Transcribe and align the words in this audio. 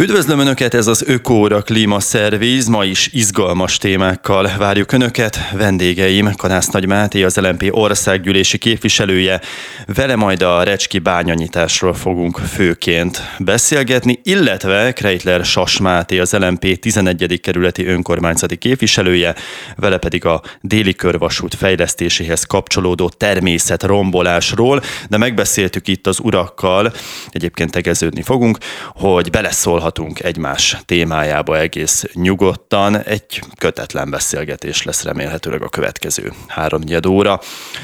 Üdvözlöm 0.00 0.38
Önöket, 0.38 0.74
ez 0.74 0.86
az 0.86 1.04
Ökóra 1.06 1.62
Klímaszerviz, 1.62 2.66
ma 2.66 2.84
is 2.84 3.08
izgalmas 3.12 3.78
témákkal 3.78 4.50
várjuk 4.58 4.92
Önöket. 4.92 5.38
Vendégeim 5.52 6.34
Kanász 6.36 6.68
Nagy 6.68 6.86
Máté, 6.86 7.22
az 7.22 7.36
LMP 7.36 7.68
országgyűlési 7.70 8.58
képviselője. 8.58 9.40
Vele 9.86 10.16
majd 10.16 10.42
a 10.42 10.62
Recski 10.62 10.98
bányanyításról 10.98 11.94
fogunk 11.94 12.38
főként 12.38 13.20
beszélgetni, 13.38 14.20
illetve 14.22 14.92
Kreitler 14.92 15.44
Sas 15.44 15.78
Máté, 15.78 16.18
az 16.18 16.32
LMP 16.32 16.78
11. 16.78 17.40
kerületi 17.42 17.86
önkormányzati 17.86 18.56
képviselője, 18.56 19.34
vele 19.76 19.98
pedig 19.98 20.24
a 20.24 20.42
déli 20.60 20.94
körvasút 20.94 21.54
fejlesztéséhez 21.54 22.44
kapcsolódó 22.44 23.08
természet 23.08 23.82
rombolásról, 23.82 24.82
de 25.08 25.16
megbeszéltük 25.16 25.88
itt 25.88 26.06
az 26.06 26.18
urakkal, 26.20 26.92
egyébként 27.30 27.70
tegeződni 27.70 28.22
fogunk, 28.22 28.58
hogy 28.94 29.30
beleszól 29.30 29.82
beleszólhatunk 29.84 30.20
egymás 30.20 30.76
témájába 30.84 31.58
egész 31.58 32.04
nyugodtan. 32.12 32.98
Egy 33.02 33.40
kötetlen 33.58 34.10
beszélgetés 34.10 34.82
lesz 34.82 35.02
remélhetőleg 35.02 35.62
a 35.62 35.68
következő 35.68 36.32
három 36.46 36.80
óra. 37.08 37.40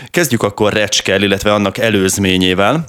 Kezdjük 0.06 0.42
akkor 0.42 0.72
Recskel, 0.72 1.22
illetve 1.22 1.52
annak 1.52 1.78
előzményével. 1.78 2.86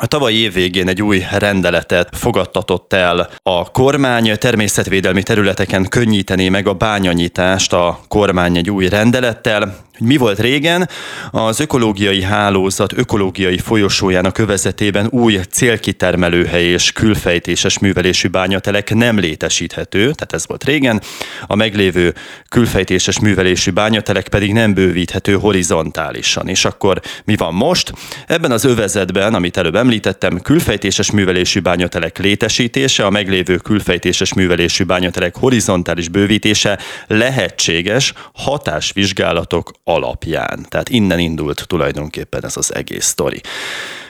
A 0.00 0.06
tavalyi 0.06 0.36
év 0.36 0.52
végén 0.52 0.88
egy 0.88 1.02
új 1.02 1.24
rendeletet 1.38 2.08
fogadtatott 2.16 2.92
el 2.92 3.30
a 3.42 3.70
kormány 3.70 4.38
természetvédelmi 4.38 5.22
területeken 5.22 5.88
könnyítené 5.88 6.48
meg 6.48 6.66
a 6.66 6.74
bányanyitást 6.74 7.72
a 7.72 8.00
kormány 8.08 8.56
egy 8.56 8.70
új 8.70 8.88
rendelettel 8.88 9.76
mi 10.00 10.16
volt 10.16 10.38
régen, 10.38 10.88
az 11.30 11.60
ökológiai 11.60 12.22
hálózat 12.22 12.92
ökológiai 12.92 13.58
folyosójának 13.58 14.38
övezetében 14.38 15.06
új 15.10 15.40
célkitermelőhely 15.50 16.64
és 16.64 16.92
külfejtéses 16.92 17.78
művelésű 17.78 18.28
bányatelek 18.28 18.94
nem 18.94 19.18
létesíthető, 19.18 20.00
tehát 20.00 20.32
ez 20.32 20.46
volt 20.46 20.64
régen, 20.64 21.02
a 21.46 21.54
meglévő 21.54 22.14
külfejtéses 22.48 23.20
művelésű 23.20 23.70
bányatelek 23.70 24.28
pedig 24.28 24.52
nem 24.52 24.74
bővíthető 24.74 25.32
horizontálisan. 25.32 26.48
És 26.48 26.64
akkor 26.64 27.00
mi 27.24 27.36
van 27.36 27.54
most? 27.54 27.92
Ebben 28.26 28.50
az 28.50 28.64
övezetben, 28.64 29.34
amit 29.34 29.56
előbb 29.56 29.74
említettem, 29.74 30.40
külfejtéses 30.40 31.10
művelésű 31.10 31.60
bányatelek 31.60 32.18
létesítése, 32.18 33.04
a 33.04 33.10
meglévő 33.10 33.56
külfejtéses 33.56 34.34
művelésű 34.34 34.84
bányatelek 34.84 35.36
horizontális 35.36 36.08
bővítése 36.08 36.78
lehetséges 37.06 38.12
hatásvizsgálatok 38.32 39.70
alapján. 39.92 40.66
Tehát 40.68 40.88
innen 40.88 41.18
indult 41.18 41.64
tulajdonképpen 41.66 42.44
ez 42.44 42.56
az 42.56 42.74
egész 42.74 43.06
sztori. 43.06 43.40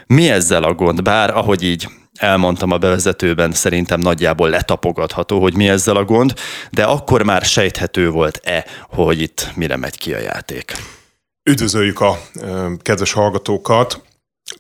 Mi 0.06 0.30
ezzel 0.30 0.62
a 0.62 0.74
gond? 0.74 1.02
Bár, 1.02 1.36
ahogy 1.36 1.62
így 1.62 1.88
elmondtam 2.14 2.70
a 2.70 2.78
bevezetőben, 2.78 3.52
szerintem 3.52 4.00
nagyjából 4.00 4.48
letapogatható, 4.48 5.40
hogy 5.40 5.56
mi 5.56 5.68
ezzel 5.68 5.96
a 5.96 6.04
gond, 6.04 6.34
de 6.70 6.84
akkor 6.84 7.22
már 7.22 7.42
sejthető 7.42 8.10
volt-e, 8.10 8.64
hogy 8.88 9.20
itt 9.20 9.50
mire 9.54 9.76
megy 9.76 9.98
ki 9.98 10.14
a 10.14 10.18
játék? 10.18 10.72
Üdvözöljük 11.50 12.00
a 12.00 12.18
kedves 12.82 13.12
hallgatókat! 13.12 14.02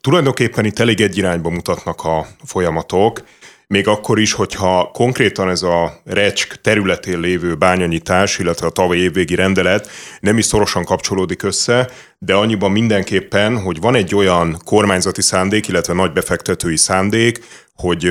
Tulajdonképpen 0.00 0.64
itt 0.64 0.78
elég 0.78 1.00
egy 1.00 1.16
irányba 1.16 1.50
mutatnak 1.50 2.04
a 2.04 2.26
folyamatok 2.44 3.22
még 3.70 3.88
akkor 3.88 4.18
is, 4.18 4.32
hogyha 4.32 4.90
konkrétan 4.92 5.48
ez 5.48 5.62
a 5.62 6.00
recsk 6.04 6.60
területén 6.60 7.20
lévő 7.20 7.54
bányanyítás, 7.54 8.38
illetve 8.38 8.66
a 8.66 8.70
tavalyi 8.70 9.00
évvégi 9.00 9.34
rendelet 9.34 9.88
nem 10.20 10.38
is 10.38 10.44
szorosan 10.44 10.84
kapcsolódik 10.84 11.42
össze, 11.42 11.90
de 12.18 12.34
annyiban 12.34 12.70
mindenképpen, 12.70 13.58
hogy 13.58 13.80
van 13.80 13.94
egy 13.94 14.14
olyan 14.14 14.56
kormányzati 14.64 15.22
szándék, 15.22 15.68
illetve 15.68 15.92
nagy 15.92 16.12
befektetői 16.12 16.76
szándék, 16.76 17.40
hogy 17.74 18.10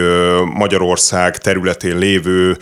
Magyarország 0.54 1.38
területén 1.38 1.98
lévő 1.98 2.58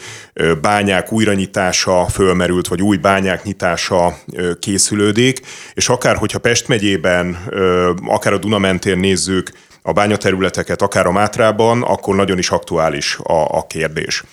bányák 0.61 1.11
újranyitása 1.11 2.07
fölmerült, 2.07 2.67
vagy 2.67 2.81
új 2.81 2.97
bányák 2.97 3.43
nyitása 3.43 4.17
készülődik, 4.59 5.39
és 5.73 5.89
akár 5.89 6.15
hogyha 6.15 6.39
Pest 6.39 6.67
megyében, 6.67 7.37
akár 8.05 8.33
a 8.33 8.37
Duna 8.37 8.57
mentén 8.57 8.97
nézzük, 8.97 9.51
a 9.87 9.91
bányaterületeket, 9.91 10.81
akár 10.81 11.05
a 11.05 11.11
Mátrában, 11.11 11.81
akkor 11.81 12.15
nagyon 12.15 12.37
is 12.37 12.49
aktuális 12.49 13.17
a, 13.23 13.57
a 13.57 13.67
kérdés. 13.67 14.23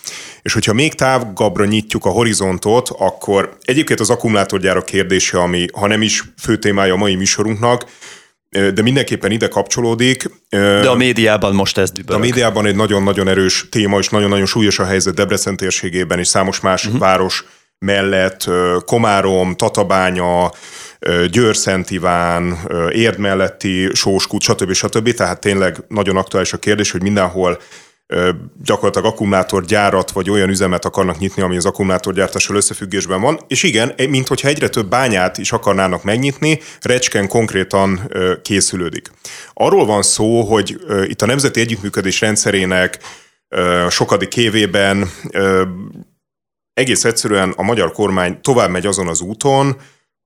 És 0.43 0.53
hogyha 0.53 0.73
még 0.73 0.95
távgabbra 0.95 1.65
nyitjuk 1.65 2.05
a 2.05 2.09
horizontot, 2.09 2.89
akkor 2.99 3.57
egyébként 3.61 4.01
az 4.01 4.11
akkumulátorgyárak 4.11 4.85
kérdése, 4.85 5.39
ami 5.39 5.67
ha 5.73 5.87
nem 5.87 6.03
is 6.03 6.25
fő 6.39 6.57
témája 6.57 6.93
a 6.93 6.97
mai 6.97 7.15
műsorunknak, 7.15 7.85
de 8.49 8.83
mindenképpen 8.83 9.31
ide 9.31 9.49
kapcsolódik. 9.49 10.31
De 10.49 10.89
a 10.89 10.95
médiában 10.95 11.55
most 11.55 11.79
ez 11.79 11.91
dübörög. 11.91 12.21
A 12.21 12.25
médiában 12.25 12.67
egy 12.67 12.77
nagyon-nagyon 12.77 13.29
erős 13.29 13.67
téma, 13.71 13.99
és 13.99 14.09
nagyon-nagyon 14.09 14.47
súlyos 14.47 14.79
a 14.79 14.85
helyzet 14.85 15.15
Debrecen 15.15 15.57
térségében, 15.57 16.19
és 16.19 16.27
számos 16.27 16.61
más 16.61 16.85
uh-huh. 16.85 17.01
város 17.01 17.45
mellett, 17.85 18.51
Komárom, 18.85 19.55
Tatabánya, 19.55 20.53
Győr-Szent 21.31 21.91
Iván, 21.91 22.59
Érd 22.91 23.19
melletti 23.19 23.91
Sóskút, 23.93 24.43
stb. 24.43 24.73
stb. 24.73 25.15
Tehát 25.15 25.41
tényleg 25.41 25.77
nagyon 25.89 26.17
aktuális 26.17 26.53
a 26.53 26.57
kérdés, 26.57 26.91
hogy 26.91 27.03
mindenhol 27.03 27.59
gyakorlatilag 28.65 29.13
akkumulátorgyárat 29.13 30.11
vagy 30.11 30.31
olyan 30.31 30.49
üzemet 30.49 30.85
akarnak 30.85 31.19
nyitni, 31.19 31.43
ami 31.43 31.57
az 31.57 31.65
akkumulátorgyártással 31.65 32.57
összefüggésben 32.57 33.21
van. 33.21 33.41
És 33.49 33.63
igen, 33.63 33.95
mint 34.09 34.29
hogyha 34.29 34.49
egyre 34.49 34.69
több 34.69 34.89
bányát 34.89 35.39
is 35.39 35.53
akarnának 35.53 36.03
megnyitni, 36.03 36.61
Recsken 36.81 37.29
konkrétan 37.29 38.11
készülődik. 38.43 39.11
Arról 39.55 39.87
van 39.87 40.03
szó, 40.03 40.41
hogy 40.43 40.77
itt 41.05 41.23
a 41.23 41.27
Nemzeti 41.27 41.61
Együttműködés 41.61 42.21
rendszerének 42.21 42.99
sokadik 43.89 44.37
évében 44.37 45.11
egész 46.75 47.05
egyszerűen 47.05 47.53
a 47.57 47.63
magyar 47.63 47.93
kormány 47.93 48.41
tovább 48.41 48.71
megy 48.71 48.87
azon 48.87 49.09
az 49.09 49.21
úton, 49.21 49.77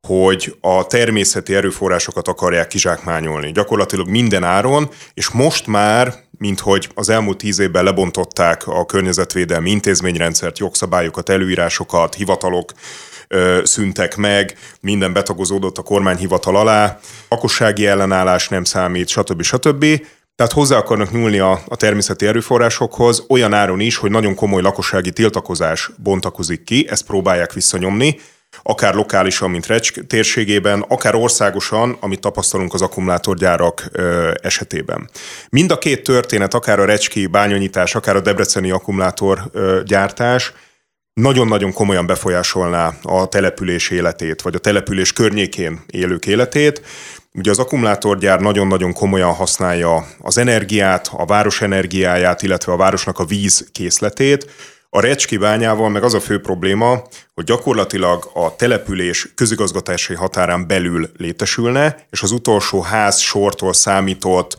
hogy 0.07 0.57
a 0.61 0.87
természeti 0.87 1.55
erőforrásokat 1.55 2.29
akarják 2.29 2.67
kizsákmányolni. 2.67 3.53
Gyakorlatilag 3.53 4.09
minden 4.09 4.45
áron, 4.45 4.89
és 5.15 5.31
most 5.31 5.67
már, 5.67 6.15
mint 6.39 6.61
hogy 6.61 6.89
az 6.95 7.09
elmúlt 7.09 7.37
tíz 7.37 7.59
évben 7.59 7.85
lebontották 7.85 8.67
a 8.67 8.87
környezetvédelmi 8.87 9.71
intézményrendszert, 9.71 10.59
jogszabályokat, 10.59 11.29
előírásokat, 11.29 12.15
hivatalok 12.15 12.73
ö, 13.29 13.61
szüntek 13.65 14.17
meg, 14.17 14.59
minden 14.81 15.13
betagozódott 15.13 15.79
a 15.79 15.83
kormányhivatal 15.83 16.57
alá, 16.57 16.99
lakossági 17.29 17.87
ellenállás 17.87 18.49
nem 18.49 18.65
számít, 18.65 19.09
stb. 19.09 19.43
stb. 19.43 19.85
Tehát 20.39 20.53
hozzá 20.53 20.77
akarnak 20.77 21.13
nyúlni 21.13 21.39
a, 21.39 21.63
a 21.69 21.77
természeti 21.77 22.27
erőforrásokhoz 22.27 23.25
olyan 23.29 23.53
áron 23.53 23.81
is, 23.81 23.97
hogy 23.97 24.11
nagyon 24.11 24.35
komoly 24.35 24.63
lakossági 24.63 25.13
tiltakozás 25.13 25.91
bontakozik 26.03 26.65
ki, 26.65 26.87
ezt 26.89 27.07
próbálják 27.07 27.53
visszanyomni, 27.53 28.21
akár 28.63 28.95
lokálisan, 28.95 29.51
mint 29.51 29.67
Recs 29.67 29.93
térségében, 29.93 30.85
akár 30.89 31.15
országosan, 31.15 31.97
amit 32.01 32.21
tapasztalunk 32.21 32.75
az 32.75 32.83
akkumulátorgyárak 32.83 33.91
esetében. 34.43 35.11
Mind 35.51 35.71
a 35.71 35.79
két 35.79 36.03
történet, 36.03 36.55
akár 36.55 36.81
a 36.81 36.85
Recski 36.85 37.27
bányonyítás, 37.27 37.95
akár 37.95 38.17
a 38.17 38.21
debreceni 38.21 38.71
akkumulátorgyártás, 38.71 40.53
nagyon-nagyon 41.13 41.73
komolyan 41.73 42.07
befolyásolná 42.07 42.95
a 43.03 43.29
település 43.29 43.91
életét, 43.91 44.43
vagy 44.43 44.55
a 44.55 44.59
település 44.59 45.13
környékén 45.13 45.85
élők 45.87 46.27
életét. 46.27 46.83
Ugye 47.35 47.51
az 47.51 47.59
akkumulátorgyár 47.59 48.41
nagyon-nagyon 48.41 48.93
komolyan 48.93 49.35
használja 49.35 50.07
az 50.21 50.39
energiát, 50.39 51.11
a 51.13 51.25
város 51.25 51.63
energiáját, 51.63 52.43
illetve 52.43 52.73
a 52.73 52.77
városnak 52.77 53.19
a 53.19 53.25
víz 53.25 53.69
készletét, 53.73 54.51
a 54.91 55.01
Recski 55.01 55.37
bányával 55.37 55.89
meg 55.89 56.03
az 56.03 56.15
a 56.15 56.21
fő 56.21 56.41
probléma, 56.41 57.03
hogy 57.35 57.45
gyakorlatilag 57.45 58.31
a 58.35 58.57
település 58.57 59.33
közigazgatási 59.35 60.15
határán 60.15 60.67
belül 60.67 61.11
létesülne, 61.17 62.07
és 62.11 62.23
az 62.23 62.31
utolsó 62.31 62.81
ház 62.81 63.19
sortól 63.19 63.73
számított 63.73 64.57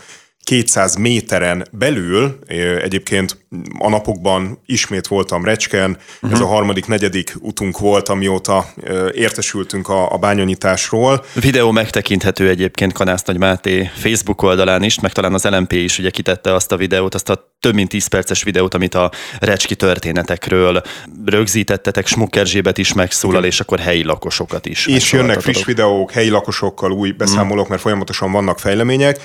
200 0.49 0.95
méteren 0.95 1.67
belül, 1.71 2.39
egyébként 2.81 3.45
a 3.79 3.89
napokban 3.89 4.59
ismét 4.65 5.07
voltam 5.07 5.45
Recsken, 5.45 5.97
uh-huh. 6.15 6.31
ez 6.31 6.39
a 6.39 6.45
harmadik, 6.45 6.85
negyedik 6.85 7.35
utunk 7.39 7.79
volt, 7.79 8.09
amióta 8.09 8.65
értesültünk 9.13 9.89
a, 9.89 10.11
a 10.11 10.17
bányanyításról. 10.17 11.25
Videó 11.33 11.71
megtekinthető 11.71 12.49
egyébként 12.49 12.93
Kanász 12.93 13.23
Nagy 13.23 13.37
Máté 13.37 13.89
Facebook 13.93 14.41
oldalán 14.41 14.83
is, 14.83 14.99
meg 14.99 15.11
talán 15.11 15.33
az 15.33 15.43
LMP 15.43 15.71
is 15.71 15.99
ugye 15.99 16.09
kitette 16.09 16.53
azt 16.53 16.71
a 16.71 16.77
videót, 16.77 17.13
azt 17.13 17.29
a 17.29 17.53
több 17.59 17.73
mint 17.73 17.89
10 17.89 18.07
perces 18.07 18.43
videót, 18.43 18.73
amit 18.73 18.95
a 18.95 19.11
Recski 19.39 19.75
történetekről 19.75 20.81
rögzítettetek, 21.25 22.07
Smucker 22.07 22.45
Zsébet 22.45 22.77
is 22.77 22.93
megszólal, 22.93 23.43
és 23.43 23.59
akkor 23.59 23.79
helyi 23.79 24.03
lakosokat 24.03 24.65
is. 24.65 24.87
És 24.87 25.11
jönnek 25.11 25.41
friss 25.41 25.65
videók, 25.65 26.11
helyi 26.11 26.29
lakosokkal 26.29 26.91
új 26.91 27.11
beszámolók, 27.11 27.67
mert 27.67 27.81
folyamatosan 27.81 28.31
vannak 28.31 28.59
fejlemények. 28.59 29.19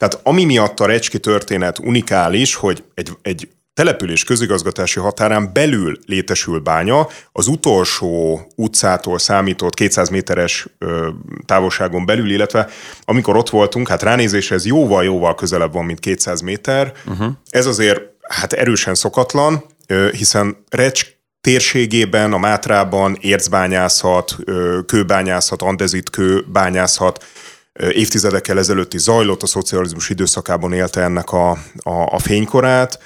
Tehát 0.00 0.20
ami 0.22 0.44
miatt 0.44 0.80
a 0.80 0.86
Recski 0.86 1.18
történet 1.18 1.78
unikális, 1.78 2.54
hogy 2.54 2.84
egy, 2.94 3.10
egy 3.22 3.48
település 3.74 4.24
közigazgatási 4.24 5.00
határán 5.00 5.50
belül 5.52 5.98
létesül 6.06 6.58
bánya, 6.58 7.08
az 7.32 7.46
utolsó 7.46 8.40
utcától 8.56 9.18
számított 9.18 9.74
200 9.74 10.08
méteres 10.08 10.66
ö, 10.78 11.08
távolságon 11.46 12.06
belül, 12.06 12.30
illetve 12.30 12.68
amikor 13.04 13.36
ott 13.36 13.50
voltunk, 13.50 13.88
hát 13.88 14.02
ránézésre 14.02 14.54
ez 14.54 14.66
jóval-jóval 14.66 15.34
közelebb 15.34 15.72
van, 15.72 15.84
mint 15.84 16.00
200 16.00 16.40
méter. 16.40 16.92
Uh-huh. 17.06 17.32
Ez 17.50 17.66
azért 17.66 18.00
hát 18.28 18.52
erősen 18.52 18.94
szokatlan, 18.94 19.64
hiszen 20.12 20.64
Recs 20.70 21.06
térségében, 21.40 22.32
a 22.32 22.38
Mátrában 22.38 23.16
ércbányászat, 23.20 24.36
kőbányászat, 24.86 25.62
andezit 25.62 26.10
kőbányászat 26.10 27.24
évtizedekkel 27.88 28.58
ezelőtt 28.58 28.94
is 28.94 29.00
zajlott, 29.00 29.42
a 29.42 29.46
szocializmus 29.46 30.08
időszakában 30.08 30.72
élte 30.72 31.00
ennek 31.00 31.32
a, 31.32 31.50
a, 31.82 32.06
a 32.10 32.18
fénykorát, 32.18 32.98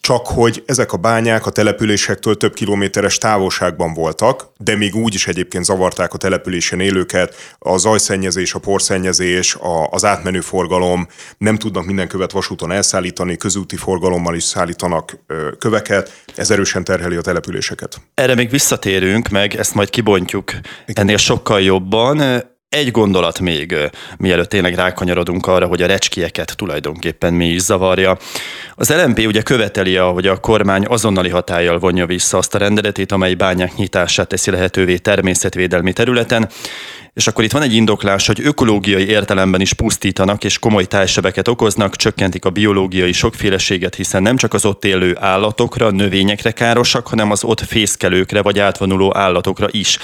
csak 0.00 0.26
hogy 0.26 0.62
ezek 0.66 0.92
a 0.92 0.96
bányák 0.96 1.46
a 1.46 1.50
településektől 1.50 2.36
több 2.36 2.54
kilométeres 2.54 3.18
távolságban 3.18 3.94
voltak, 3.94 4.46
de 4.58 4.76
még 4.76 4.94
úgy 4.94 5.14
is 5.14 5.26
egyébként 5.26 5.64
zavarták 5.64 6.14
a 6.14 6.18
településen 6.18 6.80
élőket, 6.80 7.34
a 7.58 7.76
zajszennyezés, 7.76 8.54
a 8.54 8.58
porszennyezés, 8.58 9.54
a, 9.54 9.88
az 9.90 10.04
átmenő 10.04 10.40
forgalom, 10.40 11.06
nem 11.38 11.56
tudnak 11.56 11.84
minden 11.84 12.08
követ 12.08 12.32
vasúton 12.32 12.72
elszállítani, 12.72 13.36
közúti 13.36 13.76
forgalommal 13.76 14.34
is 14.34 14.44
szállítanak 14.44 15.18
ö, 15.26 15.48
köveket, 15.58 16.22
ez 16.34 16.50
erősen 16.50 16.84
terheli 16.84 17.16
a 17.16 17.20
településeket. 17.20 18.00
Erre 18.14 18.34
még 18.34 18.50
visszatérünk, 18.50 19.28
meg 19.28 19.54
ezt 19.54 19.74
majd 19.74 19.90
kibontjuk 19.90 20.52
ennél 20.86 21.16
sokkal 21.16 21.60
jobban. 21.60 22.42
Egy 22.68 22.90
gondolat 22.90 23.40
még, 23.40 23.76
mielőtt 24.18 24.48
tényleg 24.48 24.74
rákanyarodunk 24.74 25.46
arra, 25.46 25.66
hogy 25.66 25.82
a 25.82 25.86
recskieket 25.86 26.56
tulajdonképpen 26.56 27.34
mi 27.34 27.46
is 27.46 27.60
zavarja. 27.60 28.18
Az 28.74 28.94
LMP 28.94 29.18
ugye 29.26 29.42
követeli, 29.42 29.96
hogy 29.96 30.26
a 30.26 30.40
kormány 30.40 30.84
azonnali 30.88 31.28
hatállyal 31.28 31.78
vonja 31.78 32.06
vissza 32.06 32.38
azt 32.38 32.54
a 32.54 32.58
rendeletét, 32.58 33.12
amely 33.12 33.34
bányák 33.34 33.76
nyitását 33.76 34.28
teszi 34.28 34.50
lehetővé 34.50 34.96
természetvédelmi 34.96 35.92
területen, 35.92 36.48
és 37.14 37.26
akkor 37.26 37.44
itt 37.44 37.52
van 37.52 37.62
egy 37.62 37.74
indoklás, 37.74 38.26
hogy 38.26 38.40
ökológiai 38.42 39.06
értelemben 39.06 39.60
is 39.60 39.72
pusztítanak 39.72 40.44
és 40.44 40.58
komoly 40.58 40.84
tájsebeket 40.84 41.48
okoznak, 41.48 41.96
csökkentik 41.96 42.44
a 42.44 42.50
biológiai 42.50 43.12
sokféleséget, 43.12 43.94
hiszen 43.94 44.22
nem 44.22 44.36
csak 44.36 44.54
az 44.54 44.64
ott 44.64 44.84
élő 44.84 45.16
állatokra, 45.20 45.90
növényekre 45.90 46.50
károsak, 46.50 47.06
hanem 47.06 47.30
az 47.30 47.44
ott 47.44 47.60
fészkelőkre 47.60 48.42
vagy 48.42 48.58
átvonuló 48.58 49.16
állatokra 49.16 49.66
is 49.70 49.98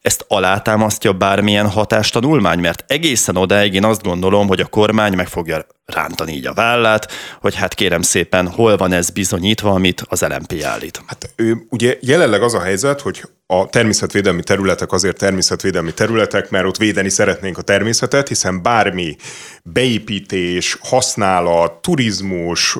ezt 0.00 0.24
alátámasztja 0.28 1.12
bármilyen 1.12 1.68
hatástanulmány? 1.68 2.58
Mert 2.58 2.84
egészen 2.86 3.36
odáig 3.36 3.74
én 3.74 3.84
azt 3.84 4.02
gondolom, 4.02 4.48
hogy 4.48 4.60
a 4.60 4.66
kormány 4.66 5.14
meg 5.14 5.28
fogja 5.28 5.66
rántani 5.84 6.32
így 6.32 6.46
a 6.46 6.52
vállát, 6.52 7.12
hogy 7.40 7.54
hát 7.54 7.74
kérem 7.74 8.02
szépen, 8.02 8.48
hol 8.48 8.76
van 8.76 8.92
ez 8.92 9.10
bizonyítva, 9.10 9.70
amit 9.70 10.02
az 10.08 10.20
LMP 10.20 10.62
állít. 10.62 11.02
Hát 11.06 11.34
ugye 11.68 11.98
jelenleg 12.00 12.42
az 12.42 12.54
a 12.54 12.60
helyzet, 12.60 13.00
hogy 13.00 13.22
a 13.46 13.66
természetvédelmi 13.66 14.42
területek 14.42 14.92
azért 14.92 15.18
természetvédelmi 15.18 15.94
területek, 15.94 16.50
mert 16.50 16.66
ott 16.66 16.76
védeni 16.76 17.08
szeretnénk 17.08 17.58
a 17.58 17.62
természetet, 17.62 18.28
hiszen 18.28 18.62
bármi 18.62 19.16
beépítés, 19.62 20.76
használat, 20.80 21.72
turizmus, 21.72 22.78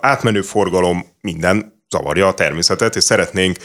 átmenő 0.00 0.42
forgalom, 0.42 1.06
minden 1.20 1.73
zavarja 1.94 2.26
a 2.26 2.34
természetet, 2.34 2.96
és 2.96 3.04
szeretnénk 3.04 3.56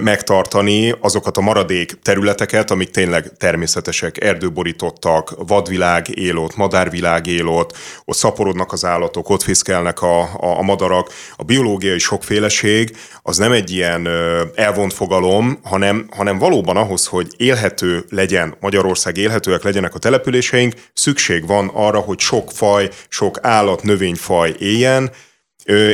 megtartani 0.00 0.94
azokat 1.00 1.36
a 1.36 1.40
maradék 1.40 1.98
területeket, 2.02 2.70
amik 2.70 2.90
tényleg 2.90 3.36
természetesek, 3.36 4.24
erdőborítottak, 4.24 5.34
vadvilág 5.46 6.18
él 6.18 6.36
ott, 6.36 6.56
madárvilág 6.56 7.26
él 7.26 7.46
ott, 7.46 7.76
ott 8.04 8.16
szaporodnak 8.16 8.72
az 8.72 8.84
állatok, 8.84 9.28
ott 9.28 9.42
fészkelnek 9.42 10.02
a, 10.02 10.20
a, 10.20 10.58
a 10.58 10.62
madarak. 10.62 11.12
A 11.36 11.42
biológiai 11.42 11.98
sokféleség 11.98 12.96
az 13.22 13.36
nem 13.36 13.52
egy 13.52 13.70
ilyen 13.70 14.08
elvont 14.54 14.92
fogalom, 14.92 15.58
hanem, 15.62 16.06
hanem 16.16 16.38
valóban 16.38 16.76
ahhoz, 16.76 17.06
hogy 17.06 17.28
élhető 17.36 18.04
legyen 18.08 18.54
Magyarország, 18.60 19.16
élhetőek 19.16 19.62
legyenek 19.62 19.94
a 19.94 19.98
településeink, 19.98 20.74
szükség 20.92 21.46
van 21.46 21.70
arra, 21.74 21.98
hogy 21.98 22.18
sok 22.18 22.50
faj, 22.52 22.88
sok 23.08 23.38
állat, 23.42 23.82
növényfaj 23.82 24.54
éljen, 24.58 25.10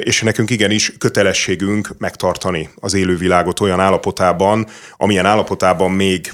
és 0.00 0.22
nekünk 0.22 0.50
igenis 0.50 0.92
kötelességünk 0.98 1.88
megtartani 1.98 2.70
az 2.74 2.94
élővilágot 2.94 3.60
olyan 3.60 3.80
állapotában, 3.80 4.66
amilyen 4.96 5.26
állapotában 5.26 5.90
még 5.90 6.32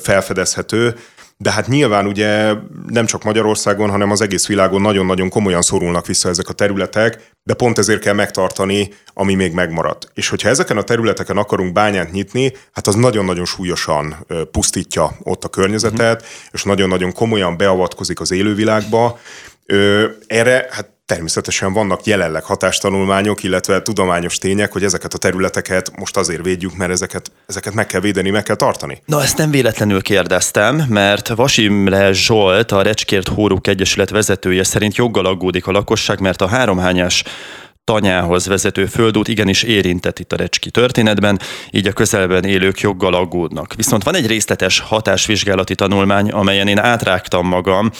felfedezhető, 0.00 0.94
de 1.36 1.52
hát 1.52 1.68
nyilván 1.68 2.06
ugye 2.06 2.52
nem 2.86 3.06
csak 3.06 3.22
Magyarországon, 3.22 3.90
hanem 3.90 4.10
az 4.10 4.20
egész 4.20 4.46
világon 4.46 4.80
nagyon-nagyon 4.80 5.28
komolyan 5.28 5.62
szorulnak 5.62 6.06
vissza 6.06 6.28
ezek 6.28 6.48
a 6.48 6.52
területek, 6.52 7.30
de 7.42 7.54
pont 7.54 7.78
ezért 7.78 8.00
kell 8.00 8.14
megtartani, 8.14 8.88
ami 9.14 9.34
még 9.34 9.52
megmaradt. 9.52 10.08
És 10.14 10.28
hogyha 10.28 10.48
ezeken 10.48 10.76
a 10.76 10.82
területeken 10.82 11.36
akarunk 11.36 11.72
bányát 11.72 12.12
nyitni, 12.12 12.52
hát 12.72 12.86
az 12.86 12.94
nagyon-nagyon 12.94 13.44
súlyosan 13.44 14.26
pusztítja 14.50 15.16
ott 15.22 15.44
a 15.44 15.48
környezetet, 15.48 16.20
uh-huh. 16.20 16.30
és 16.52 16.62
nagyon-nagyon 16.62 17.12
komolyan 17.12 17.56
beavatkozik 17.56 18.20
az 18.20 18.30
élővilágba. 18.30 19.18
Erre 20.26 20.68
hát 20.70 20.91
természetesen 21.06 21.72
vannak 21.72 22.04
jelenleg 22.04 22.44
hatástanulmányok, 22.44 23.42
illetve 23.42 23.82
tudományos 23.82 24.38
tények, 24.38 24.72
hogy 24.72 24.84
ezeket 24.84 25.14
a 25.14 25.18
területeket 25.18 25.96
most 25.96 26.16
azért 26.16 26.44
védjük, 26.44 26.76
mert 26.76 26.90
ezeket, 26.90 27.32
ezeket 27.46 27.74
meg 27.74 27.86
kell 27.86 28.00
védeni, 28.00 28.30
meg 28.30 28.42
kell 28.42 28.56
tartani. 28.56 29.02
Na, 29.04 29.22
ezt 29.22 29.36
nem 29.36 29.50
véletlenül 29.50 30.02
kérdeztem, 30.02 30.84
mert 30.88 31.28
Vasimre 31.28 32.12
Zsolt, 32.12 32.72
a 32.72 32.82
Recskért 32.82 33.28
Hóruk 33.28 33.66
Egyesület 33.66 34.10
vezetője 34.10 34.64
szerint 34.64 34.96
joggal 34.96 35.26
aggódik 35.26 35.66
a 35.66 35.72
lakosság, 35.72 36.20
mert 36.20 36.40
a 36.40 36.46
háromhányás 36.46 37.24
tanyához 37.84 38.46
vezető 38.46 38.86
földút 38.86 39.28
igenis 39.28 39.62
érintett 39.62 40.18
itt 40.18 40.32
a 40.32 40.36
Recski 40.36 40.70
történetben, 40.70 41.38
így 41.70 41.86
a 41.86 41.92
közelben 41.92 42.44
élők 42.44 42.80
joggal 42.80 43.14
aggódnak. 43.14 43.74
Viszont 43.74 44.04
van 44.04 44.14
egy 44.14 44.26
részletes 44.26 44.80
hatásvizsgálati 44.80 45.74
tanulmány, 45.74 46.30
amelyen 46.30 46.68
én 46.68 46.78
átrágtam 46.78 47.46
magam, 47.46 47.90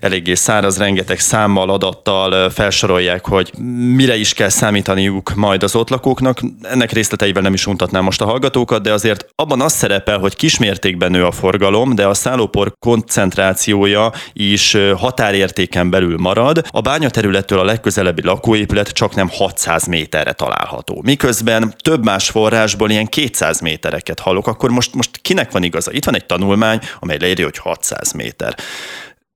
eléggé 0.00 0.34
száraz, 0.34 0.78
rengeteg 0.78 1.18
számmal, 1.18 1.70
adattal 1.70 2.50
felsorolják, 2.50 3.26
hogy 3.26 3.52
mire 3.94 4.16
is 4.16 4.32
kell 4.32 4.48
számítaniuk 4.48 5.34
majd 5.34 5.62
az 5.62 5.74
ott 5.74 5.88
lakóknak. 5.88 6.40
Ennek 6.62 6.92
részleteivel 6.92 7.42
nem 7.42 7.54
is 7.54 7.66
untatnám 7.66 8.04
most 8.04 8.20
a 8.20 8.24
hallgatókat, 8.24 8.82
de 8.82 8.92
azért 8.92 9.26
abban 9.34 9.60
az 9.60 9.72
szerepel, 9.72 10.18
hogy 10.18 10.36
kismértékben 10.36 11.10
nő 11.10 11.24
a 11.24 11.32
forgalom, 11.32 11.94
de 11.94 12.06
a 12.06 12.14
szállópor 12.14 12.72
koncentrációja 12.78 14.12
is 14.32 14.76
határértéken 14.96 15.90
belül 15.90 16.16
marad. 16.18 16.66
A 16.70 16.80
bányaterülettől 16.80 17.58
a 17.58 17.64
legközelebbi 17.64 18.22
lakóépület 18.22 18.88
csak 18.88 19.14
nem 19.14 19.28
600 19.30 19.86
méterre 19.86 20.32
található. 20.32 21.02
Miközben 21.04 21.74
több 21.82 22.04
más 22.04 22.30
forrásból 22.30 22.90
ilyen 22.90 23.06
200 23.06 23.60
métereket 23.60 24.20
hallok, 24.20 24.46
akkor 24.46 24.70
most, 24.70 24.94
most 24.94 25.18
kinek 25.22 25.50
van 25.50 25.62
igaza? 25.62 25.92
Itt 25.92 26.04
van 26.04 26.14
egy 26.14 26.26
tanulmány, 26.26 26.80
amely 27.00 27.18
leírja, 27.18 27.44
hogy 27.44 27.58
600 27.58 28.12
méter 28.12 28.54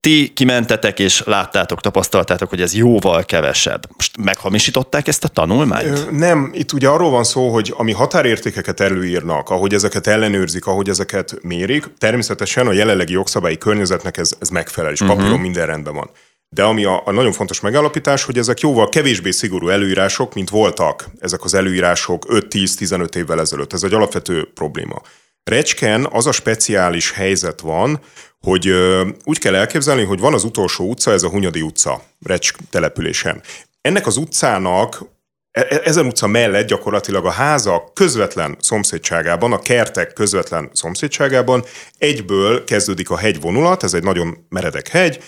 ti 0.05 0.33
kimentetek 0.35 0.99
és 0.99 1.23
láttátok, 1.27 1.81
tapasztaltátok, 1.81 2.49
hogy 2.49 2.61
ez 2.61 2.75
jóval 2.75 3.25
kevesebb. 3.25 3.83
Most 3.97 4.17
meghamisították 4.17 5.09
ezt 5.09 5.25
a 5.25 5.29
tanulmányt? 5.29 6.11
Nem, 6.11 6.51
itt 6.55 6.73
ugye 6.73 6.89
arról 6.89 7.11
van 7.11 7.25
szó, 7.25 7.49
hogy 7.53 7.75
ami 7.77 7.93
határértékeket 7.93 8.81
előírnak, 8.81 9.51
ahogy 9.51 9.75
ezeket 9.75 10.07
ellenőrzik, 10.07 10.67
ahogy 10.67 10.89
ezeket 10.89 11.39
mérik, 11.43 11.85
természetesen 11.99 12.67
a 12.67 12.73
jelenlegi 12.73 13.13
jogszabályi 13.13 13.59
környezetnek 13.59 14.17
ez, 14.17 14.33
ez 14.41 14.49
megfelel, 14.49 14.93
és 14.93 14.99
papíron 14.99 15.23
uh-huh. 15.23 15.41
minden 15.41 15.67
rendben 15.67 15.95
van. 15.95 16.11
De 16.55 16.63
ami 16.63 16.85
a, 16.85 17.03
a 17.05 17.11
nagyon 17.11 17.33
fontos 17.33 17.61
megállapítás, 17.61 18.25
hogy 18.25 18.39
ezek 18.39 18.61
jóval 18.61 18.89
kevésbé 18.89 19.31
szigorú 19.31 19.69
előírások, 19.69 20.35
mint 20.35 20.51
voltak 20.51 21.11
ezek 21.19 21.45
az 21.45 21.55
előírások 21.55 22.25
5-10-15 22.29 23.15
évvel 23.15 23.41
ezelőtt. 23.41 23.73
Ez 23.73 23.83
egy 23.83 23.95
alapvető 23.95 24.51
probléma. 24.55 25.03
Recsken 25.45 26.07
az 26.11 26.27
a 26.27 26.33
speciális 26.33 27.13
helyzet 27.13 27.61
van, 27.61 28.01
hogy 28.41 28.69
ö, 28.69 29.09
úgy 29.25 29.39
kell 29.39 29.55
elképzelni, 29.55 30.05
hogy 30.05 30.21
van 30.21 30.35
az 30.35 30.45
utolsó 30.45 30.89
utca, 30.89 31.13
ez 31.13 31.23
a 31.23 31.29
Hunyadi 31.29 31.61
utca, 31.61 32.03
Recsk 32.27 32.57
településen. 32.71 33.43
Ennek 33.81 34.07
az 34.07 34.17
utcának 34.17 35.05
e, 35.51 35.67
e, 35.69 35.81
ezen 35.85 36.07
utca 36.07 36.27
mellett 36.27 36.67
gyakorlatilag 36.67 37.27
a 37.27 37.31
házak 37.31 37.95
közvetlen 37.95 38.57
szomszédságában, 38.61 39.53
a 39.53 39.59
kertek 39.59 40.13
közvetlen 40.13 40.71
szomszédságában 40.73 41.65
egyből 41.99 42.65
kezdődik 42.65 43.11
a 43.11 43.17
hegyvonulat, 43.17 43.83
ez 43.83 43.95
egy 43.95 44.03
nagyon 44.03 44.47
meredek 44.49 44.89
hegy, 44.89 45.23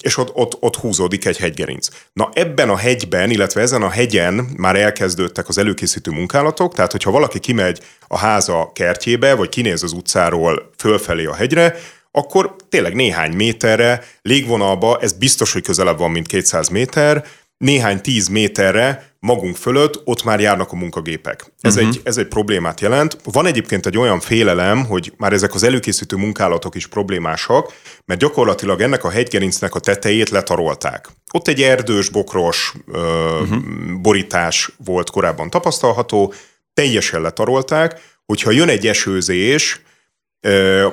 és 0.00 0.16
ott, 0.16 0.34
ott, 0.34 0.56
ott 0.60 0.76
húzódik 0.76 1.24
egy 1.24 1.38
hegygerinc. 1.38 1.88
Na 2.12 2.30
ebben 2.32 2.68
a 2.68 2.76
hegyben, 2.76 3.30
illetve 3.30 3.60
ezen 3.60 3.82
a 3.82 3.88
hegyen 3.88 4.48
már 4.56 4.76
elkezdődtek 4.76 5.48
az 5.48 5.58
előkészítő 5.58 6.10
munkálatok, 6.10 6.74
tehát 6.74 6.92
hogyha 6.92 7.10
valaki 7.10 7.38
kimegy 7.38 7.80
a 8.08 8.18
háza 8.18 8.70
kertjébe, 8.74 9.34
vagy 9.34 9.48
kinéz 9.48 9.82
az 9.82 9.92
utcáról 9.92 10.70
fölfelé 10.76 11.24
a 11.24 11.34
hegyre, 11.34 11.76
akkor 12.10 12.56
tényleg 12.68 12.94
néhány 12.94 13.32
méterre, 13.32 14.04
légvonalba, 14.22 14.98
ez 15.00 15.12
biztos, 15.12 15.52
hogy 15.52 15.62
közelebb 15.62 15.98
van, 15.98 16.10
mint 16.10 16.26
200 16.26 16.68
méter, 16.68 17.24
néhány 17.56 18.00
tíz 18.00 18.28
méterre 18.28 19.12
magunk 19.18 19.56
fölött 19.56 20.00
ott 20.04 20.24
már 20.24 20.40
járnak 20.40 20.72
a 20.72 20.76
munkagépek. 20.76 21.52
Ez, 21.60 21.76
uh-huh. 21.76 21.90
egy, 21.90 22.00
ez 22.04 22.16
egy 22.16 22.28
problémát 22.28 22.80
jelent. 22.80 23.18
Van 23.24 23.46
egyébként 23.46 23.86
egy 23.86 23.98
olyan 23.98 24.20
félelem, 24.20 24.86
hogy 24.86 25.12
már 25.16 25.32
ezek 25.32 25.54
az 25.54 25.62
előkészítő 25.62 26.16
munkálatok 26.16 26.74
is 26.74 26.86
problémásak, 26.86 27.72
mert 28.04 28.20
gyakorlatilag 28.20 28.80
ennek 28.80 29.04
a 29.04 29.10
hegygerincnek 29.10 29.74
a 29.74 29.80
tetejét 29.80 30.28
letarolták. 30.30 31.08
Ott 31.32 31.48
egy 31.48 31.62
erdős, 31.62 32.08
bokros 32.08 32.74
uh-huh. 32.86 33.56
borítás 34.00 34.70
volt 34.84 35.10
korábban 35.10 35.50
tapasztalható, 35.50 36.34
teljesen 36.74 37.20
letarolták, 37.20 38.00
hogyha 38.26 38.50
jön 38.50 38.68
egy 38.68 38.86
esőzés, 38.86 39.80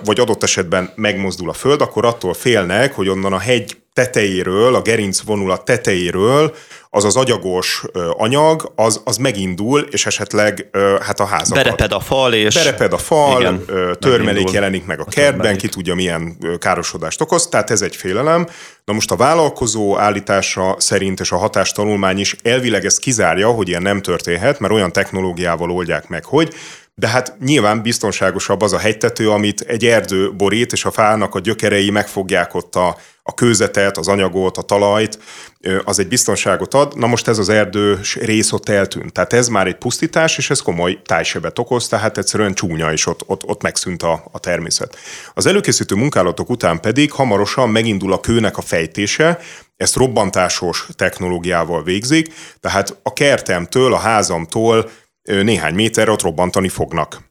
vagy 0.03 0.19
adott 0.19 0.43
esetben 0.43 0.91
megmozdul 0.95 1.49
a 1.49 1.53
föld, 1.53 1.81
akkor 1.81 2.05
attól 2.05 2.33
félnek, 2.33 2.93
hogy 2.93 3.07
onnan 3.07 3.33
a 3.33 3.37
hegy 3.37 3.80
tetejéről, 3.93 4.75
a 4.75 4.81
gerinc 4.81 5.21
vonulat 5.21 5.65
tetejéről 5.65 6.55
az 6.93 7.05
az 7.05 7.15
agyagos 7.15 7.83
anyag, 8.17 8.71
az, 8.75 9.01
az 9.03 9.17
megindul, 9.17 9.79
és 9.79 10.05
esetleg 10.05 10.69
hát 11.01 11.19
a 11.19 11.25
házak. 11.25 11.57
Bereped 11.57 11.91
a 11.91 11.99
fal, 11.99 12.33
és... 12.33 12.53
Bereped 12.53 12.93
a 12.93 12.97
fal, 12.97 13.41
igen, 13.41 13.65
törmelék 13.99 14.25
megindul. 14.25 14.53
jelenik 14.53 14.85
meg 14.85 14.99
a 14.99 15.03
kertben, 15.03 15.57
ki 15.57 15.67
tudja 15.67 15.95
milyen 15.95 16.37
károsodást 16.59 17.21
okoz, 17.21 17.47
tehát 17.47 17.69
ez 17.69 17.81
egy 17.81 17.95
félelem. 17.95 18.47
Na 18.85 18.93
most 18.93 19.11
a 19.11 19.15
vállalkozó 19.15 19.97
állítása 19.97 20.75
szerint, 20.77 21.19
és 21.19 21.31
a 21.31 21.37
hatástanulmány 21.37 22.19
is 22.19 22.35
elvileg 22.43 22.85
ezt 22.85 22.99
kizárja, 22.99 23.47
hogy 23.47 23.67
ilyen 23.67 23.81
nem 23.81 24.01
történhet, 24.01 24.59
mert 24.59 24.73
olyan 24.73 24.91
technológiával 24.91 25.71
oldják 25.71 26.07
meg, 26.07 26.25
hogy 26.25 26.53
de 26.95 27.07
hát 27.07 27.35
nyilván 27.39 27.81
biztonságosabb 27.81 28.61
az 28.61 28.73
a 28.73 28.77
hegytető, 28.77 29.29
amit 29.29 29.61
egy 29.61 29.85
erdő 29.85 30.33
borít, 30.33 30.71
és 30.71 30.85
a 30.85 30.91
fának 30.91 31.35
a 31.35 31.39
gyökerei 31.39 31.89
megfogják 31.89 32.53
ott 32.53 32.75
a, 32.75 32.97
a 33.23 33.33
kőzetet, 33.33 33.97
az 33.97 34.07
anyagot, 34.07 34.57
a 34.57 34.61
talajt, 34.61 35.19
az 35.83 35.99
egy 35.99 36.07
biztonságot 36.07 36.73
ad. 36.73 36.97
Na 36.97 37.07
most 37.07 37.27
ez 37.27 37.37
az 37.37 37.49
erdős 37.49 38.15
rész 38.15 38.51
ott 38.51 38.69
eltűnt. 38.69 39.13
Tehát 39.13 39.33
ez 39.33 39.47
már 39.47 39.67
egy 39.67 39.75
pusztítás, 39.75 40.37
és 40.37 40.49
ez 40.49 40.59
komoly 40.59 41.01
tájsebet 41.05 41.59
okoz, 41.59 41.87
tehát 41.87 42.17
egyszerűen 42.17 42.53
csúnya, 42.53 42.91
és 42.91 43.05
ott, 43.05 43.23
ott, 43.25 43.43
ott 43.45 43.61
megszűnt 43.61 44.03
a, 44.03 44.23
a 44.31 44.39
természet. 44.39 44.97
Az 45.33 45.45
előkészítő 45.45 45.95
munkálatok 45.95 46.49
után 46.49 46.79
pedig 46.79 47.11
hamarosan 47.11 47.69
megindul 47.69 48.13
a 48.13 48.19
kőnek 48.19 48.57
a 48.57 48.61
fejtése, 48.61 49.39
ezt 49.77 49.95
robbantásos 49.95 50.87
technológiával 50.95 51.83
végzik, 51.83 52.33
tehát 52.59 52.97
a 53.03 53.13
kertemtől, 53.13 53.93
a 53.93 53.97
házamtól 53.97 54.89
néhány 55.23 55.73
méterre 55.73 56.11
ott 56.11 56.21
robbantani 56.21 56.69
fognak. 56.69 57.29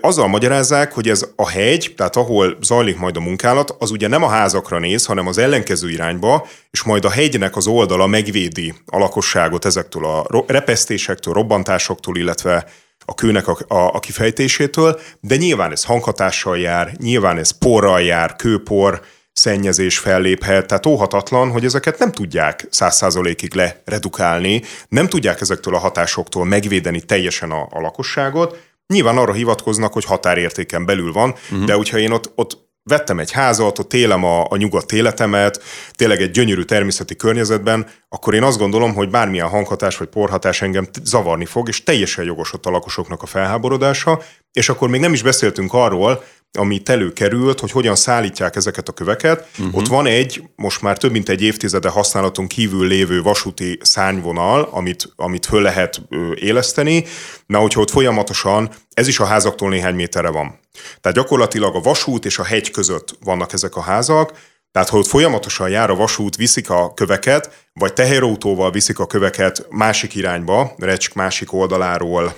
Azzal 0.00 0.28
magyarázzák, 0.28 0.92
hogy 0.92 1.08
ez 1.08 1.26
a 1.36 1.48
hegy, 1.48 1.92
tehát 1.96 2.16
ahol 2.16 2.56
zajlik 2.60 2.98
majd 2.98 3.16
a 3.16 3.20
munkálat, 3.20 3.76
az 3.78 3.90
ugye 3.90 4.08
nem 4.08 4.22
a 4.22 4.28
házakra 4.28 4.78
néz, 4.78 5.06
hanem 5.06 5.26
az 5.26 5.38
ellenkező 5.38 5.90
irányba, 5.90 6.46
és 6.70 6.82
majd 6.82 7.04
a 7.04 7.10
hegynek 7.10 7.56
az 7.56 7.66
oldala 7.66 8.06
megvédi 8.06 8.74
a 8.86 8.98
lakosságot 8.98 9.64
ezektől 9.64 10.04
a 10.04 10.44
repesztésektől, 10.46 11.34
robbantásoktól, 11.34 12.16
illetve 12.16 12.66
a 13.04 13.14
kőnek 13.14 13.48
a, 13.48 13.58
a, 13.68 13.94
a 13.94 13.98
kifejtésétől, 13.98 15.00
de 15.20 15.36
nyilván 15.36 15.72
ez 15.72 15.84
hanghatással 15.84 16.58
jár, 16.58 16.92
nyilván 16.96 17.38
ez 17.38 17.58
porral 17.58 18.00
jár, 18.00 18.36
kőpor, 18.36 19.00
szennyezés 19.40 19.98
felléphet, 19.98 20.66
tehát 20.66 20.86
óhatatlan, 20.86 21.50
hogy 21.50 21.64
ezeket 21.64 21.98
nem 21.98 22.12
tudják 22.12 22.66
száz 22.70 22.96
százalékig 22.96 23.54
leredukálni, 23.54 24.62
nem 24.88 25.08
tudják 25.08 25.40
ezektől 25.40 25.74
a 25.74 25.78
hatásoktól 25.78 26.44
megvédeni 26.44 27.00
teljesen 27.00 27.50
a, 27.50 27.68
a 27.70 27.80
lakosságot, 27.80 28.68
Nyilván 28.90 29.16
arra 29.16 29.32
hivatkoznak, 29.32 29.92
hogy 29.92 30.04
határértéken 30.04 30.84
belül 30.84 31.12
van, 31.12 31.30
uh-huh. 31.30 31.64
de 31.64 31.74
hogyha 31.74 31.98
én 31.98 32.10
ott, 32.10 32.32
ott 32.34 32.70
vettem 32.82 33.18
egy 33.18 33.30
házat, 33.30 33.78
ott 33.78 33.92
élem 33.92 34.24
a, 34.24 34.44
a 34.48 34.56
nyugodt 34.56 34.92
életemet, 34.92 35.62
tényleg 35.92 36.20
egy 36.20 36.30
gyönyörű 36.30 36.62
természeti 36.62 37.16
környezetben, 37.16 37.86
akkor 38.08 38.34
én 38.34 38.42
azt 38.42 38.58
gondolom, 38.58 38.94
hogy 38.94 39.10
bármilyen 39.10 39.48
hanghatás 39.48 39.96
vagy 39.96 40.08
porhatás 40.08 40.62
engem 40.62 40.88
zavarni 41.02 41.44
fog, 41.44 41.68
és 41.68 41.82
teljesen 41.82 42.24
jogos 42.24 42.52
ott 42.52 42.66
a 42.66 42.70
lakosoknak 42.70 43.22
a 43.22 43.26
felháborodása, 43.26 44.22
és 44.52 44.68
akkor 44.68 44.88
még 44.88 45.00
nem 45.00 45.12
is 45.12 45.22
beszéltünk 45.22 45.72
arról, 45.72 46.24
ami 46.58 46.80
előkerült, 46.84 47.60
hogy 47.60 47.70
hogyan 47.70 47.96
szállítják 47.96 48.56
ezeket 48.56 48.88
a 48.88 48.92
köveket. 48.92 49.48
Uh-huh. 49.58 49.76
Ott 49.76 49.86
van 49.86 50.06
egy, 50.06 50.42
most 50.56 50.82
már 50.82 50.98
több 50.98 51.10
mint 51.10 51.28
egy 51.28 51.42
évtizede 51.42 51.88
használaton 51.88 52.46
kívül 52.46 52.86
lévő 52.86 53.22
vasúti 53.22 53.78
szárnyvonal, 53.82 54.68
amit, 54.72 55.12
amit 55.16 55.46
föl 55.46 55.62
lehet 55.62 56.02
éleszteni. 56.34 57.04
Na, 57.46 57.58
hogyha 57.58 57.80
ott 57.80 57.90
folyamatosan, 57.90 58.70
ez 58.94 59.08
is 59.08 59.18
a 59.18 59.24
házaktól 59.24 59.68
néhány 59.68 59.94
méterre 59.94 60.30
van. 60.30 60.58
Tehát 61.00 61.16
gyakorlatilag 61.16 61.74
a 61.74 61.80
vasút 61.80 62.24
és 62.24 62.38
a 62.38 62.44
hegy 62.44 62.70
között 62.70 63.16
vannak 63.24 63.52
ezek 63.52 63.76
a 63.76 63.80
házak, 63.80 64.32
tehát, 64.72 64.88
ha 64.88 64.98
ott 64.98 65.06
folyamatosan 65.06 65.68
jár 65.68 65.90
a 65.90 65.94
vasút, 65.94 66.36
viszik 66.36 66.70
a 66.70 66.94
köveket, 66.94 67.68
vagy 67.72 67.92
teherautóval 67.92 68.70
viszik 68.70 68.98
a 68.98 69.06
köveket 69.06 69.66
másik 69.70 70.14
irányba, 70.14 70.74
Recsk 70.78 71.14
másik 71.14 71.52
oldaláról 71.52 72.34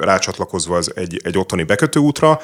rácsatlakozva 0.00 0.76
az 0.76 0.92
egy, 0.94 1.20
egy 1.24 1.38
ottani 1.38 1.62
bekötőútra, 1.62 2.40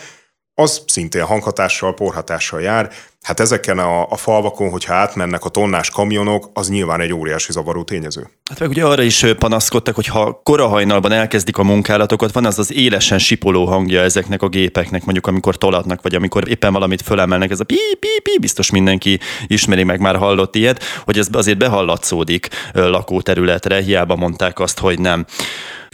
az 0.61 0.83
szintén 0.87 1.23
hanghatással, 1.23 1.95
porhatással 1.95 2.61
jár. 2.61 2.91
Hát 3.23 3.41
ezeken 3.41 3.79
a, 3.79 4.11
a 4.11 4.17
falvakon, 4.17 4.71
hogyha 4.71 4.95
átmennek 4.95 5.45
a 5.45 5.49
tonnás 5.49 5.91
kamionok, 5.91 6.51
az 6.53 6.69
nyilván 6.69 7.01
egy 7.01 7.13
óriási 7.13 7.53
zavaró 7.53 7.83
tényező. 7.83 8.29
Hát 8.51 8.59
meg 8.59 8.69
ugye 8.69 8.85
arra 8.85 9.03
is 9.03 9.25
panaszkodtak, 9.39 9.95
hogy 9.95 10.07
ha 10.07 10.41
korahajnalban 10.43 11.13
elkezdik 11.13 11.59
a 11.59 11.63
munkálatokat, 11.63 12.33
van 12.33 12.45
az 12.45 12.59
az 12.59 12.73
élesen 12.73 13.19
sipoló 13.19 13.65
hangja 13.65 14.01
ezeknek 14.01 14.43
a 14.43 14.49
gépeknek, 14.49 15.05
mondjuk 15.05 15.27
amikor 15.27 15.57
tolatnak, 15.57 16.03
vagy 16.03 16.15
amikor 16.15 16.49
éppen 16.49 16.73
valamit 16.73 17.03
fölemelnek, 17.03 17.51
ez 17.51 17.61
a 17.61 17.65
pi, 17.65 17.79
pi, 18.01 18.21
pi, 18.23 18.39
biztos 18.41 18.71
mindenki 18.71 19.21
ismeri 19.47 19.85
meg, 19.85 20.01
már 20.01 20.17
hallott 20.17 20.55
ilyet, 20.55 20.83
hogy 21.05 21.19
ez 21.19 21.29
azért 21.33 21.59
behallatszódik 21.59 22.49
lakóterületre, 22.73 23.81
hiába 23.81 24.17
mondták 24.17 24.59
azt, 24.59 24.79
hogy 24.79 24.99
nem. 24.99 25.27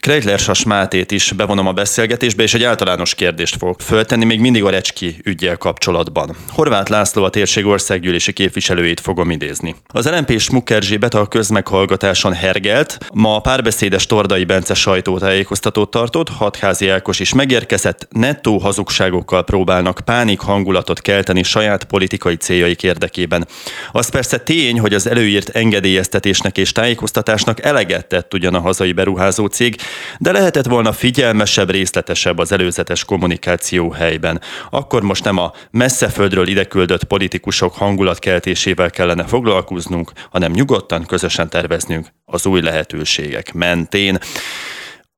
Kreitler 0.04 0.38
Sas 0.38 0.64
Mátét 0.64 1.10
is 1.10 1.32
bevonom 1.32 1.66
a 1.66 1.72
beszélgetésbe, 1.72 2.42
és 2.42 2.54
egy 2.54 2.62
általános 2.62 3.14
kérdést 3.14 3.56
fogok 3.56 3.80
föltenni, 3.80 4.24
még 4.24 4.40
mindig 4.40 4.64
a 4.64 4.70
Recski 4.70 5.16
ügyel 5.22 5.56
kapcsolatban. 5.56 6.36
Horváth 6.48 6.90
László 6.90 7.24
a 7.24 7.30
térség 7.30 7.66
országgyűlési 7.66 8.32
képviselőjét 8.32 9.00
fogom 9.00 9.30
idézni. 9.30 9.74
Az 9.86 10.08
LNP 10.10 10.40
Smucker 10.40 10.82
Zsébet 10.82 11.14
a 11.14 11.26
közmeghallgatáson 11.26 12.32
hergelt, 12.32 12.98
ma 13.12 13.36
a 13.36 13.40
párbeszédes 13.40 14.06
Tordai 14.06 14.44
Bence 14.44 14.74
sajtótájékoztatót 14.74 15.90
tartott, 15.90 16.28
hatházi 16.28 16.88
Ákos 16.88 17.20
is 17.20 17.34
megérkezett, 17.34 18.08
nettó 18.10 18.58
hazugságokkal 18.58 19.44
próbálnak 19.44 20.00
pánik 20.04 20.40
hangulatot 20.40 21.00
kelteni 21.00 21.42
saját 21.42 21.84
politikai 21.84 22.36
céljaik 22.36 22.82
érdekében. 22.82 23.48
Az 23.92 24.08
persze 24.08 24.38
tény, 24.38 24.80
hogy 24.80 24.94
az 24.94 25.06
előírt 25.06 25.48
engedélyeztetésnek 25.48 26.58
és 26.58 26.72
tájékoztatásnak 26.72 27.64
eleget 27.64 28.06
tett 28.06 28.34
ugyan 28.34 28.54
a 28.54 28.60
hazai 28.60 28.92
beruházó 28.92 29.46
cég, 29.46 29.76
de 30.18 30.32
lehetett 30.32 30.66
volna 30.66 30.92
figyelmesebb, 30.92 31.70
részletesebb 31.70 32.38
az 32.38 32.52
előzetes 32.52 33.04
kommunikáció 33.04 33.90
helyben. 33.90 34.40
Akkor 34.70 35.02
most 35.02 35.24
nem 35.24 35.38
a 35.38 35.52
messze 35.70 36.08
földről 36.08 36.48
ide 36.48 36.64
küldött 36.64 37.04
politikusok 37.04 37.74
hangulatkeltésével 37.74 38.90
kellene 38.90 39.24
foglalkoznunk, 39.24 40.12
hanem 40.30 40.52
nyugodtan 40.52 41.06
közösen 41.06 41.48
terveznünk 41.48 42.06
az 42.24 42.46
új 42.46 42.60
lehetőségek 42.60 43.52
mentén. 43.52 44.18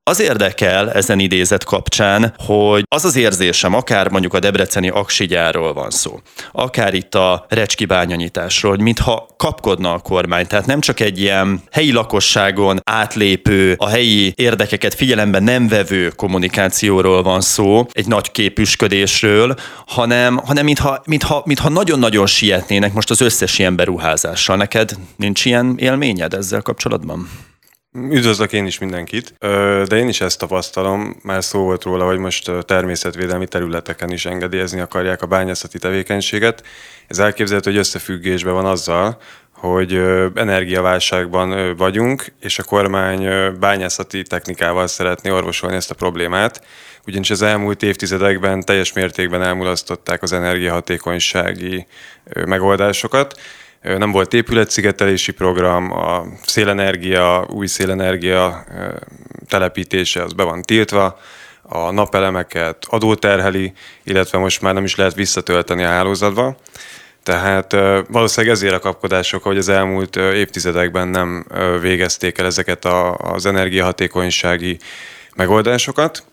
Az 0.07 0.19
érdekel 0.19 0.91
ezen 0.91 1.19
idézet 1.19 1.63
kapcsán, 1.63 2.33
hogy 2.37 2.83
az 2.87 3.05
az 3.05 3.15
érzésem, 3.15 3.73
akár 3.73 4.09
mondjuk 4.09 4.33
a 4.33 4.39
debreceni 4.39 4.89
aksigyáról 4.89 5.73
van 5.73 5.89
szó, 5.89 6.19
akár 6.51 6.93
itt 6.93 7.15
a 7.15 7.45
recski 7.49 7.85
bányanyításról, 7.85 8.71
hogy 8.71 8.81
mintha 8.81 9.27
kapkodna 9.37 9.93
a 9.93 9.99
kormány. 9.99 10.47
Tehát 10.47 10.65
nem 10.65 10.79
csak 10.79 10.99
egy 10.99 11.19
ilyen 11.19 11.61
helyi 11.71 11.91
lakosságon 11.91 12.79
átlépő, 12.83 13.75
a 13.77 13.87
helyi 13.87 14.33
érdekeket 14.35 14.93
figyelembe 14.93 15.39
nem 15.39 15.67
vevő 15.67 16.09
kommunikációról 16.09 17.23
van 17.23 17.41
szó, 17.41 17.85
egy 17.91 18.07
nagy 18.07 18.31
képüsködésről, 18.31 19.55
hanem, 19.87 20.37
hanem 20.37 20.65
mintha, 20.65 21.01
mintha, 21.05 21.41
mintha 21.45 21.69
nagyon-nagyon 21.69 22.25
sietnének 22.25 22.93
most 22.93 23.09
az 23.09 23.21
összes 23.21 23.59
ilyen 23.59 23.75
beruházással. 23.75 24.55
Neked 24.55 24.91
nincs 25.15 25.45
ilyen 25.45 25.75
élményed 25.77 26.33
ezzel 26.33 26.61
kapcsolatban? 26.61 27.29
Üdvözlök 28.01 28.53
én 28.53 28.65
is 28.65 28.79
mindenkit, 28.79 29.33
de 29.87 29.95
én 29.95 30.07
is 30.07 30.21
ezt 30.21 30.39
tapasztalom, 30.39 31.15
már 31.23 31.43
szó 31.43 31.63
volt 31.63 31.83
róla, 31.83 32.05
hogy 32.05 32.17
most 32.17 32.51
természetvédelmi 32.65 33.47
területeken 33.47 34.11
is 34.11 34.25
engedélyezni 34.25 34.79
akarják 34.79 35.21
a 35.21 35.27
bányászati 35.27 35.79
tevékenységet. 35.79 36.63
Ez 37.07 37.19
elképzelhető, 37.19 37.69
hogy 37.69 37.79
összefüggésben 37.79 38.53
van 38.53 38.65
azzal, 38.65 39.17
hogy 39.51 39.93
energiaválságban 40.35 41.75
vagyunk, 41.75 42.25
és 42.39 42.59
a 42.59 42.63
kormány 42.63 43.27
bányászati 43.59 44.23
technikával 44.23 44.87
szeretné 44.87 45.29
orvosolni 45.29 45.75
ezt 45.75 45.91
a 45.91 45.95
problémát, 45.95 46.65
ugyanis 47.07 47.29
az 47.29 47.41
elmúlt 47.41 47.83
évtizedekben 47.83 48.63
teljes 48.63 48.93
mértékben 48.93 49.41
elmulasztották 49.41 50.23
az 50.23 50.33
energiahatékonysági 50.33 51.87
megoldásokat, 52.45 53.39
nem 53.97 54.11
volt 54.11 54.33
épületszigetelési 54.33 55.31
program, 55.31 55.91
a 55.91 56.25
szélenergia, 56.45 57.45
új 57.49 57.67
szélenergia 57.67 58.65
telepítése 59.47 60.23
az 60.23 60.33
be 60.33 60.43
van 60.43 60.61
tiltva, 60.61 61.19
a 61.61 61.91
napelemeket 61.91 62.85
adóterheli, 62.89 63.73
illetve 64.03 64.37
most 64.37 64.61
már 64.61 64.73
nem 64.73 64.83
is 64.83 64.95
lehet 64.95 65.13
visszatölteni 65.13 65.83
a 65.83 65.87
hálózatba. 65.87 66.57
Tehát 67.23 67.71
valószínűleg 68.09 68.55
ezért 68.55 68.73
a 68.73 68.79
kapkodások, 68.79 69.43
hogy 69.43 69.57
az 69.57 69.69
elmúlt 69.69 70.15
évtizedekben 70.15 71.07
nem 71.07 71.45
végezték 71.81 72.37
el 72.37 72.45
ezeket 72.45 72.85
az 73.17 73.45
energiahatékonysági 73.45 74.77
megoldásokat. 75.35 76.23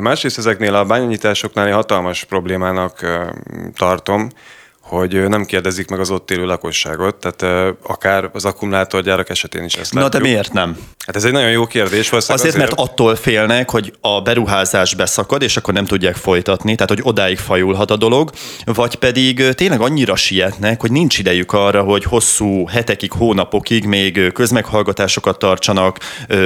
Másrészt 0.00 0.38
ezeknél 0.38 0.74
a 0.74 0.84
bányanyításoknál 0.84 1.72
hatalmas 1.72 2.24
problémának 2.24 3.06
tartom, 3.76 4.28
hogy 4.88 5.28
nem 5.28 5.44
kérdezik 5.44 5.88
meg 5.88 6.00
az 6.00 6.10
ott 6.10 6.30
élő 6.30 6.44
lakosságot, 6.44 7.16
tehát 7.16 7.76
akár 7.82 8.30
az 8.32 8.44
akkumulátorgyárak 8.44 9.30
esetén 9.30 9.64
is 9.64 9.74
ezt 9.74 9.94
látjuk. 9.94 10.12
Na 10.12 10.18
de 10.18 10.24
miért 10.24 10.52
nem? 10.52 10.76
Hát 11.06 11.16
ez 11.16 11.24
egy 11.24 11.32
nagyon 11.32 11.50
jó 11.50 11.66
kérdés. 11.66 12.12
Azért, 12.12 12.40
azért, 12.40 12.56
mert 12.56 12.72
attól 12.72 13.16
félnek, 13.16 13.70
hogy 13.70 13.92
a 14.00 14.20
beruházás 14.20 14.94
beszakad, 14.94 15.42
és 15.42 15.56
akkor 15.56 15.74
nem 15.74 15.84
tudják 15.84 16.14
folytatni, 16.14 16.74
tehát 16.74 16.88
hogy 16.88 17.00
odáig 17.02 17.38
fajulhat 17.38 17.90
a 17.90 17.96
dolog, 17.96 18.30
vagy 18.64 18.94
pedig 18.94 19.54
tényleg 19.54 19.80
annyira 19.80 20.16
sietnek, 20.16 20.80
hogy 20.80 20.92
nincs 20.92 21.18
idejük 21.18 21.52
arra, 21.52 21.82
hogy 21.82 22.04
hosszú 22.04 22.66
hetekig, 22.66 23.12
hónapokig 23.12 23.84
még 23.84 24.32
közmeghallgatásokat 24.32 25.38
tartsanak, 25.38 25.98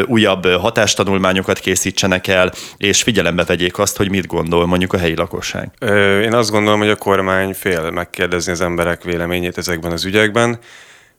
újabb 0.06 0.46
hatástanulmányokat 0.46 1.58
készítsenek 1.58 2.26
el, 2.26 2.52
és 2.76 3.02
figyelembe 3.02 3.44
vegyék 3.44 3.78
azt, 3.78 3.96
hogy 3.96 4.11
mit 4.11 4.26
gondol 4.26 4.66
mondjuk 4.66 4.92
a 4.92 4.99
helyi 4.99 5.14
lakosság. 5.14 5.70
Én 6.22 6.34
azt 6.34 6.50
gondolom, 6.50 6.78
hogy 6.78 6.88
a 6.88 6.96
kormány 6.96 7.54
fél 7.54 7.90
megkérdezni 7.90 8.30
az 8.33 8.61
emberek 8.61 9.03
véleményét 9.03 9.59
ezekben 9.59 9.93
az 9.93 10.05
ügyekben. 10.05 10.59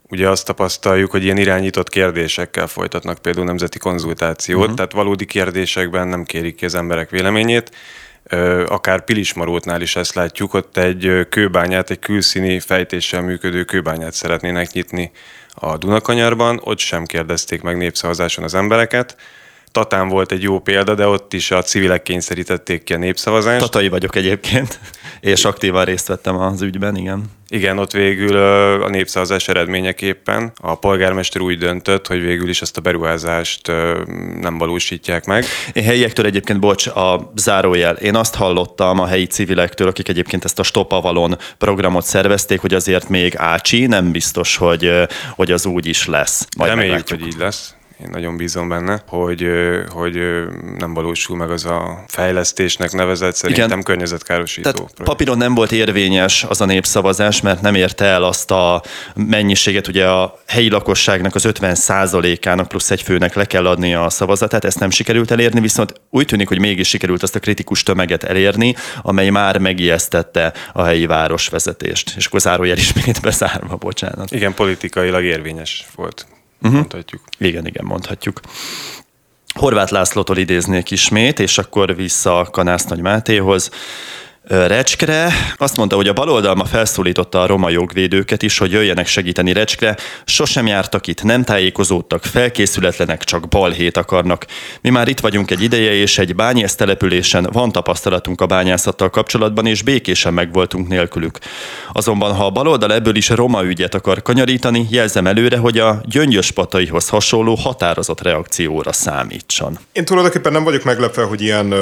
Ugye 0.10 0.30
azt 0.30 0.46
tapasztaljuk, 0.46 1.12
hogy 1.12 1.24
ilyen 1.24 1.38
irányított 1.38 1.90
kérdésekkel 1.90 2.68
folytatnak 2.68 3.18
például 3.18 3.46
nemzeti 3.46 3.78
konzultációt, 3.78 4.60
uh-huh. 4.60 4.76
tehát 4.76 4.92
valódi 4.92 5.26
kérdésekben 5.26 6.08
nem 6.08 6.24
kérik 6.24 6.56
ki 6.56 6.66
az 6.66 6.76
emberek 6.76 7.10
véleményét. 7.10 7.72
Akár 8.66 9.04
Pilismarótnál 9.04 9.82
is 9.82 9.96
ezt 9.96 10.14
látjuk, 10.14 10.54
ott 10.54 10.78
egy 10.78 11.28
kőbányát, 11.30 11.90
egy 11.90 12.00
külszíni 12.00 12.60
fejtéssel 12.60 13.22
működő 13.22 13.64
kőbányát 13.64 14.14
szeretnének 14.14 14.72
nyitni 14.72 15.12
a 15.54 15.78
Dunakanyarban, 15.78 16.60
ott 16.64 16.80
sem 16.80 17.06
kérdezték 17.06 17.62
meg 17.62 17.78
népszavazáson 17.78 18.44
az 18.44 18.54
embereket. 18.54 19.16
Tatán 19.74 20.08
volt 20.08 20.32
egy 20.32 20.42
jó 20.42 20.60
példa, 20.60 20.96
de 20.96 21.08
ott 21.08 21.34
is 21.34 21.52
a 21.52 21.62
civilek 21.62 22.04
kényszerítették 22.04 22.84
ki 22.84 22.94
a 22.94 22.98
népszavazást. 22.98 23.60
Tatai 23.60 23.88
vagyok 23.88 24.16
egyébként, 24.16 24.80
és 25.20 25.46
aktívan 25.46 25.86
részt 25.86 26.08
vettem 26.08 26.38
az 26.38 26.62
ügyben, 26.62 26.96
igen. 26.96 27.24
Igen, 27.50 27.78
ott 27.78 27.92
végül 27.92 28.38
a 28.84 28.90
népszavazás 28.90 29.48
eredményeképpen 29.48 30.52
a 30.62 30.76
polgármester 30.76 31.42
úgy 31.42 31.58
döntött, 31.58 32.08
hogy 32.08 32.22
végül 32.22 32.50
is 32.50 32.62
ezt 32.62 32.78
a 32.78 32.82
beruházást 32.82 33.68
nem 34.40 34.58
valósítják 34.58 35.26
meg. 35.26 35.46
Én 35.74 35.84
helyiektől 35.84 36.26
egyébként, 36.26 36.60
bocs, 36.60 36.88
a 36.88 37.32
zárójel. 37.36 37.96
Én 37.96 38.16
azt 38.16 38.36
hallottam 38.36 39.00
a 39.00 39.06
helyi 39.06 39.26
civilektől, 39.26 39.88
akik 39.88 40.10
egyébként 40.10 40.46
ezt 40.46 40.60
a 40.60 40.64
Stop 40.64 40.92
Avalon 40.92 41.38
programot 41.58 42.06
szervezték, 42.06 42.60
hogy 42.60 42.74
azért 42.74 43.10
még 43.10 43.34
Ácsi, 43.38 43.86
nem 43.86 44.12
biztos, 44.12 44.58
hogy, 44.58 44.92
hogy 45.36 45.52
az 45.52 45.66
úgy 45.66 45.86
is 45.86 46.08
lesz. 46.08 46.48
Majd 46.58 46.70
Reméljük, 46.70 47.10
hogy 47.10 47.28
így 47.28 47.38
lesz 47.38 47.76
én 48.02 48.08
nagyon 48.12 48.38
bízom 48.38 48.70
benne, 48.70 49.04
hogy, 49.08 49.48
hogy 49.90 50.20
nem 50.78 50.94
valósul 50.94 51.38
meg 51.38 51.52
az 51.52 51.66
a 51.66 52.04
fejlesztésnek 52.08 52.92
nevezett, 52.92 53.36
szerintem 53.36 53.66
Igen. 53.66 53.84
környezetkárosító. 53.84 54.62
Tehát 54.62 54.78
projekt. 54.78 55.04
papíron 55.04 55.38
nem 55.38 55.56
volt 55.56 55.72
érvényes 55.72 56.44
az 56.44 56.62
a 56.62 56.66
népszavazás, 56.66 57.42
mert 57.42 57.62
nem 57.62 57.76
érte 57.76 58.06
el 58.06 58.24
azt 58.24 58.52
a 58.52 58.84
mennyiséget, 59.16 59.88
ugye 59.88 60.08
a 60.08 60.40
helyi 60.48 60.70
lakosságnak 60.70 61.36
az 61.36 61.46
50 61.46 61.76
ának 62.42 62.68
plusz 62.68 62.92
egy 62.92 63.02
főnek 63.02 63.34
le 63.34 63.46
kell 63.46 63.68
adni 63.68 63.94
a 63.94 64.10
szavazatát, 64.10 64.66
ezt 64.66 64.80
nem 64.80 64.90
sikerült 64.90 65.32
elérni, 65.32 65.60
viszont 65.60 65.94
úgy 66.10 66.26
tűnik, 66.26 66.48
hogy 66.48 66.60
mégis 66.60 66.88
sikerült 66.88 67.24
azt 67.24 67.36
a 67.36 67.40
kritikus 67.40 67.84
tömeget 67.84 68.24
elérni, 68.24 68.76
amely 69.02 69.30
már 69.30 69.58
megijesztette 69.58 70.54
a 70.74 70.84
helyi 70.84 71.06
városvezetést. 71.06 72.14
És 72.18 72.26
akkor 72.26 72.40
zárójel 72.40 72.78
ismét 72.78 73.22
bezárva, 73.22 73.76
bocsánat. 73.76 74.32
Igen, 74.32 74.54
politikailag 74.54 75.24
érvényes 75.24 75.86
volt 75.96 76.26
uh-huh. 76.64 76.80
mondhatjuk. 76.80 77.22
Igen, 77.38 77.66
igen, 77.66 77.86
mondhatjuk. 77.86 78.40
Horváth 79.54 79.92
Lászlótól 79.92 80.38
idéznék 80.38 80.92
ismét, 80.92 81.40
és 81.40 81.58
akkor 81.58 81.96
vissza 81.96 82.48
Kanász 82.52 82.86
Nagy 82.86 83.02
Mátéhoz. 83.02 83.72
Recskre. 84.48 85.34
Azt 85.58 85.78
mondta, 85.78 85.96
hogy 85.96 86.08
a 86.08 86.14
baloldal 86.14 86.56
ma 86.56 86.66
felszólította 86.66 87.42
a 87.42 87.46
roma 87.46 87.70
jogvédőket 87.70 88.42
is, 88.42 88.58
hogy 88.58 88.72
jöjjenek 88.72 89.08
segíteni 89.08 89.54
Recskre. 89.54 89.98
Sosem 90.26 90.68
jártak 90.68 91.08
itt, 91.08 91.24
nem 91.24 91.44
tájékozódtak, 91.44 92.24
felkészületlenek, 92.24 93.24
csak 93.24 93.48
balhét 93.48 93.98
akarnak. 93.98 94.46
Mi 94.82 94.90
már 94.90 95.08
itt 95.08 95.20
vagyunk 95.20 95.52
egy 95.52 95.62
ideje, 95.62 95.94
és 95.94 96.18
egy 96.18 96.36
bányász 96.36 96.76
településen 96.76 97.50
van 97.52 97.72
tapasztalatunk 97.72 98.42
a 98.42 98.46
bányászattal 98.46 99.10
kapcsolatban, 99.10 99.66
és 99.66 99.82
békésen 99.82 100.34
megvoltunk 100.34 100.88
nélkülük. 100.88 101.38
Azonban, 101.92 102.36
ha 102.36 102.46
a 102.46 102.52
baloldal 102.52 102.94
ebből 102.94 103.16
is 103.16 103.30
roma 103.30 103.64
ügyet 103.64 103.96
akar 103.96 104.22
kanyarítani, 104.22 104.88
jelzem 104.90 105.28
előre, 105.28 105.58
hogy 105.58 105.78
a 105.78 106.02
gyöngyös 106.06 106.52
pataihoz 106.52 107.10
hasonló 107.10 107.56
határozott 107.56 108.22
reakcióra 108.22 108.92
számítson. 108.92 109.80
Én 109.92 110.06
tulajdonképpen 110.06 110.52
nem 110.52 110.64
vagyok 110.64 110.84
meglepve, 110.84 111.24
hogy 111.24 111.42
ilyen 111.42 111.74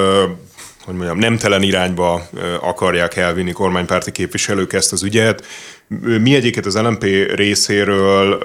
hogy 0.85 0.95
mondjam, 0.95 1.17
nemtelen 1.17 1.61
irányba 1.61 2.27
akarják 2.61 3.15
elvinni 3.15 3.51
kormánypárti 3.51 4.11
képviselők 4.11 4.73
ezt 4.73 4.91
az 4.91 5.03
ügyet. 5.03 5.45
Mi 6.21 6.35
egyébként 6.35 6.65
az 6.65 6.77
LMP 6.77 7.03
részéről 7.33 8.43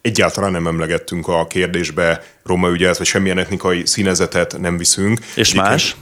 egyáltalán 0.00 0.52
nem 0.52 0.66
emlegettünk 0.66 1.28
a 1.28 1.46
kérdésbe 1.46 2.24
roma 2.44 2.70
ügyet, 2.70 2.98
vagy 2.98 3.06
semmilyen 3.06 3.38
etnikai 3.38 3.86
színezetet 3.86 4.58
nem 4.58 4.76
viszünk. 4.76 5.18
És 5.18 5.48
egyébként, 5.48 5.66
más? 5.66 5.96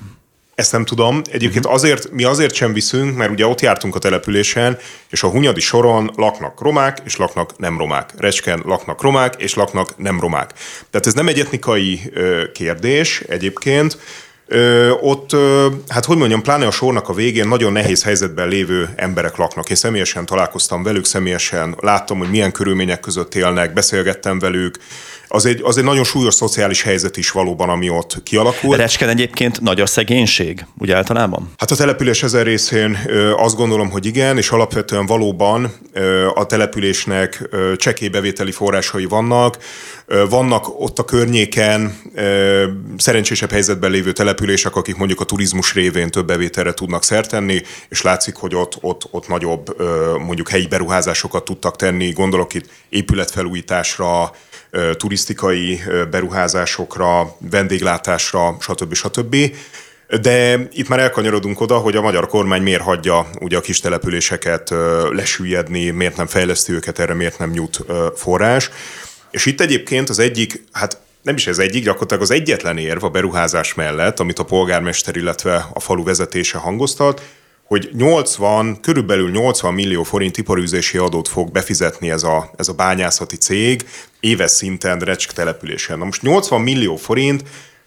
Ezt 0.55 0.73
nem 0.73 0.85
tudom. 0.85 1.23
Egyébként 1.31 1.65
mhm. 1.65 1.75
azért, 1.75 2.11
mi 2.11 2.25
azért 2.25 2.55
sem 2.55 2.73
viszünk, 2.73 3.17
mert 3.17 3.31
ugye 3.31 3.47
ott 3.47 3.61
jártunk 3.61 3.95
a 3.95 3.99
településen, 3.99 4.79
és 5.11 5.23
a 5.23 5.29
Hunyadi 5.29 5.61
soron 5.61 6.11
laknak 6.17 6.61
romák, 6.61 6.99
és 7.05 7.17
laknak 7.17 7.59
nem 7.59 7.79
romák. 7.79 8.13
Recsken 8.19 8.63
laknak 8.65 9.03
romák, 9.03 9.35
és 9.39 9.55
laknak 9.55 9.99
nem 9.99 10.21
romák. 10.21 10.53
Tehát 10.91 11.07
ez 11.07 11.15
nem 11.15 11.29
egy 11.29 11.39
etnikai 11.39 12.13
kérdés 12.53 13.21
egyébként, 13.21 13.99
Ö, 14.49 14.91
ott, 14.91 15.33
ö, 15.33 15.67
hát 15.89 16.05
hogy 16.05 16.17
mondjam, 16.17 16.43
pláne 16.43 16.67
a 16.67 16.71
sornak 16.71 17.09
a 17.09 17.13
végén 17.13 17.49
nagyon 17.49 17.73
nehéz 17.73 18.03
helyzetben 18.03 18.49
lévő 18.49 18.89
emberek 18.97 19.37
laknak. 19.37 19.71
Én 19.71 19.77
személyesen 19.77 20.27
találkoztam 20.27 20.83
velük, 20.83 21.05
személyesen 21.05 21.77
láttam, 21.81 22.19
hogy 22.19 22.31
milyen 22.31 22.53
körülmények 22.53 23.01
között 23.01 23.35
élnek, 23.35 23.73
beszélgettem 23.73 24.39
velük, 24.39 24.79
az 25.37 25.47
egy, 25.47 25.61
az 25.63 25.79
egy 25.79 25.85
nagyon 25.85 26.05
súlyos 26.05 26.35
szociális 26.35 26.83
helyzet 26.83 27.17
is 27.17 27.31
valóban, 27.31 27.69
ami 27.69 27.89
ott 27.89 28.23
kialakult. 28.23 28.79
Recsken 28.79 29.09
egyébként 29.09 29.61
nagy 29.61 29.81
a 29.81 29.87
szegénység, 29.87 30.67
úgy 30.79 30.91
általában? 30.91 31.53
Hát 31.57 31.71
a 31.71 31.77
település 31.77 32.23
ezen 32.23 32.45
részén 32.45 32.99
azt 33.37 33.57
gondolom, 33.57 33.91
hogy 33.91 34.07
igen, 34.07 34.37
és 34.37 34.51
alapvetően 34.51 35.07
valóban 35.07 35.73
a 36.35 36.47
településnek 36.47 37.49
csekély 37.77 38.09
bevételi 38.09 38.51
forrásai 38.51 39.05
vannak. 39.05 39.59
Vannak 40.29 40.81
ott 40.81 40.99
a 40.99 41.05
környéken 41.05 42.01
szerencsésebb 42.97 43.51
helyzetben 43.51 43.91
lévő 43.91 44.13
települések, 44.13 44.77
akik 44.77 44.97
mondjuk 44.97 45.21
a 45.21 45.25
turizmus 45.25 45.75
révén 45.75 46.11
több 46.11 46.27
bevételre 46.27 46.73
tudnak 46.73 47.05
szertenni, 47.05 47.63
és 47.89 48.03
látszik, 48.03 48.35
hogy 48.35 48.55
ott, 48.55 48.79
ott, 48.81 49.09
ott 49.11 49.29
nagyobb 49.29 49.77
mondjuk 50.27 50.49
helyi 50.49 50.67
beruházásokat 50.67 51.45
tudtak 51.45 51.77
tenni, 51.77 52.11
gondolok 52.11 52.55
itt 52.55 52.69
épületfelújításra, 52.89 54.33
turisztikai 54.97 55.81
beruházásokra, 56.11 57.37
vendéglátásra, 57.51 58.57
stb. 58.61 58.95
stb. 58.95 59.37
De 60.21 60.69
itt 60.73 60.89
már 60.89 60.99
elkanyarodunk 60.99 61.61
oda, 61.61 61.77
hogy 61.77 61.97
a 61.97 62.01
magyar 62.01 62.27
kormány 62.27 62.63
miért 62.63 62.83
hagyja 62.83 63.27
ugye 63.41 63.57
a 63.57 63.61
kis 63.61 63.81
településeket 63.81 64.75
lesüllyedni, 65.11 65.91
miért 65.91 66.17
nem 66.17 66.27
fejleszti 66.27 66.73
őket, 66.73 66.99
erre 66.99 67.15
miért 67.15 67.39
nem 67.39 67.51
nyújt 67.51 67.79
forrás. 68.15 68.71
És 69.31 69.47
itt 69.47 69.61
egyébként 69.61 70.09
az 70.09 70.19
egyik, 70.19 70.65
hát 70.73 70.99
nem 71.23 71.35
is 71.35 71.47
ez 71.47 71.59
egyik, 71.59 71.85
gyakorlatilag 71.85 72.23
az 72.23 72.31
egyetlen 72.31 72.79
érv 72.79 73.05
a 73.05 73.09
beruházás 73.09 73.75
mellett, 73.75 74.21
amit 74.21 74.39
a 74.39 74.45
polgármester, 74.45 75.17
illetve 75.17 75.67
a 75.73 75.81
falu 75.81 76.05
vezetése 76.05 76.59
hangoztat, 76.59 77.23
hogy 77.67 77.91
80, 77.93 78.81
körülbelül 78.81 79.31
80 79.31 79.75
millió 79.75 80.03
forint 80.03 80.37
iparűzési 80.37 80.99
adót 80.99 81.29
fog 81.29 81.51
befizetni 81.51 82.11
ez 82.11 82.23
a, 82.23 82.51
ez 82.57 82.69
a 82.69 82.73
bányászati 82.73 83.37
cég 83.37 83.89
éves 84.21 84.51
szinten 84.51 84.99
Recsk 84.99 85.33
településen. 85.33 85.99
Na 85.99 86.05
most 86.05 86.23
80 86.23 86.61
millió 86.61 86.97
forint, 86.97 87.43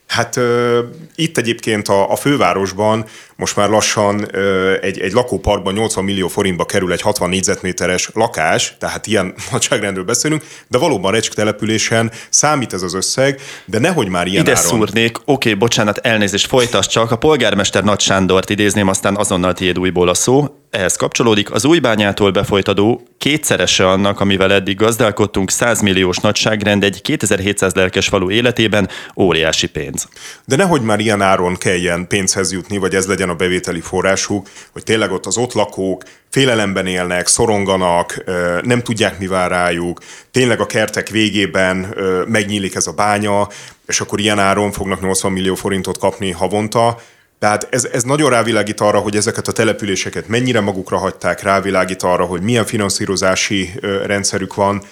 Hát 0.09 0.35
uh, 0.35 0.77
itt 1.15 1.37
egyébként 1.37 1.87
a, 1.87 2.11
a 2.11 2.15
fővárosban 2.15 3.05
most 3.35 3.55
már 3.55 3.69
lassan 3.69 4.15
uh, 4.15 4.77
egy, 4.81 4.99
egy 4.99 5.11
lakóparkban 5.11 5.73
80 5.73 6.03
millió 6.03 6.27
forintba 6.27 6.65
kerül 6.65 6.91
egy 6.91 7.01
60 7.01 7.29
négyzetméteres 7.29 8.09
lakás, 8.13 8.75
tehát 8.79 9.07
ilyen 9.07 9.33
nagyságrendről 9.51 10.03
beszélünk, 10.03 10.43
de 10.67 10.77
valóban 10.77 11.11
Recsk 11.11 11.33
településen 11.33 12.11
számít 12.29 12.73
ez 12.73 12.81
az 12.81 12.93
összeg, 12.93 13.41
de 13.65 13.79
nehogy 13.79 14.07
már 14.07 14.27
ilyen 14.27 14.41
Ide 14.41 14.55
áron. 14.55 14.63
szúrnék, 14.63 15.17
oké, 15.17 15.31
okay, 15.31 15.53
bocsánat, 15.53 15.97
elnézést, 15.97 16.47
folytasd 16.47 16.89
csak, 16.89 17.11
a 17.11 17.15
polgármester 17.15 17.83
Nagy 17.83 17.99
Sándort 17.99 18.49
idézném, 18.49 18.87
aztán 18.87 19.15
azonnal 19.15 19.53
tiéd 19.53 19.79
újból 19.79 20.09
a 20.09 20.13
szó 20.13 20.47
ehhez 20.69 20.95
kapcsolódik, 20.95 21.51
az 21.51 21.65
új 21.65 21.79
bányától 21.79 22.31
befolyt 22.31 22.67
adó 22.67 23.01
kétszerese 23.17 23.89
annak, 23.89 24.19
amivel 24.19 24.53
eddig 24.53 24.77
gazdálkodtunk, 24.77 25.51
100 25.51 25.81
milliós 25.81 26.17
nagyságrend 26.17 26.83
egy 26.83 27.01
2700 27.01 27.73
lelkes 27.73 28.07
falu 28.07 28.31
életében 28.31 28.89
óriási 29.17 29.67
pénz. 29.67 30.07
De 30.45 30.55
nehogy 30.55 30.81
már 30.81 30.99
ilyen 30.99 31.21
áron 31.21 31.57
kelljen 31.57 32.07
pénzhez 32.07 32.51
jutni, 32.51 32.77
vagy 32.77 32.95
ez 32.95 33.07
legyen 33.07 33.29
a 33.29 33.35
bevételi 33.35 33.81
forrásuk, 33.81 34.49
hogy 34.71 34.83
tényleg 34.83 35.11
ott 35.11 35.25
az 35.25 35.37
ott 35.37 35.53
lakók 35.53 36.03
félelemben 36.29 36.85
élnek, 36.85 37.27
szoronganak, 37.27 38.23
nem 38.61 38.81
tudják 38.81 39.19
mi 39.19 39.27
vár 39.27 39.49
rájuk, 39.49 39.99
tényleg 40.31 40.59
a 40.59 40.65
kertek 40.65 41.09
végében 41.09 41.95
megnyílik 42.27 42.75
ez 42.75 42.87
a 42.87 42.91
bánya, 42.91 43.47
és 43.85 43.99
akkor 43.99 44.19
ilyen 44.19 44.39
áron 44.39 44.71
fognak 44.71 45.01
80 45.01 45.31
millió 45.31 45.55
forintot 45.55 45.97
kapni 45.97 46.31
havonta, 46.31 46.97
Tehát 47.39 47.67
ez, 47.69 47.85
ez 47.85 48.03
nagyon 48.03 48.29
rávilágít 48.29 48.81
arra, 48.81 48.99
hogy 48.99 49.15
ezeket 49.15 49.47
a 49.47 49.51
településeket 49.51 50.27
mennyire 50.27 50.59
magukra 50.59 50.97
hagyták, 50.97 51.41
rávilágít 51.41 52.03
arra, 52.03 52.25
hogy 52.25 52.41
milyen 52.41 52.65
finanszírozási 52.65 53.71
rendszerük 54.05 54.55
van, 54.55 54.83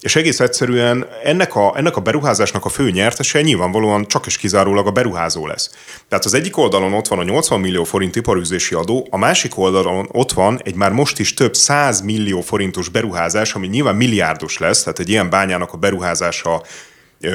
és 0.00 0.16
egész 0.16 0.40
egyszerűen 0.40 1.06
ennek 1.24 1.54
a, 1.54 1.72
ennek 1.76 1.96
a 1.96 2.00
beruházásnak 2.00 2.64
a 2.64 2.68
fő 2.68 2.90
nyertese 2.90 3.42
nyilvánvalóan 3.42 4.06
csak 4.06 4.26
és 4.26 4.36
kizárólag 4.36 4.86
a 4.86 4.90
beruházó 4.90 5.46
lesz. 5.46 5.70
Tehát 6.08 6.24
az 6.24 6.34
egyik 6.34 6.56
oldalon 6.56 6.92
ott 6.92 7.08
van 7.08 7.18
a 7.18 7.22
80 7.22 7.60
millió 7.60 7.84
forint 7.84 8.16
iparűzési 8.16 8.74
adó, 8.74 9.06
a 9.10 9.16
másik 9.16 9.58
oldalon 9.58 10.08
ott 10.12 10.32
van 10.32 10.60
egy 10.64 10.74
már 10.74 10.92
most 10.92 11.18
is 11.18 11.34
több 11.34 11.54
100 11.54 12.00
millió 12.00 12.40
forintos 12.40 12.88
beruházás, 12.88 13.54
ami 13.54 13.66
nyilván 13.66 13.96
milliárdos 13.96 14.58
lesz, 14.58 14.82
tehát 14.82 14.98
egy 14.98 15.08
ilyen 15.08 15.30
bányának 15.30 15.72
a 15.72 15.76
beruházása 15.76 16.62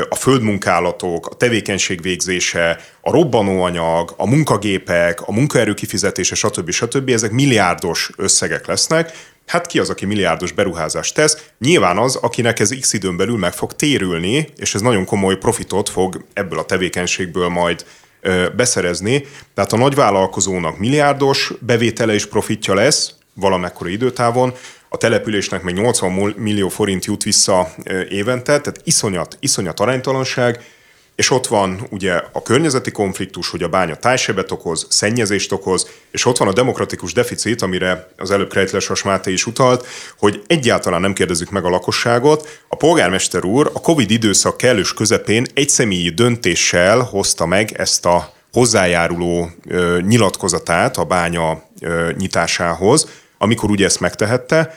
a 0.09 0.15
földmunkálatok, 0.15 1.27
a 1.27 1.35
tevékenység 1.35 2.01
végzése, 2.01 2.79
a 3.01 3.11
robbanóanyag, 3.11 4.13
a 4.17 4.27
munkagépek, 4.27 5.21
a 5.21 5.31
munkaerő 5.31 5.73
kifizetése, 5.73 6.35
stb. 6.35 6.71
stb. 6.71 7.09
ezek 7.09 7.31
milliárdos 7.31 8.11
összegek 8.17 8.67
lesznek, 8.67 9.13
Hát 9.51 9.67
ki 9.67 9.79
az, 9.79 9.89
aki 9.89 10.05
milliárdos 10.05 10.51
beruházást 10.51 11.15
tesz? 11.15 11.49
Nyilván 11.59 11.97
az, 11.97 12.15
akinek 12.15 12.59
ez 12.59 12.79
x 12.79 12.93
időn 12.93 13.17
belül 13.17 13.37
meg 13.37 13.53
fog 13.53 13.73
térülni, 13.73 14.47
és 14.57 14.75
ez 14.75 14.81
nagyon 14.81 15.05
komoly 15.05 15.37
profitot 15.37 15.89
fog 15.89 16.25
ebből 16.33 16.59
a 16.59 16.65
tevékenységből 16.65 17.47
majd 17.47 17.85
ö, 18.21 18.45
beszerezni. 18.55 19.25
Tehát 19.53 19.73
a 19.73 19.77
nagyvállalkozónak 19.77 20.77
milliárdos 20.77 21.53
bevétele 21.59 22.13
és 22.13 22.25
profitja 22.25 22.73
lesz 22.73 23.13
valamekkora 23.33 23.89
időtávon, 23.89 24.53
a 24.93 24.97
településnek 24.97 25.61
meg 25.61 25.73
80 25.73 26.33
millió 26.37 26.69
forint 26.69 27.05
jut 27.05 27.23
vissza 27.23 27.73
évente, 28.09 28.43
tehát 28.43 28.81
iszonyat, 28.83 29.37
iszonyat 29.39 29.79
aránytalanság, 29.79 30.63
és 31.15 31.31
ott 31.31 31.47
van 31.47 31.87
ugye 31.89 32.21
a 32.31 32.41
környezeti 32.41 32.91
konfliktus, 32.91 33.49
hogy 33.49 33.63
a 33.63 33.67
bánya 33.67 33.95
tájsebet 33.95 34.51
okoz, 34.51 34.85
szennyezést 34.89 35.51
okoz, 35.51 35.89
és 36.11 36.25
ott 36.25 36.37
van 36.37 36.47
a 36.47 36.53
demokratikus 36.53 37.13
deficit, 37.13 37.61
amire 37.61 38.09
az 38.17 38.31
előbb 38.31 38.49
Krejtles 38.49 39.03
Máté 39.03 39.31
is 39.31 39.45
utalt, 39.45 39.87
hogy 40.17 40.43
egyáltalán 40.47 41.01
nem 41.01 41.13
kérdezzük 41.13 41.49
meg 41.49 41.65
a 41.65 41.69
lakosságot. 41.69 42.61
A 42.67 42.75
polgármester 42.75 43.45
úr 43.45 43.71
a 43.73 43.81
Covid 43.81 44.11
időszak 44.11 44.57
kellős 44.57 44.93
közepén 44.93 45.45
egyszemélyi 45.53 46.09
döntéssel 46.09 46.99
hozta 46.99 47.45
meg 47.45 47.71
ezt 47.71 48.05
a 48.05 48.33
hozzájáruló 48.51 49.49
ö, 49.67 49.99
nyilatkozatát 50.01 50.97
a 50.97 51.05
bánya 51.05 51.63
ö, 51.81 52.11
nyitásához, 52.17 53.07
amikor 53.41 53.69
ugye 53.69 53.85
ezt 53.85 53.99
megtehette. 53.99 54.75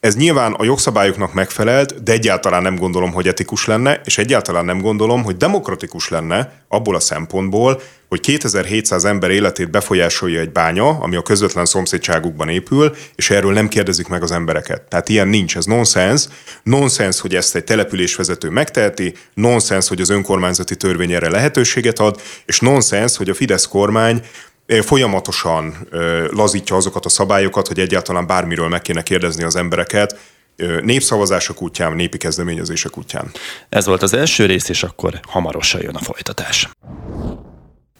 Ez 0.00 0.16
nyilván 0.16 0.52
a 0.52 0.64
jogszabályoknak 0.64 1.34
megfelelt, 1.34 2.02
de 2.02 2.12
egyáltalán 2.12 2.62
nem 2.62 2.76
gondolom, 2.76 3.12
hogy 3.12 3.28
etikus 3.28 3.66
lenne, 3.66 4.00
és 4.04 4.18
egyáltalán 4.18 4.64
nem 4.64 4.80
gondolom, 4.80 5.24
hogy 5.24 5.36
demokratikus 5.36 6.08
lenne 6.08 6.52
abból 6.68 6.94
a 6.94 7.00
szempontból, 7.00 7.80
hogy 8.08 8.20
2700 8.20 9.04
ember 9.04 9.30
életét 9.30 9.70
befolyásolja 9.70 10.40
egy 10.40 10.50
bánya, 10.50 10.88
ami 10.88 11.16
a 11.16 11.22
közvetlen 11.22 11.64
szomszédságukban 11.64 12.48
épül, 12.48 12.94
és 13.14 13.30
erről 13.30 13.52
nem 13.52 13.68
kérdezik 13.68 14.08
meg 14.08 14.22
az 14.22 14.32
embereket. 14.32 14.82
Tehát 14.82 15.08
ilyen 15.08 15.28
nincs, 15.28 15.56
ez 15.56 15.64
nonsens. 15.64 16.24
Nonsens, 16.62 17.20
hogy 17.20 17.34
ezt 17.34 17.54
egy 17.54 17.64
településvezető 17.64 18.48
megteheti, 18.48 19.14
nonsens, 19.34 19.88
hogy 19.88 20.00
az 20.00 20.10
önkormányzati 20.10 20.76
törvény 20.76 21.12
erre 21.12 21.30
lehetőséget 21.30 21.98
ad, 21.98 22.20
és 22.44 22.60
nonsens, 22.60 23.16
hogy 23.16 23.28
a 23.28 23.34
Fidesz 23.34 23.66
kormány 23.66 24.22
folyamatosan 24.82 25.88
lazítja 26.30 26.76
azokat 26.76 27.04
a 27.04 27.08
szabályokat, 27.08 27.68
hogy 27.68 27.78
egyáltalán 27.78 28.26
bármiről 28.26 28.68
meg 28.68 28.82
kéne 28.82 29.02
kérdezni 29.02 29.42
az 29.42 29.56
embereket, 29.56 30.18
népszavazások 30.82 31.62
útján, 31.62 31.92
népi 31.92 32.18
kezdeményezések 32.18 32.98
útján. 32.98 33.30
Ez 33.68 33.86
volt 33.86 34.02
az 34.02 34.12
első 34.12 34.46
rész, 34.46 34.68
és 34.68 34.82
akkor 34.82 35.20
hamarosan 35.22 35.80
jön 35.82 35.94
a 35.94 36.02
folytatás. 36.02 36.68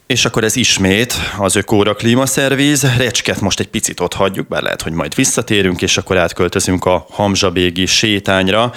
És 0.07 0.25
akkor 0.25 0.45
ez 0.45 0.57
ismét 0.57 1.15
az 1.39 1.57
Ökóra 1.57 1.95
Klímaszervíz. 1.95 2.97
Recsket 2.97 3.41
most 3.41 3.61
egy 3.61 3.69
picit 3.69 4.01
ott 4.01 4.13
hagyjuk, 4.13 4.49
bár 4.49 4.63
lehet, 4.63 4.83
hogy 4.83 4.93
majd 4.93 5.15
visszatérünk, 5.15 5.83
és 5.83 5.97
akkor 5.99 6.17
átköltözünk 6.17 6.85
a 6.85 7.07
Hamzsabégi 7.11 7.87
sétányra. 7.87 8.73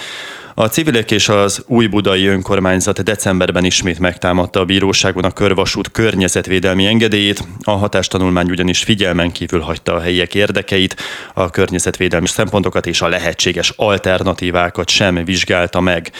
A 0.54 0.66
civilek 0.66 1.10
és 1.10 1.28
az 1.28 1.64
új 1.66 1.86
budai 1.86 2.26
önkormányzat 2.26 3.02
decemberben 3.02 3.64
ismét 3.64 3.98
megtámadta 3.98 4.60
a 4.60 4.64
bíróságon 4.64 5.24
a 5.24 5.30
körvasút 5.30 5.90
környezetvédelmi 5.90 6.86
engedélyét. 6.86 7.44
A 7.62 7.70
hatástanulmány 7.70 8.50
ugyanis 8.50 8.82
figyelmen 8.82 9.32
kívül 9.32 9.60
hagyta 9.60 9.94
a 9.94 10.00
helyiek 10.00 10.34
érdekeit, 10.34 10.96
a 11.34 11.50
környezetvédelmi 11.50 12.26
szempontokat 12.26 12.86
és 12.86 13.00
a 13.00 13.08
lehetséges 13.08 13.72
alternatívákat 13.76 14.88
sem 14.88 15.24
vizsgálta 15.24 15.80
meg. 15.80 16.10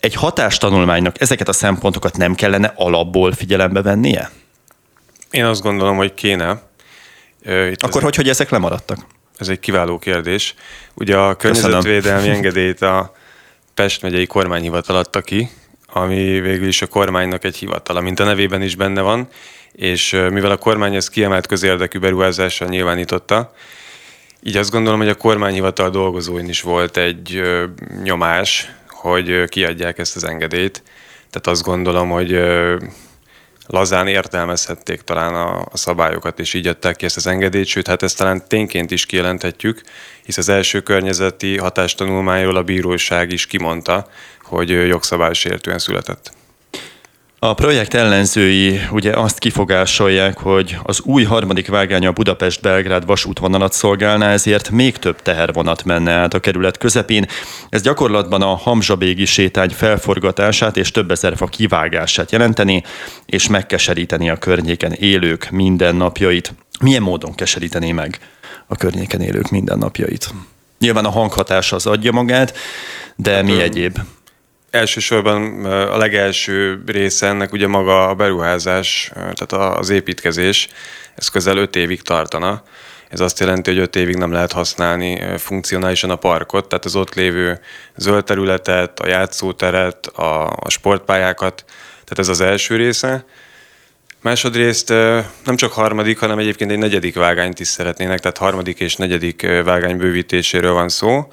Egy 0.00 0.14
hatástanulmánynak 0.14 1.20
ezeket 1.20 1.48
a 1.48 1.52
szempontokat 1.52 2.16
nem 2.16 2.34
kellene 2.34 2.72
alapból 2.76 3.32
figyelembe 3.32 3.82
vennie? 3.82 4.30
Én 5.30 5.44
azt 5.44 5.62
gondolom, 5.62 5.96
hogy 5.96 6.14
kéne. 6.14 6.62
Itt 7.70 7.82
Akkor 7.82 8.02
hogy, 8.02 8.16
hogy 8.16 8.28
ezek 8.28 8.50
lemaradtak? 8.50 8.98
Ez 9.38 9.48
egy 9.48 9.60
kiváló 9.60 9.98
kérdés. 9.98 10.54
Ugye 10.94 11.16
a 11.16 11.36
környezetvédelmi 11.36 12.28
engedélyt 12.36 12.82
a 12.82 13.12
Pest 13.80 14.02
megyei 14.02 14.26
kormányhivatal 14.26 14.96
adta 14.96 15.20
ki, 15.20 15.48
ami 15.86 16.40
végül 16.40 16.68
is 16.68 16.82
a 16.82 16.86
kormánynak 16.86 17.44
egy 17.44 17.56
hivatala, 17.56 18.00
mint 18.00 18.20
a 18.20 18.24
nevében 18.24 18.62
is 18.62 18.76
benne 18.76 19.00
van, 19.00 19.28
és 19.72 20.10
mivel 20.10 20.50
a 20.50 20.56
kormány 20.56 20.94
ezt 20.94 21.10
kiemelt 21.10 21.46
közérdekű 21.46 21.98
beruházással 21.98 22.68
nyilvánította, 22.68 23.52
így 24.42 24.56
azt 24.56 24.70
gondolom, 24.70 24.98
hogy 24.98 25.08
a 25.08 25.14
kormányhivatal 25.14 25.90
dolgozóin 25.90 26.48
is 26.48 26.60
volt 26.62 26.96
egy 26.96 27.42
nyomás, 28.02 28.70
hogy 28.88 29.44
kiadják 29.48 29.98
ezt 29.98 30.16
az 30.16 30.24
engedélyt. 30.24 30.82
Tehát 31.30 31.46
azt 31.46 31.62
gondolom, 31.62 32.08
hogy 32.08 32.40
lazán 33.70 34.06
értelmezhették 34.06 35.00
talán 35.00 35.34
a, 35.34 35.58
a 35.70 35.76
szabályokat, 35.76 36.38
és 36.38 36.54
így 36.54 36.66
adták 36.66 36.96
ki 36.96 37.04
ezt 37.04 37.16
az 37.16 37.26
engedélyt, 37.26 37.66
sőt, 37.66 37.86
hát 37.86 38.02
ezt 38.02 38.16
talán 38.16 38.48
tényként 38.48 38.90
is 38.90 39.06
kijelenthetjük, 39.06 39.80
hisz 40.24 40.36
az 40.36 40.48
első 40.48 40.80
környezeti 40.80 41.58
hatástanulmányról 41.58 42.56
a 42.56 42.62
bíróság 42.62 43.32
is 43.32 43.46
kimondta, 43.46 44.08
hogy 44.42 44.70
jogszabálysértően 44.70 45.78
született. 45.78 46.38
A 47.42 47.54
projekt 47.54 47.94
ellenzői 47.94 48.80
ugye 48.90 49.12
azt 49.12 49.38
kifogásolják, 49.38 50.38
hogy 50.38 50.78
az 50.82 51.00
új 51.00 51.22
harmadik 51.22 51.68
vágány 51.68 52.06
a 52.06 52.12
Budapest-Belgrád 52.12 53.06
vasútvonalat 53.06 53.72
szolgálná, 53.72 54.32
ezért 54.32 54.70
még 54.70 54.96
több 54.96 55.22
tehervonat 55.22 55.84
menne 55.84 56.12
át 56.12 56.34
a 56.34 56.40
kerület 56.40 56.78
közepén. 56.78 57.26
Ez 57.68 57.82
gyakorlatban 57.82 58.42
a 58.42 58.54
Hamzsabégi 58.54 59.24
sétány 59.24 59.70
felforgatását 59.70 60.76
és 60.76 60.90
több 60.90 61.10
ezer 61.10 61.36
fa 61.36 61.46
kivágását 61.46 62.32
jelenteni, 62.32 62.82
és 63.26 63.48
megkeseríteni 63.48 64.30
a 64.30 64.36
környéken 64.36 64.92
élők 64.92 65.50
mindennapjait. 65.50 66.54
Milyen 66.80 67.02
módon 67.02 67.34
keserítené 67.34 67.92
meg 67.92 68.18
a 68.66 68.76
környéken 68.76 69.20
élők 69.20 69.50
mindennapjait? 69.50 70.34
Nyilván 70.78 71.04
a 71.04 71.10
hanghatás 71.10 71.72
az 71.72 71.86
adja 71.86 72.12
magát, 72.12 72.56
de 73.16 73.34
hát, 73.34 73.44
mi 73.44 73.60
egyéb? 73.60 73.98
Elsősorban 74.70 75.64
a 75.64 75.96
legelső 75.96 76.82
része 76.86 77.26
ennek 77.26 77.52
ugye 77.52 77.66
maga 77.66 78.08
a 78.08 78.14
beruházás, 78.14 79.10
tehát 79.14 79.78
az 79.78 79.88
építkezés, 79.88 80.68
ez 81.14 81.28
közel 81.28 81.56
öt 81.56 81.76
évig 81.76 82.02
tartana. 82.02 82.62
Ez 83.08 83.20
azt 83.20 83.40
jelenti, 83.40 83.70
hogy 83.70 83.80
öt 83.80 83.96
évig 83.96 84.16
nem 84.16 84.32
lehet 84.32 84.52
használni 84.52 85.22
funkcionálisan 85.38 86.10
a 86.10 86.16
parkot, 86.16 86.68
tehát 86.68 86.84
az 86.84 86.96
ott 86.96 87.14
lévő 87.14 87.60
zöld 87.96 88.24
területet, 88.24 89.00
a 89.00 89.08
játszóteret, 89.08 90.06
a, 90.06 90.46
a 90.46 90.68
sportpályákat, 90.68 91.64
tehát 91.90 92.18
ez 92.18 92.28
az 92.28 92.40
első 92.40 92.76
része. 92.76 93.24
Másodrészt 94.22 94.88
nem 95.44 95.56
csak 95.56 95.72
harmadik, 95.72 96.18
hanem 96.18 96.38
egyébként 96.38 96.70
egy 96.70 96.78
negyedik 96.78 97.14
vágányt 97.14 97.60
is 97.60 97.68
szeretnének, 97.68 98.20
tehát 98.20 98.38
harmadik 98.38 98.80
és 98.80 98.96
negyedik 98.96 99.46
vágány 99.64 99.96
bővítéséről 99.96 100.72
van 100.72 100.88
szó. 100.88 101.32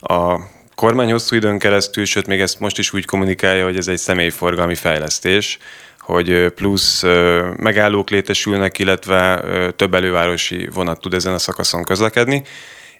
A 0.00 0.38
kormány 0.78 1.10
hosszú 1.10 1.36
időn 1.36 1.58
keresztül, 1.58 2.04
sőt 2.04 2.26
még 2.26 2.40
ezt 2.40 2.60
most 2.60 2.78
is 2.78 2.92
úgy 2.92 3.04
kommunikálja, 3.04 3.64
hogy 3.64 3.76
ez 3.76 3.88
egy 3.88 3.98
személyforgalmi 3.98 4.74
fejlesztés, 4.74 5.58
hogy 6.00 6.48
plusz 6.48 7.02
megállók 7.56 8.10
létesülnek, 8.10 8.78
illetve 8.78 9.44
több 9.76 9.94
elővárosi 9.94 10.68
vonat 10.72 11.00
tud 11.00 11.14
ezen 11.14 11.32
a 11.32 11.38
szakaszon 11.38 11.84
közlekedni. 11.84 12.42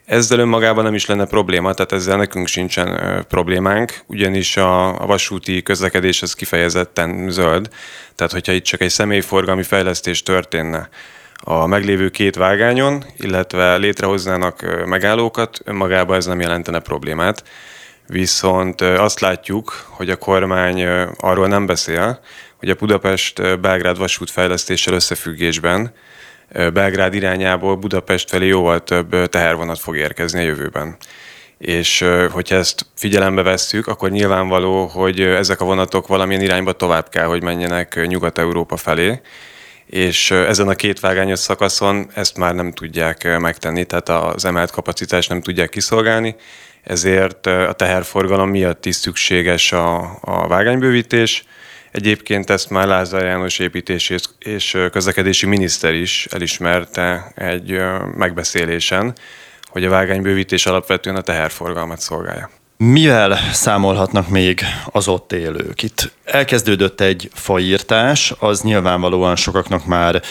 Ezzel 0.04 0.38
önmagában 0.38 0.84
nem 0.84 0.94
is 0.94 1.06
lenne 1.06 1.24
probléma, 1.24 1.72
tehát 1.72 1.92
ezzel 1.92 2.16
nekünk 2.16 2.46
sincsen 2.46 3.24
problémánk, 3.28 3.92
ugyanis 4.06 4.56
a, 4.56 4.92
vasúti 5.06 5.62
közlekedés 5.62 6.22
az 6.22 6.34
kifejezetten 6.34 7.30
zöld, 7.30 7.68
tehát 8.14 8.32
hogyha 8.32 8.52
itt 8.52 8.64
csak 8.64 8.80
egy 8.80 8.90
személyforgalmi 8.90 9.62
fejlesztés 9.62 10.22
történne, 10.22 10.88
a 11.44 11.66
meglévő 11.66 12.08
két 12.08 12.36
vágányon, 12.36 13.04
illetve 13.16 13.76
létrehoznának 13.76 14.84
megállókat, 14.86 15.58
önmagában 15.64 16.16
ez 16.16 16.26
nem 16.26 16.40
jelentene 16.40 16.78
problémát. 16.78 17.42
Viszont 18.06 18.80
azt 18.80 19.20
látjuk, 19.20 19.86
hogy 19.88 20.10
a 20.10 20.16
kormány 20.16 20.86
arról 21.18 21.48
nem 21.48 21.66
beszél, 21.66 22.20
hogy 22.58 22.70
a 22.70 22.74
Budapest-Belgrád 22.74 23.98
vasútfejlesztéssel 23.98 24.94
összefüggésben 24.94 25.92
Belgrád 26.72 27.14
irányából 27.14 27.76
Budapest 27.76 28.28
felé 28.30 28.46
jóval 28.46 28.82
több 28.82 29.28
tehervonat 29.28 29.78
fog 29.78 29.96
érkezni 29.96 30.38
a 30.40 30.42
jövőben. 30.42 30.96
és 31.58 32.04
hogyha 32.30 32.56
ezt 32.56 32.86
figyelembe 32.94 33.42
vesszük, 33.42 33.86
akkor 33.86 34.10
nyilvánvaló, 34.10 34.86
hogy 34.86 35.20
ezek 35.20 35.60
a 35.60 35.64
vonatok 35.64 36.06
valamilyen 36.06 36.42
irányba 36.42 36.72
tovább 36.72 37.08
kell, 37.08 37.26
hogy 37.26 37.42
menjenek 37.42 38.06
Nyugat-Európa 38.06 38.76
felé, 38.76 39.20
és 39.88 40.30
ezen 40.30 40.68
a 40.68 40.74
két 40.74 41.00
vágányos 41.00 41.38
szakaszon 41.38 42.10
ezt 42.14 42.36
már 42.36 42.54
nem 42.54 42.72
tudják 42.72 43.38
megtenni, 43.38 43.84
tehát 43.84 44.08
az 44.08 44.44
emelt 44.44 44.70
kapacitást 44.70 45.28
nem 45.28 45.40
tudják 45.40 45.68
kiszolgálni, 45.68 46.36
ezért 46.82 47.46
a 47.46 47.72
teherforgalom 47.72 48.50
miatt 48.50 48.86
is 48.86 48.94
szükséges 48.94 49.72
a, 49.72 50.18
a 50.20 50.46
vágánybővítés. 50.46 51.44
Egyébként 51.90 52.50
ezt 52.50 52.70
már 52.70 52.86
Lázár 52.86 53.24
János 53.24 53.58
építési 53.58 54.14
és 54.38 54.78
közlekedési 54.90 55.46
miniszter 55.46 55.94
is 55.94 56.26
elismerte 56.30 57.32
egy 57.34 57.80
megbeszélésen, 58.16 59.14
hogy 59.66 59.84
a 59.84 59.90
vágánybővítés 59.90 60.66
alapvetően 60.66 61.16
a 61.16 61.20
teherforgalmat 61.20 62.00
szolgálja. 62.00 62.50
Mivel 62.80 63.38
számolhatnak 63.52 64.28
még 64.28 64.64
az 64.84 65.08
ott 65.08 65.32
élők? 65.32 65.82
Itt 65.82 66.12
elkezdődött 66.24 67.00
egy 67.00 67.30
faírtás, 67.34 68.34
az 68.38 68.62
nyilvánvalóan 68.62 69.36
sokaknak 69.36 69.86
már 69.86 70.22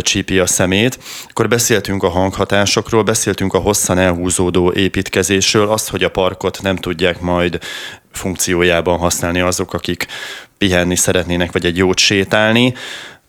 csípi 0.00 0.38
a 0.38 0.46
szemét. 0.46 0.98
Akkor 1.28 1.48
beszéltünk 1.48 2.02
a 2.02 2.08
hanghatásokról, 2.08 3.02
beszéltünk 3.02 3.54
a 3.54 3.58
hosszan 3.58 3.98
elhúzódó 3.98 4.72
építkezésről, 4.72 5.68
azt, 5.68 5.88
hogy 5.88 6.02
a 6.02 6.10
parkot 6.10 6.62
nem 6.62 6.76
tudják 6.76 7.20
majd 7.20 7.58
funkciójában 8.12 8.98
használni 8.98 9.40
azok, 9.40 9.74
akik 9.74 10.06
pihenni 10.58 10.96
szeretnének, 10.96 11.52
vagy 11.52 11.64
egy 11.64 11.76
jót 11.76 11.98
sétálni. 11.98 12.74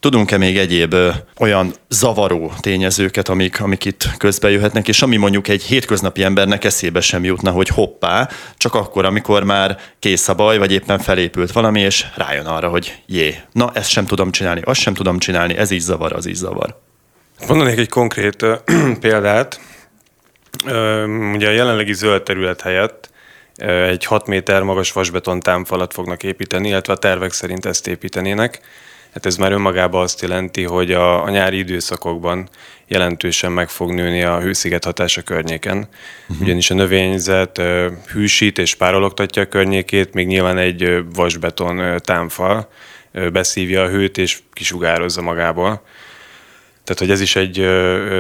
Tudunk-e 0.06 0.38
még 0.38 0.58
egyéb 0.58 0.96
olyan 1.40 1.74
zavaró 1.90 2.54
tényezőket, 2.60 3.30
amik, 3.30 3.62
amik 3.62 3.86
itt 3.86 4.04
közbe 4.18 4.50
jöhetnek, 4.50 4.88
és 4.88 5.02
ami 5.02 5.16
mondjuk 5.16 5.48
egy 5.48 5.64
hétköznapi 5.64 6.24
embernek 6.24 6.64
eszébe 6.64 7.02
sem 7.02 7.24
jutna, 7.24 7.52
hogy 7.52 7.68
hoppá, 7.68 8.30
csak 8.58 8.74
akkor, 8.74 9.06
amikor 9.06 9.44
már 9.44 9.80
kész 10.00 10.28
a 10.28 10.34
baj, 10.34 10.58
vagy 10.58 10.72
éppen 10.72 11.00
felépült 11.00 11.52
valami, 11.52 11.80
és 11.80 12.06
rájön 12.16 12.46
arra, 12.46 12.70
hogy 12.70 13.02
jé, 13.06 13.36
na 13.52 13.72
ezt 13.74 13.90
sem 13.90 14.06
tudom 14.06 14.32
csinálni, 14.32 14.62
azt 14.62 14.80
sem 14.80 14.94
tudom 14.94 15.20
csinálni, 15.20 15.58
ez 15.58 15.72
is 15.72 15.82
zavar, 15.82 16.14
az 16.14 16.26
is 16.26 16.36
zavar. 16.36 16.82
Mondanék 17.48 17.78
egy 17.78 17.90
konkrét 17.90 18.46
példát. 19.02 19.60
Ugye 21.34 21.48
a 21.48 21.52
jelenlegi 21.52 21.94
zöld 21.94 22.24
terület 22.24 22.62
helyett 22.62 23.10
egy 23.90 24.06
6 24.06 24.28
méter 24.28 24.62
magas 24.62 24.92
vasbeton 24.92 25.40
támfalat 25.40 25.94
fognak 25.94 26.24
építeni, 26.24 26.68
illetve 26.68 26.94
a 26.94 26.98
tervek 26.98 27.32
szerint 27.32 27.66
ezt 27.66 27.88
építenének. 27.88 28.62
Hát 29.16 29.26
ez 29.26 29.38
már 29.38 29.52
önmagában 29.52 30.02
azt 30.02 30.22
jelenti, 30.22 30.64
hogy 30.64 30.92
a, 30.92 31.24
a 31.24 31.30
nyári 31.30 31.58
időszakokban 31.58 32.50
jelentősen 32.88 33.52
meg 33.52 33.70
fog 33.70 33.92
nőni 33.92 34.24
a 34.24 34.40
hősziget 34.40 34.84
hatása 34.84 35.22
környéken. 35.22 35.78
Uh-huh. 35.78 36.46
Ugyanis 36.46 36.70
a 36.70 36.74
növényzet 36.74 37.62
hűsít 38.12 38.58
és 38.58 38.76
párologtatja 38.76 39.42
a 39.42 39.46
környékét, 39.46 40.14
még 40.14 40.28
nyilván 40.28 40.58
egy 40.58 41.04
vasbeton 41.14 42.02
támfal 42.04 42.70
beszívja 43.32 43.84
a 43.84 43.90
hőt 43.90 44.18
és 44.18 44.40
kisugározza 44.54 45.22
magából. 45.22 45.82
Tehát, 46.84 47.00
hogy 47.00 47.12
ez 47.12 47.22
is 47.22 47.36
egy 47.36 47.68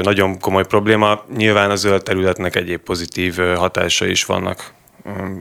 nagyon 0.03 0.39
komoly 0.39 0.65
probléma. 0.65 1.25
Nyilván 1.37 1.71
a 1.71 1.75
zöld 1.75 2.03
területnek 2.03 2.55
egyéb 2.55 2.79
pozitív 2.81 3.37
hatása 3.37 4.05
is 4.05 4.25
vannak 4.25 4.73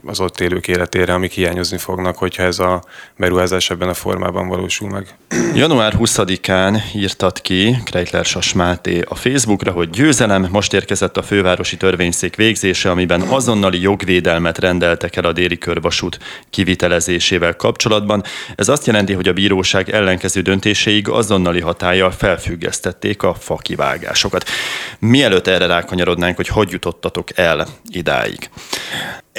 az 0.04 0.20
ott 0.20 0.40
élők 0.40 0.68
életére, 0.68 1.12
amik 1.12 1.32
hiányozni 1.32 1.78
fognak, 1.78 2.16
hogyha 2.16 2.42
ez 2.42 2.58
a 2.58 2.84
beruházás 3.16 3.70
ebben 3.70 3.88
a 3.88 3.94
formában 3.94 4.48
valósul 4.48 4.88
meg. 4.88 5.14
Január 5.54 5.94
20-án 5.98 6.80
írtat 6.94 7.40
ki 7.40 7.76
Kreitler 7.84 8.24
Sas 8.24 8.52
Máté 8.52 9.00
a 9.08 9.14
Facebookra, 9.14 9.72
hogy 9.72 9.90
győzelem, 9.90 10.48
most 10.50 10.72
érkezett 10.72 11.16
a 11.16 11.22
fővárosi 11.22 11.76
törvényszék 11.76 12.36
végzése, 12.36 12.90
amiben 12.90 13.20
azonnali 13.20 13.80
jogvédelmet 13.80 14.58
rendeltek 14.58 15.16
el 15.16 15.24
a 15.24 15.32
déli 15.32 15.58
körvasút 15.58 16.18
kivitelezésével 16.50 17.56
kapcsolatban. 17.56 18.22
Ez 18.54 18.68
azt 18.68 18.86
jelenti, 18.86 19.12
hogy 19.12 19.28
a 19.28 19.32
bíróság 19.32 19.90
ellenkező 19.90 20.40
döntéséig 20.40 21.08
azonnali 21.08 21.60
hatállyal 21.60 22.10
felfüggesztették 22.10 23.22
a 23.22 23.34
fakivágásokat. 23.34 24.48
Mielőtt 24.98 25.46
erre 25.46 25.66
rákanyarodnánk, 25.66 26.36
hogy 26.36 26.48
hogy 26.48 26.70
jutottatok 26.70 27.38
el 27.38 27.66
idáig. 27.88 28.48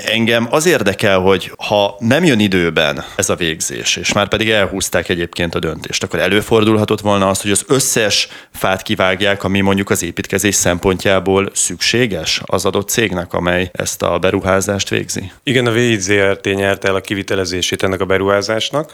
Engem 0.03 0.47
az 0.49 0.65
érdekel, 0.65 1.19
hogy 1.19 1.51
ha 1.57 1.95
nem 1.99 2.23
jön 2.23 2.39
időben 2.39 3.03
ez 3.15 3.29
a 3.29 3.35
végzés, 3.35 3.95
és 3.95 4.13
már 4.13 4.27
pedig 4.27 4.49
elhúzták 4.49 5.09
egyébként 5.09 5.55
a 5.55 5.59
döntést, 5.59 6.03
akkor 6.03 6.19
előfordulhatott 6.19 7.01
volna 7.01 7.29
az, 7.29 7.41
hogy 7.41 7.51
az 7.51 7.65
összes 7.67 8.27
fát 8.53 8.81
kivágják, 8.81 9.43
ami 9.43 9.61
mondjuk 9.61 9.89
az 9.89 10.03
építkezés 10.03 10.55
szempontjából 10.55 11.49
szükséges 11.53 12.41
az 12.45 12.65
adott 12.65 12.89
cégnek, 12.89 13.33
amely 13.33 13.69
ezt 13.73 14.01
a 14.01 14.19
beruházást 14.19 14.89
végzi? 14.89 15.31
Igen, 15.43 15.65
a 15.65 15.71
VIZ 15.71 16.03
ZRT 16.03 16.47
el 16.85 16.95
a 16.95 17.01
kivitelezését 17.01 17.83
ennek 17.83 18.01
a 18.01 18.05
beruházásnak. 18.05 18.93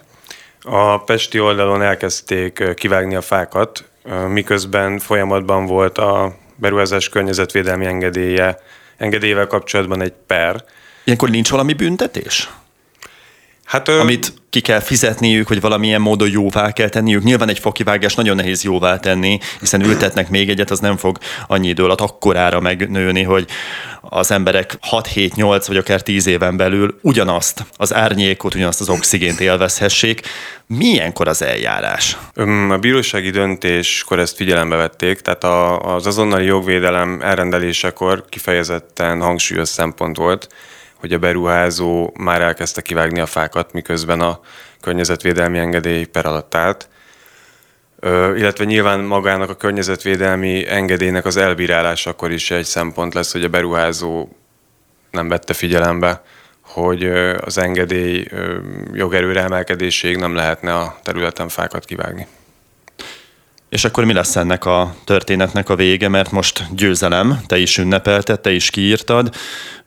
A 0.63 1.03
Pesti 1.03 1.39
oldalon 1.39 1.81
elkezdték 1.81 2.63
kivágni 2.75 3.15
a 3.15 3.21
fákat, 3.21 3.83
miközben 4.27 4.99
folyamatban 4.99 5.65
volt 5.65 5.97
a 5.97 6.35
beruházás 6.55 7.09
környezetvédelmi 7.09 7.85
engedélye, 7.85 8.59
engedélyével 8.97 9.47
kapcsolatban 9.47 10.01
egy 10.01 10.13
per, 10.27 10.63
Ilyenkor 11.03 11.29
nincs 11.29 11.49
valami 11.49 11.73
büntetés? 11.73 12.49
Hát, 13.65 13.87
Amit 13.87 14.33
ki 14.49 14.61
kell 14.61 14.79
fizetniük, 14.79 15.47
hogy 15.47 15.61
valamilyen 15.61 16.01
módon 16.01 16.29
jóvá 16.29 16.71
kell 16.71 16.89
tenniük. 16.89 17.23
Nyilván 17.23 17.49
egy 17.49 17.59
fakivágás 17.59 18.15
nagyon 18.15 18.35
nehéz 18.35 18.63
jóvá 18.63 18.97
tenni, 18.97 19.39
hiszen 19.59 19.85
ültetnek 19.85 20.29
még 20.29 20.49
egyet, 20.49 20.71
az 20.71 20.79
nem 20.79 20.97
fog 20.97 21.17
annyi 21.47 21.67
idő 21.67 21.83
alatt 21.83 22.01
akkorára 22.01 22.59
megnőni, 22.59 23.23
hogy 23.23 23.47
az 24.01 24.31
emberek 24.31 24.77
6-7-8 24.91 25.63
vagy 25.67 25.77
akár 25.77 26.01
10 26.01 26.27
éven 26.27 26.57
belül 26.57 26.99
ugyanazt 27.01 27.65
az 27.77 27.93
árnyékot, 27.93 28.55
ugyanazt 28.55 28.81
az 28.81 28.89
oxigént 28.89 29.39
élvezhessék. 29.39 30.21
Milyenkor 30.67 31.27
az 31.27 31.41
eljárás? 31.41 32.17
A 32.69 32.77
bírósági 32.77 33.29
döntéskor 33.29 34.19
ezt 34.19 34.35
figyelembe 34.35 34.75
vették, 34.75 35.19
tehát 35.19 35.43
az 35.85 36.07
azonnali 36.07 36.45
jogvédelem 36.45 37.21
elrendelésekor 37.21 38.25
kifejezetten 38.29 39.21
hangsúlyos 39.21 39.69
szempont 39.69 40.17
volt, 40.17 40.47
hogy 41.01 41.13
a 41.13 41.17
beruházó 41.17 42.13
már 42.19 42.41
elkezdte 42.41 42.81
kivágni 42.81 43.19
a 43.19 43.25
fákat, 43.25 43.73
miközben 43.73 44.21
a 44.21 44.39
környezetvédelmi 44.81 45.57
engedély 45.57 46.05
per 46.05 46.25
alatt 46.25 46.55
állt. 46.55 46.89
Ö, 47.99 48.35
illetve 48.35 48.63
nyilván 48.63 48.99
magának 48.99 49.49
a 49.49 49.55
környezetvédelmi 49.55 50.67
engedélynek 50.67 51.25
az 51.25 51.37
elbírálásakor 51.37 52.31
is 52.31 52.51
egy 52.51 52.65
szempont 52.65 53.13
lesz, 53.13 53.31
hogy 53.31 53.43
a 53.43 53.49
beruházó 53.49 54.29
nem 55.11 55.27
vette 55.27 55.53
figyelembe, 55.53 56.23
hogy 56.61 57.03
az 57.45 57.57
engedély 57.57 58.27
jogerőre 58.93 59.41
emelkedéséig 59.41 60.17
nem 60.17 60.35
lehetne 60.35 60.75
a 60.75 60.99
területen 61.03 61.47
fákat 61.49 61.85
kivágni. 61.85 62.27
És 63.71 63.83
akkor 63.83 64.05
mi 64.05 64.13
lesz 64.13 64.35
ennek 64.35 64.65
a 64.65 64.95
történetnek 65.03 65.69
a 65.69 65.75
vége, 65.75 66.07
mert 66.07 66.31
most 66.31 66.65
győzelem, 66.75 67.39
te 67.47 67.57
is 67.57 67.77
ünnepelted, 67.77 68.39
te 68.39 68.51
is 68.51 68.69
kiírtad. 68.69 69.35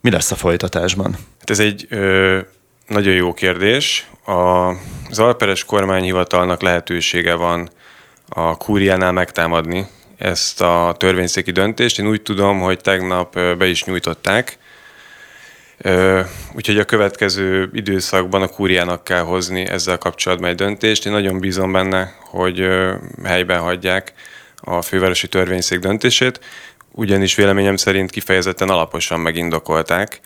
Mi 0.01 0.11
lesz 0.11 0.31
a 0.31 0.35
folytatásban? 0.35 1.13
Hát 1.13 1.51
ez 1.51 1.59
egy 1.59 1.87
ö, 1.89 2.39
nagyon 2.87 3.15
jó 3.15 3.35
kérdés. 3.35 4.09
A, 4.27 4.69
az 5.11 5.19
Alperes 5.19 5.65
kormányhivatalnak 5.65 6.63
lehetősége 6.63 7.35
van 7.35 7.71
a 8.29 8.57
kúriánál 8.57 9.13
megtámadni 9.13 9.87
ezt 10.19 10.61
a 10.61 10.95
törvényszéki 10.99 11.51
döntést. 11.51 11.99
Én 11.99 12.09
úgy 12.09 12.23
tudom, 12.23 12.61
hogy 12.61 12.81
tegnap 12.81 13.39
be 13.59 13.67
is 13.67 13.85
nyújtották, 13.85 14.59
Úgyhogy 16.55 16.79
a 16.79 16.85
következő 16.85 17.71
időszakban 17.73 18.43
a 18.43 18.49
kúriának 18.49 19.05
kell 19.05 19.23
hozni 19.23 19.67
ezzel 19.69 19.99
kapcsolatban 19.99 20.49
egy 20.49 20.55
döntést. 20.55 21.07
Én 21.07 21.13
nagyon 21.13 21.39
bízom 21.39 21.73
benne, 21.73 22.15
hogy 22.21 22.69
helyben 23.25 23.61
hagyják 23.61 24.13
a 24.57 24.83
fővárosi 24.83 25.29
törvényszék 25.29 25.79
döntését, 25.79 26.41
ugyanis 26.91 27.35
véleményem 27.35 27.77
szerint 27.77 28.11
kifejezetten 28.11 28.69
alaposan 28.69 29.21
megindokolták, 29.21 30.21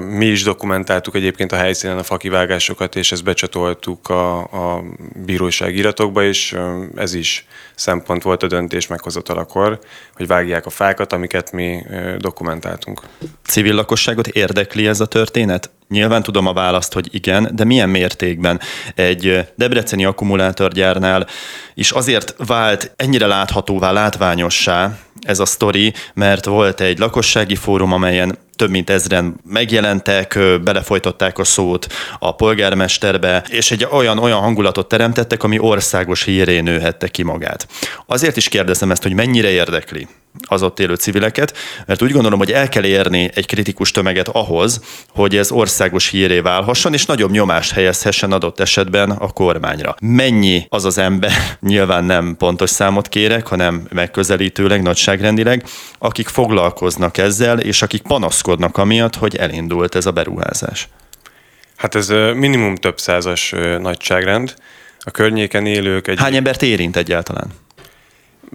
mi 0.00 0.26
is 0.26 0.42
dokumentáltuk 0.42 1.14
egyébként 1.14 1.52
a 1.52 1.56
helyszínen 1.56 1.98
a 1.98 2.02
fakivágásokat, 2.02 2.96
és 2.96 3.12
ezt 3.12 3.24
becsatoltuk 3.24 4.08
a, 4.08 4.38
a 4.38 4.82
bíróság 5.24 5.76
iratokba, 5.76 6.24
és 6.24 6.56
ez 6.94 7.14
is 7.14 7.46
szempont 7.74 8.22
volt 8.22 8.42
a 8.42 8.46
döntés 8.46 8.86
meghozatalakor, 8.86 9.78
hogy 10.14 10.26
vágják 10.26 10.66
a 10.66 10.70
fákat, 10.70 11.12
amiket 11.12 11.52
mi 11.52 11.82
dokumentáltunk. 12.18 13.00
Civil 13.42 13.74
lakosságot 13.74 14.26
érdekli 14.26 14.86
ez 14.86 15.00
a 15.00 15.06
történet? 15.06 15.70
Nyilván 15.88 16.22
tudom 16.22 16.46
a 16.46 16.52
választ, 16.52 16.92
hogy 16.92 17.08
igen, 17.10 17.50
de 17.54 17.64
milyen 17.64 17.88
mértékben 17.88 18.60
egy 18.94 19.48
debreceni 19.54 20.04
akkumulátorgyárnál 20.04 21.26
is 21.74 21.90
azért 21.90 22.34
vált 22.46 22.92
ennyire 22.96 23.26
láthatóvá, 23.26 23.92
látványossá 23.92 24.98
ez 25.20 25.38
a 25.38 25.44
sztori, 25.44 25.92
mert 26.14 26.44
volt 26.44 26.80
egy 26.80 26.98
lakossági 26.98 27.54
fórum, 27.54 27.92
amelyen 27.92 28.38
több 28.56 28.70
mint 28.70 28.90
ezren 28.90 29.40
megjelentek, 29.44 30.38
belefolytották 30.62 31.38
a 31.38 31.44
szót 31.44 31.86
a 32.18 32.34
polgármesterbe, 32.34 33.44
és 33.48 33.70
egy 33.70 33.86
olyan, 33.90 34.18
olyan 34.18 34.40
hangulatot 34.40 34.88
teremtettek, 34.88 35.42
ami 35.42 35.58
országos 35.58 36.24
híré 36.24 36.60
nőhette 36.60 37.08
ki 37.08 37.22
magát. 37.22 37.66
Azért 38.06 38.36
is 38.36 38.48
kérdezem 38.48 38.90
ezt, 38.90 39.02
hogy 39.02 39.14
mennyire 39.14 39.48
érdekli 39.48 40.08
az 40.46 40.62
ott 40.62 40.80
élő 40.80 40.94
civileket, 40.94 41.56
mert 41.86 42.02
úgy 42.02 42.12
gondolom, 42.12 42.38
hogy 42.38 42.52
el 42.52 42.68
kell 42.68 42.84
érni 42.84 43.30
egy 43.34 43.46
kritikus 43.46 43.90
tömeget 43.90 44.28
ahhoz, 44.28 44.80
hogy 45.08 45.36
ez 45.36 45.50
országos 45.50 46.08
híré 46.08 46.40
válhasson, 46.40 46.92
és 46.92 47.06
nagyobb 47.06 47.30
nyomást 47.30 47.72
helyezhessen 47.72 48.32
adott 48.32 48.60
esetben 48.60 49.10
a 49.10 49.28
kormányra. 49.28 49.94
Mennyi 50.00 50.66
az 50.68 50.84
az 50.84 50.98
ember, 50.98 51.32
nyilván 51.60 52.04
nem 52.04 52.36
pontos 52.38 52.70
számot 52.70 53.08
kérek, 53.08 53.46
hanem 53.46 53.86
megközelítőleg, 53.92 54.82
nagyságrendileg, 54.82 55.64
akik 55.98 56.28
foglalkoznak 56.28 57.18
ezzel, 57.18 57.58
és 57.58 57.82
akik 57.82 58.02
panaszkodnak 58.02 58.76
amiatt, 58.76 59.16
hogy 59.16 59.36
elindult 59.36 59.94
ez 59.94 60.06
a 60.06 60.10
beruházás. 60.10 60.88
Hát 61.76 61.94
ez 61.94 62.08
minimum 62.34 62.74
több 62.74 62.98
százas 62.98 63.54
nagyságrend. 63.78 64.54
A 64.98 65.10
környéken 65.10 65.66
élők 65.66 66.08
egy... 66.08 66.18
Hány 66.18 66.36
embert 66.36 66.62
érint 66.62 66.96
egyáltalán? 66.96 67.50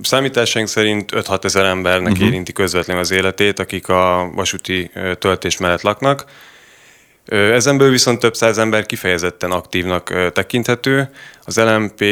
Számításaink 0.01 0.67
szerint 0.67 1.11
5-6 1.15 1.43
ezer 1.43 1.65
embernek 1.65 2.11
uh-huh. 2.11 2.27
érinti 2.27 2.53
közvetlenül 2.53 3.01
az 3.01 3.11
életét, 3.11 3.59
akik 3.59 3.89
a 3.89 4.31
vasúti 4.33 4.91
töltés 5.19 5.57
mellett 5.57 5.81
laknak. 5.81 6.25
Ezen 7.25 7.77
belül 7.77 7.91
viszont 7.91 8.19
több 8.19 8.35
száz 8.35 8.57
ember 8.57 8.85
kifejezetten 8.85 9.51
aktívnak 9.51 10.31
tekinthető. 10.31 11.09
Az 11.43 11.57
LMP 11.57 12.03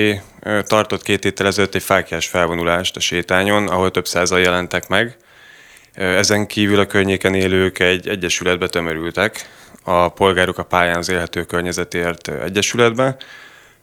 tartott 0.63 1.03
két 1.03 1.23
héttel 1.23 1.47
ezelőtt 1.47 1.75
egy 1.75 1.83
fákjás 1.83 2.27
felvonulást 2.27 2.95
a 2.95 2.99
sétányon, 2.99 3.67
ahol 3.67 3.91
több 3.91 4.07
százal 4.07 4.39
jelentek 4.39 4.87
meg. 4.87 5.17
Ezen 5.93 6.47
kívül 6.47 6.79
a 6.79 6.85
környéken 6.85 7.33
élők 7.33 7.79
egy 7.79 8.07
egyesületbe 8.07 8.67
tömörültek, 8.67 9.49
a 9.83 10.09
Polgárok 10.09 10.57
a 10.57 10.63
pályán 10.63 10.97
az 10.97 11.09
élhető 11.09 11.43
környezetért 11.43 12.27
egyesületbe, 12.27 13.15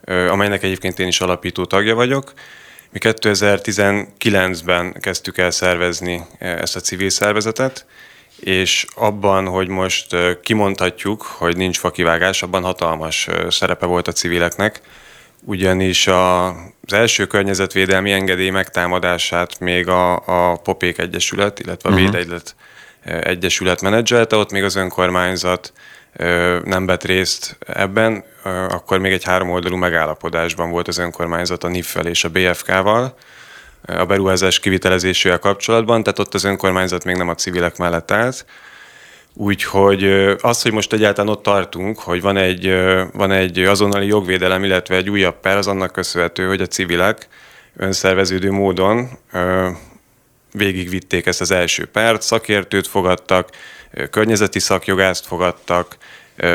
amelynek 0.06 0.62
egyébként 0.62 0.98
én 0.98 1.06
is 1.06 1.20
alapító 1.20 1.64
tagja 1.64 1.94
vagyok. 1.94 2.32
Mi 2.92 2.98
2019-ben 3.02 4.92
kezdtük 5.00 5.38
el 5.38 5.50
szervezni 5.50 6.22
ezt 6.38 6.76
a 6.76 6.80
civil 6.80 7.10
szervezetet, 7.10 7.86
és 8.40 8.86
abban, 8.94 9.46
hogy 9.46 9.68
most 9.68 10.16
kimondhatjuk, 10.42 11.22
hogy 11.22 11.56
nincs 11.56 11.78
fakivágás, 11.78 12.42
abban 12.42 12.62
hatalmas 12.62 13.28
szerepe 13.48 13.86
volt 13.86 14.08
a 14.08 14.12
civileknek, 14.12 14.80
ugyanis 15.44 16.06
a, 16.06 16.46
az 16.46 16.92
első 16.92 17.26
környezetvédelmi 17.26 18.12
engedély 18.12 18.50
megtámadását 18.50 19.60
még 19.60 19.88
a, 19.88 20.14
a 20.14 20.56
Popék 20.56 20.98
Egyesület, 20.98 21.58
illetve 21.60 21.88
a 21.88 21.92
uh-huh. 21.92 22.10
Védegylet 22.10 22.54
Egyesület 23.04 23.80
menedzselte, 23.80 24.36
ott 24.36 24.50
még 24.50 24.64
az 24.64 24.76
önkormányzat 24.76 25.72
nem 26.64 26.86
vett 26.86 27.04
részt 27.04 27.56
ebben, 27.66 28.24
akkor 28.68 28.98
még 28.98 29.12
egy 29.12 29.24
háromoldalú 29.24 29.76
megállapodásban 29.76 30.70
volt 30.70 30.88
az 30.88 30.98
önkormányzat 30.98 31.64
a 31.64 31.68
NIF-fel 31.68 32.06
és 32.06 32.24
a 32.24 32.28
BFK-val, 32.28 33.16
a 33.86 34.04
beruházás 34.04 34.60
kivitelezésével 34.60 35.38
kapcsolatban, 35.38 36.02
tehát 36.02 36.18
ott 36.18 36.34
az 36.34 36.44
önkormányzat 36.44 37.04
még 37.04 37.16
nem 37.16 37.28
a 37.28 37.34
civilek 37.34 37.76
mellett 37.76 38.10
állt. 38.10 38.44
Úgyhogy 39.34 40.04
az, 40.40 40.62
hogy 40.62 40.72
most 40.72 40.92
egyáltalán 40.92 41.30
ott 41.30 41.42
tartunk, 41.42 41.98
hogy 41.98 42.20
van 42.20 42.36
egy, 42.36 42.74
van 43.12 43.30
egy 43.30 43.58
azonnali 43.58 44.06
jogvédelem, 44.06 44.64
illetve 44.64 44.96
egy 44.96 45.10
újabb 45.10 45.40
per, 45.40 45.56
az 45.56 45.66
annak 45.66 45.92
köszönhető, 45.92 46.46
hogy 46.46 46.60
a 46.60 46.66
civilek 46.66 47.28
önszerveződő 47.76 48.50
módon 48.50 49.08
végigvitték 50.52 51.26
ezt 51.26 51.40
az 51.40 51.50
első 51.50 51.84
pert, 51.84 52.22
szakértőt 52.22 52.86
fogadtak, 52.86 53.48
környezeti 54.10 54.58
szakjogászt 54.58 55.26
fogadtak, 55.26 55.96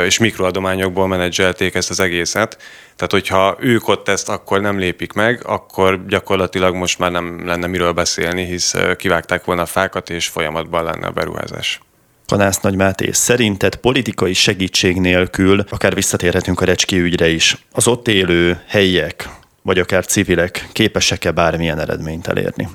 és 0.05 0.17
mikroadományokból 0.17 1.07
menedzselték 1.07 1.75
ezt 1.75 1.89
az 1.89 1.99
egészet. 1.99 2.57
Tehát, 2.95 3.11
hogyha 3.11 3.57
ők 3.59 3.87
ott 3.87 4.07
ezt 4.07 4.29
akkor 4.29 4.61
nem 4.61 4.79
lépik 4.79 5.13
meg, 5.13 5.41
akkor 5.45 6.05
gyakorlatilag 6.07 6.75
most 6.75 6.99
már 6.99 7.11
nem 7.11 7.45
lenne 7.45 7.67
miről 7.67 7.91
beszélni, 7.91 8.45
hisz 8.45 8.73
kivágták 8.97 9.45
volna 9.45 9.61
a 9.61 9.65
fákat, 9.65 10.09
és 10.09 10.27
folyamatban 10.27 10.83
lenne 10.83 11.07
a 11.07 11.11
beruházás. 11.11 11.79
Kanász 12.27 12.59
Nagy 12.59 12.75
Máté, 12.75 13.11
szerinted 13.11 13.75
politikai 13.75 14.33
segítség 14.33 14.95
nélkül, 14.95 15.65
akár 15.69 15.93
visszatérhetünk 15.93 16.61
a 16.61 16.65
Recski 16.65 16.99
ügyre 16.99 17.27
is, 17.27 17.57
az 17.71 17.87
ott 17.87 18.07
élő 18.07 18.61
helyiek, 18.67 19.29
vagy 19.61 19.79
akár 19.79 20.05
civilek 20.05 20.67
képesek-e 20.71 21.31
bármilyen 21.31 21.79
eredményt 21.79 22.27
elérni? 22.27 22.67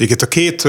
Igen, 0.00 0.18
a 0.20 0.26
két 0.26 0.68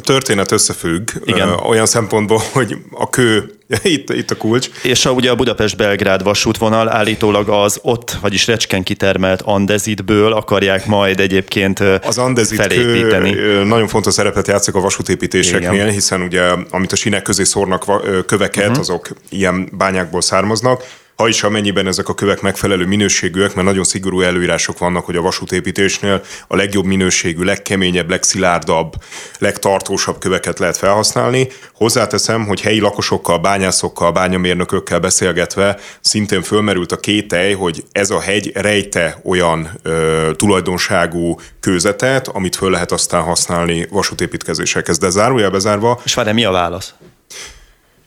történet 0.00 0.52
összefügg 0.52 1.10
Igen. 1.24 1.48
olyan 1.48 1.86
szempontból, 1.86 2.42
hogy 2.52 2.76
a 2.90 3.10
kő 3.10 3.52
itt, 3.82 4.10
itt 4.10 4.30
a 4.30 4.36
kulcs. 4.36 4.70
És 4.82 5.06
a, 5.06 5.10
ugye 5.10 5.30
a 5.30 5.34
Budapest-Belgrád 5.34 6.22
vasútvonal 6.22 6.88
állítólag 6.88 7.48
az 7.48 7.78
ott, 7.82 8.16
vagyis 8.20 8.46
Recskén 8.46 8.82
kitermelt 8.82 9.42
andezitből 9.42 10.32
akarják 10.32 10.86
majd 10.86 11.20
egyébként 11.20 11.78
Az 11.80 12.18
andezit 12.18 12.60
felépíteni. 12.60 13.32
Kő 13.32 13.64
nagyon 13.64 13.88
fontos 13.88 14.14
szerepet 14.14 14.46
játszik 14.46 14.74
a 14.74 14.80
vasútépítéseknél, 14.80 15.72
Igen. 15.72 15.90
hiszen 15.90 16.22
ugye 16.22 16.42
amit 16.70 16.92
a 16.92 16.96
sinek 16.96 17.22
közé 17.22 17.44
szórnak 17.44 17.84
köveket, 18.26 18.64
uh-huh. 18.64 18.78
azok 18.78 19.08
ilyen 19.28 19.68
bányákból 19.72 20.20
származnak 20.20 20.82
ha 21.22 21.28
is 21.28 21.42
amennyiben 21.42 21.86
ezek 21.86 22.08
a 22.08 22.14
kövek 22.14 22.40
megfelelő 22.40 22.86
minőségűek, 22.86 23.54
mert 23.54 23.66
nagyon 23.66 23.84
szigorú 23.84 24.20
előírások 24.20 24.78
vannak, 24.78 25.04
hogy 25.04 25.16
a 25.16 25.20
vasútépítésnél 25.20 26.22
a 26.48 26.56
legjobb 26.56 26.84
minőségű, 26.84 27.42
legkeményebb, 27.42 28.10
legszilárdabb, 28.10 28.92
legtartósabb 29.38 30.18
köveket 30.18 30.58
lehet 30.58 30.76
felhasználni. 30.76 31.48
Hozzáteszem, 31.74 32.46
hogy 32.46 32.60
helyi 32.60 32.80
lakosokkal, 32.80 33.38
bányászokkal, 33.38 34.12
bányamérnökökkel 34.12 34.98
beszélgetve 34.98 35.78
szintén 36.00 36.42
fölmerült 36.42 36.92
a 36.92 36.96
kételj, 36.96 37.52
hogy 37.52 37.84
ez 37.92 38.10
a 38.10 38.20
hegy 38.20 38.50
rejte 38.54 39.20
olyan 39.24 39.70
ö, 39.82 40.30
tulajdonságú 40.36 41.40
kőzetet, 41.60 42.28
amit 42.28 42.56
föl 42.56 42.70
lehet 42.70 42.92
aztán 42.92 43.22
használni 43.22 43.86
vasútépítkezésekhez. 43.90 44.98
De 44.98 45.08
zárójelbe 45.08 45.52
bezárva. 45.52 46.00
És 46.04 46.14
várj, 46.14 46.32
mi 46.32 46.44
a 46.44 46.50
válasz? 46.50 46.94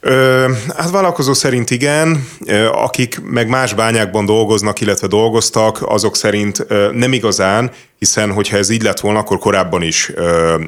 Ö, 0.04 0.50
hát 0.78 0.90
vállalkozó 0.92 1.34
szerint 1.34 1.70
igen, 1.70 2.28
akik 2.72 3.22
meg 3.24 3.48
más 3.48 3.74
bányákban 3.74 4.26
dolgoznak, 4.26 4.82
illetve 4.82 5.08
dolgoztak, 5.08 5.82
azok 5.82 6.16
szerint 6.16 6.66
nem 6.92 7.14
igazán, 7.14 7.72
hiszen 7.98 8.34
hogyha 8.34 8.58
ez 8.58 8.70
így 8.70 8.82
lett 8.82 9.00
volna, 9.00 9.20
akkor 9.20 9.38
korábban 9.38 9.82
is 9.82 10.12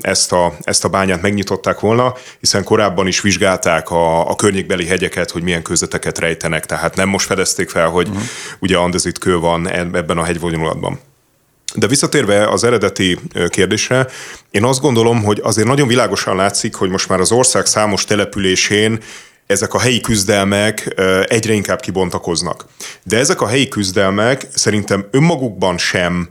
ezt 0.02 0.32
a, 0.32 0.54
ezt 0.62 0.86
a 0.86 0.90
bányát 0.90 1.22
megnyitották 1.22 1.80
volna, 1.80 2.14
hiszen 2.40 2.64
korábban 2.64 3.08
is 3.08 3.22
vizsgálták 3.22 3.90
a, 3.90 4.30
a 4.30 4.36
környékbeli 4.36 4.88
hegyeket, 4.88 5.32
hogy 5.32 5.44
milyen 5.44 5.62
közveteket 5.62 6.20
rejtenek, 6.20 6.66
tehát 6.66 6.96
nem 6.96 7.10
most 7.10 7.26
fedezték 7.26 7.70
fel, 7.70 7.90
hogy 7.90 8.08
uh-huh. 8.08 8.24
ugye 8.60 8.78
andezit 8.78 9.18
kő 9.18 9.40
van 9.40 9.70
ebben 9.70 10.18
a 10.18 10.24
hegyvonulatban. 10.24 11.00
De 11.76 11.88
visszatérve 11.88 12.50
az 12.50 12.64
eredeti 12.64 13.20
kérdésre, 13.48 14.08
én 14.52 14.64
azt 14.64 14.82
gondolom, 14.82 15.24
hogy 15.24 15.40
azért 15.44 15.68
nagyon 15.68 15.88
világosan 15.88 16.36
látszik, 16.36 16.76
hogy 16.76 16.90
most 16.90 17.10
már 17.10 17.20
az 17.20 17.32
ország 17.32 17.66
számos 17.66 18.06
településén 18.06 19.00
ezek 19.48 19.74
a 19.74 19.80
helyi 19.80 20.02
küzdelmek 20.02 20.94
egyre 21.28 21.54
inkább 21.54 21.80
kibontakoznak. 21.80 22.66
De 23.04 23.18
ezek 23.18 23.42
a 23.42 23.48
helyi 23.48 23.68
küzdelmek 23.68 24.48
szerintem 24.54 25.08
önmagukban 25.12 25.78
sem 25.78 26.28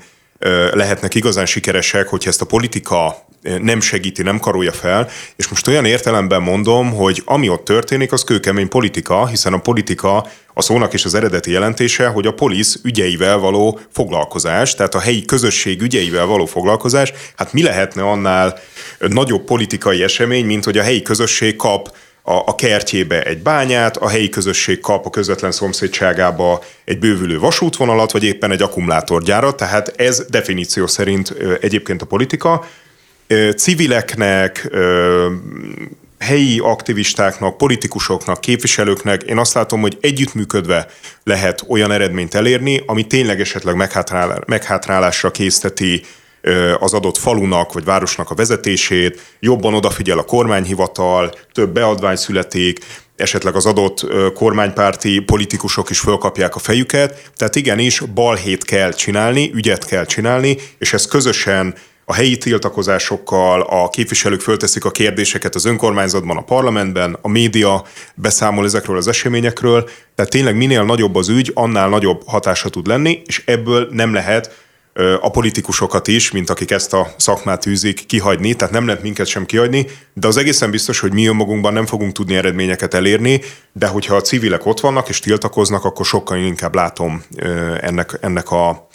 lehetnek 0.72 1.14
igazán 1.14 1.46
sikeresek, 1.46 2.08
hogyha 2.08 2.30
ezt 2.30 2.40
a 2.40 2.46
politika 2.46 3.26
nem 3.42 3.80
segíti, 3.80 4.22
nem 4.22 4.38
karolja 4.38 4.72
fel, 4.72 5.08
és 5.36 5.48
most 5.48 5.68
olyan 5.68 5.84
értelemben 5.84 6.42
mondom, 6.42 6.94
hogy 6.94 7.22
ami 7.24 7.48
ott 7.48 7.64
történik, 7.64 8.12
az 8.12 8.24
kőkemény 8.24 8.68
politika, 8.68 9.26
hiszen 9.26 9.52
a 9.52 9.58
politika 9.58 10.26
a 10.54 10.62
szónak 10.62 10.92
is 10.92 11.04
az 11.04 11.14
eredeti 11.14 11.50
jelentése, 11.50 12.06
hogy 12.06 12.26
a 12.26 12.32
polisz 12.32 12.78
ügyeivel 12.84 13.38
való 13.38 13.78
foglalkozás, 13.92 14.74
tehát 14.74 14.94
a 14.94 15.00
helyi 15.00 15.24
közösség 15.24 15.82
ügyeivel 15.82 16.26
való 16.26 16.46
foglalkozás, 16.46 17.12
hát 17.36 17.52
mi 17.52 17.62
lehetne 17.62 18.02
annál 18.02 18.58
nagyobb 18.98 19.44
politikai 19.44 20.02
esemény, 20.02 20.44
mint 20.44 20.64
hogy 20.64 20.78
a 20.78 20.82
helyi 20.82 21.02
közösség 21.02 21.56
kap 21.56 21.96
a, 22.22 22.32
a 22.32 22.54
kertjébe 22.54 23.22
egy 23.22 23.38
bányát, 23.38 23.96
a 23.96 24.08
helyi 24.08 24.28
közösség 24.28 24.80
kap 24.80 25.06
a 25.06 25.10
közvetlen 25.10 25.52
szomszédságába 25.52 26.62
egy 26.84 26.98
bővülő 26.98 27.38
vasútvonalat, 27.38 28.12
vagy 28.12 28.24
éppen 28.24 28.50
egy 28.50 28.62
akkumulátorgyárat, 28.62 29.56
tehát 29.56 29.92
ez 29.96 30.24
definíció 30.28 30.86
szerint 30.86 31.34
egyébként 31.60 32.02
a 32.02 32.06
politika. 32.06 32.64
Civileknek, 33.56 34.70
helyi 36.18 36.58
aktivistáknak, 36.58 37.56
politikusoknak, 37.56 38.40
képviselőknek 38.40 39.22
én 39.22 39.38
azt 39.38 39.54
látom, 39.54 39.80
hogy 39.80 39.98
együttműködve 40.00 40.86
lehet 41.24 41.64
olyan 41.68 41.92
eredményt 41.92 42.34
elérni, 42.34 42.82
ami 42.86 43.06
tényleg 43.06 43.40
esetleg 43.40 43.90
meghátrálásra 44.46 45.30
készteti 45.30 46.02
az 46.78 46.92
adott 46.94 47.16
falunak 47.16 47.72
vagy 47.72 47.84
városnak 47.84 48.30
a 48.30 48.34
vezetését, 48.34 49.20
jobban 49.40 49.74
odafigyel 49.74 50.18
a 50.18 50.22
kormányhivatal, 50.22 51.34
több 51.52 51.72
beadvány 51.72 52.16
születik, 52.16 52.78
esetleg 53.16 53.54
az 53.54 53.66
adott 53.66 54.06
kormánypárti 54.34 55.18
politikusok 55.20 55.90
is 55.90 55.98
fölkapják 55.98 56.54
a 56.54 56.58
fejüket. 56.58 57.30
Tehát 57.36 57.56
igenis 57.56 58.00
balhét 58.00 58.64
kell 58.64 58.92
csinálni, 58.92 59.50
ügyet 59.54 59.86
kell 59.86 60.04
csinálni, 60.04 60.56
és 60.78 60.92
ez 60.92 61.06
közösen 61.06 61.74
a 62.12 62.14
helyi 62.14 62.38
tiltakozásokkal, 62.38 63.60
a 63.60 63.88
képviselők 63.88 64.40
fölteszik 64.40 64.84
a 64.84 64.90
kérdéseket 64.90 65.54
az 65.54 65.64
önkormányzatban, 65.64 66.36
a 66.36 66.42
parlamentben, 66.42 67.18
a 67.22 67.28
média 67.28 67.84
beszámol 68.14 68.64
ezekről 68.64 68.96
az 68.96 69.08
eseményekről, 69.08 69.88
tehát 70.14 70.30
tényleg 70.30 70.56
minél 70.56 70.82
nagyobb 70.84 71.14
az 71.14 71.28
ügy, 71.28 71.50
annál 71.54 71.88
nagyobb 71.88 72.22
hatása 72.26 72.68
tud 72.68 72.86
lenni, 72.86 73.22
és 73.26 73.42
ebből 73.46 73.88
nem 73.90 74.12
lehet 74.12 74.64
a 75.20 75.30
politikusokat 75.30 76.08
is, 76.08 76.30
mint 76.30 76.50
akik 76.50 76.70
ezt 76.70 76.92
a 76.92 77.14
szakmát 77.16 77.66
űzik, 77.66 78.06
kihagyni, 78.06 78.54
tehát 78.54 78.74
nem 78.74 78.86
lehet 78.86 79.02
minket 79.02 79.26
sem 79.26 79.46
kihagyni, 79.46 79.86
de 80.14 80.26
az 80.26 80.36
egészen 80.36 80.70
biztos, 80.70 81.00
hogy 81.00 81.12
mi 81.12 81.26
önmagunkban 81.26 81.72
nem 81.72 81.86
fogunk 81.86 82.12
tudni 82.12 82.34
eredményeket 82.34 82.94
elérni, 82.94 83.40
de 83.72 83.86
hogyha 83.86 84.16
a 84.16 84.20
civilek 84.20 84.66
ott 84.66 84.80
vannak 84.80 85.08
és 85.08 85.18
tiltakoznak, 85.18 85.84
akkor 85.84 86.06
sokkal 86.06 86.38
inkább 86.38 86.74
látom 86.74 87.22
ennek, 87.80 88.18
ennek 88.20 88.50
a 88.50 88.88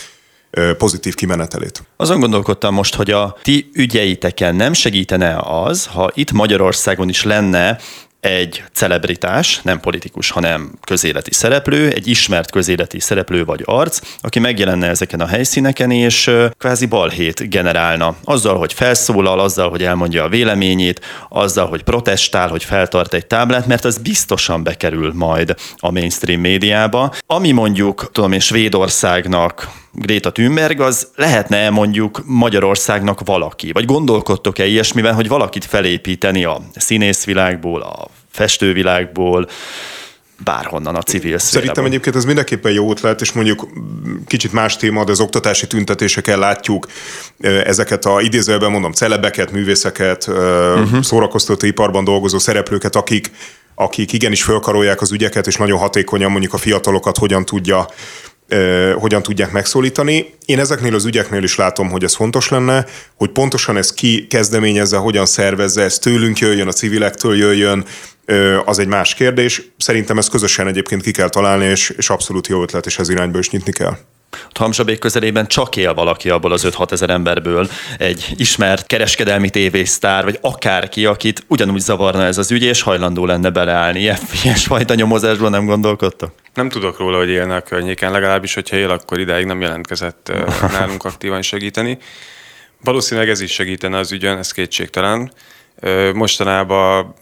pozitív 0.78 1.16
kimenetelét. 1.16 1.84
Azon 1.98 2.20
gondolkodtam 2.20 2.74
most, 2.74 2.95
hogy 2.95 3.12
a 3.12 3.38
ti 3.41 3.70
ügyeiteken 3.74 4.56
nem 4.56 4.74
segítene 4.74 5.38
az, 5.39 5.86
ha 5.86 6.12
itt 6.14 6.32
Magyarországon 6.32 7.10
is 7.10 7.24
lenne 7.24 7.78
egy 8.20 8.64
celebritás, 8.74 9.62
nem 9.62 9.80
politikus, 9.80 10.30
hanem 10.30 10.72
közéleti 10.84 11.34
szereplő, 11.34 11.91
egy 11.91 12.08
ismert 12.08 12.52
közéleti 12.52 13.00
szereplő 13.00 13.45
vagy 13.45 13.62
arc, 13.66 14.00
aki 14.22 14.39
megjelenne 14.39 14.88
ezeken 14.88 15.20
a 15.20 15.28
helyszíneken, 15.28 15.91
és 15.91 16.32
kvázi 16.58 16.86
balhét 16.86 17.50
generálna. 17.50 18.16
Azzal, 18.24 18.58
hogy 18.58 18.74
felszólal, 18.74 19.39
azzal, 19.39 19.70
hogy 19.70 19.84
elmondja 19.84 20.24
a 20.24 20.30
véleményét, 20.30 21.06
azzal, 21.30 21.68
hogy 21.68 21.84
protestál, 21.84 22.48
hogy 22.48 22.64
feltart 22.64 23.14
egy 23.14 23.28
táblát, 23.28 23.68
mert 23.68 23.86
az 23.86 23.98
biztosan 23.98 24.64
bekerül 24.64 25.12
majd 25.14 25.56
a 25.78 25.91
mainstream 25.91 26.39
médiába. 26.39 27.14
Ami 27.28 27.52
mondjuk, 27.52 28.10
tudom 28.12 28.32
én, 28.32 28.39
Svédországnak 28.39 29.70
Greta 30.00 30.32
Thunberg, 30.32 30.80
az 30.80 31.08
lehetne 31.16 31.70
mondjuk 31.70 32.22
Magyarországnak 32.26 33.20
valaki? 33.26 33.72
Vagy 33.72 33.86
gondolkodtok-e 33.86 34.66
ilyesmiben, 34.66 35.14
hogy 35.14 35.28
valakit 35.28 35.66
felépíteni 35.66 36.43
a 36.43 36.62
színészvilágból, 36.76 37.82
a 37.82 38.08
festővilágból, 38.32 39.50
bárhonnan 40.43 40.95
a 40.95 41.02
civil 41.02 41.38
szférában. 41.38 41.52
Szerintem 41.52 41.86
egyébként 41.86 42.16
ez 42.16 42.26
mindenképpen 42.26 42.72
jó 42.72 42.91
ötlet, 42.91 43.22
és 43.22 43.32
mondjuk 43.32 43.68
kicsit 44.28 44.52
más 44.52 44.76
téma, 44.76 45.04
de 45.04 45.12
az 45.12 45.20
oktatási 45.20 45.68
tüntetéseken 45.68 46.39
látjuk 46.39 46.88
ezeket 47.41 48.06
a 48.06 48.22
idézőben 48.22 48.72
mondom 48.72 48.91
celebeket, 48.91 49.52
művészeket, 49.52 50.28
uh-huh. 50.28 51.02
szórakoztató 51.02 51.66
iparban 51.66 52.04
dolgozó 52.04 52.38
szereplőket, 52.38 52.95
akik 52.95 53.32
akik 53.80 54.14
igenis 54.14 54.43
fölkarolják 54.43 55.02
az 55.02 55.12
ügyeket, 55.12 55.48
és 55.48 55.56
nagyon 55.56 55.80
hatékonyan 55.80 56.32
mondjuk 56.32 56.54
a 56.54 56.58
fiatalokat 56.58 57.18
hogyan 57.18 57.45
tudja 57.45 57.88
hogyan 58.95 59.24
tudják 59.24 59.52
megszólítani. 59.52 60.34
Én 60.45 60.60
ezeknél 60.60 60.95
az 60.95 61.06
ügyeknél 61.06 61.43
is 61.43 61.56
látom, 61.56 61.89
hogy 61.89 62.04
ez 62.04 62.16
fontos 62.16 62.50
lenne, 62.50 62.86
hogy 63.16 63.30
pontosan 63.30 63.78
ez 63.78 63.93
ki 63.93 64.28
kezdeményezze, 64.28 64.98
hogyan 64.98 65.26
szervezze, 65.26 65.84
ez 65.84 66.00
tőlünk 66.00 66.39
jöjjön, 66.39 66.68
a 66.68 66.72
civilektől 66.72 67.36
jöjjön, 67.36 67.86
az 68.66 68.80
egy 68.80 68.88
más 68.88 69.14
kérdés. 69.14 69.62
Szerintem 69.78 70.18
ezt 70.18 70.30
közösen 70.30 70.68
egyébként 70.68 71.02
ki 71.02 71.12
kell 71.12 71.30
találni, 71.30 71.66
és, 71.66 71.89
és 71.98 72.10
abszolút 72.10 72.48
jó 72.48 72.62
ötlet, 72.62 72.86
és 72.86 73.00
ez 73.00 73.10
irányba 73.10 73.39
is 73.39 73.50
nyitni 73.50 73.72
kell. 73.72 73.98
Hamzsabék 74.53 74.99
közelében 74.99 75.47
csak 75.47 75.75
él 75.75 75.93
valaki 75.93 76.30
abból 76.30 76.51
az 76.51 76.67
5-6 76.67 76.91
ezer 76.91 77.09
emberből, 77.09 77.69
egy 77.97 78.34
ismert 78.38 78.86
kereskedelmi 78.86 79.49
tévésztár, 79.49 80.23
vagy 80.23 80.38
akárki, 80.41 81.05
akit 81.05 81.43
ugyanúgy 81.47 81.80
zavarna 81.80 82.23
ez 82.23 82.38
az 82.38 82.51
ügy, 82.51 82.63
és 82.63 82.82
hajlandó 82.82 83.25
lenne 83.25 83.49
beleállni. 83.49 83.99
Ilyesfajta 84.43 84.93
nyomozásban 84.93 85.51
nem 85.51 85.65
gondolkodtak? 85.65 86.34
Nem 86.53 86.69
tudok 86.69 86.97
róla, 86.97 87.17
hogy 87.17 87.30
élne 87.30 87.55
a 87.55 87.61
környéken, 87.61 88.11
legalábbis, 88.11 88.53
hogyha 88.53 88.75
él, 88.75 88.89
akkor 88.89 89.19
idáig 89.19 89.45
nem 89.45 89.61
jelentkezett 89.61 90.32
nálunk 90.78 91.05
aktívan 91.05 91.41
segíteni. 91.41 91.97
Valószínűleg 92.84 93.30
ez 93.30 93.41
is 93.41 93.51
segítene 93.51 93.97
az 93.97 94.11
ügyön, 94.11 94.38
ez 94.38 94.51
kétségtelen. 94.51 95.32
Mostanában 96.13 97.15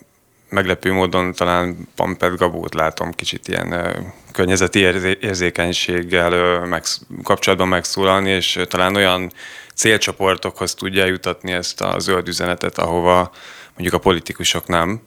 meglepő 0.50 0.92
módon 0.92 1.34
talán 1.34 1.88
Pampet 1.96 2.38
Gabót 2.38 2.74
látom 2.74 3.12
kicsit 3.12 3.48
ilyen 3.48 3.96
környezeti 4.32 4.80
érzékenységgel 5.20 6.60
meg, 6.66 6.84
kapcsolatban 7.24 7.68
megszólalni, 7.68 8.30
és 8.30 8.60
talán 8.68 8.96
olyan 8.96 9.32
célcsoportokhoz 9.76 10.74
tudja 10.74 11.06
jutatni 11.06 11.52
ezt 11.52 11.82
a 11.82 12.00
zöld 12.00 12.28
üzenetet, 12.28 12.78
ahova 12.78 13.32
mondjuk 13.74 13.94
a 13.94 14.04
politikusok 14.04 14.68
nem. 14.68 15.02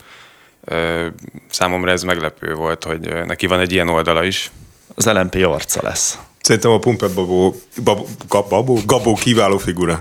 Számomra 1.51 1.91
ez 1.91 2.03
meglepő 2.03 2.55
volt, 2.55 2.84
hogy 2.84 3.24
neki 3.26 3.47
van 3.47 3.61
egy 3.61 3.72
ilyen 3.72 3.89
oldala 3.89 4.24
is. 4.24 4.51
Az 4.95 5.07
LMP 5.07 5.34
arca 5.34 5.80
lesz. 5.82 6.18
Szerintem 6.41 6.70
a 6.70 6.78
Pumpet 6.78 7.14
Babó, 7.14 7.55
Babó, 7.84 8.07
Gabó, 8.28 8.80
Gabó 8.86 9.14
kiváló 9.14 9.59
figura. 9.59 10.01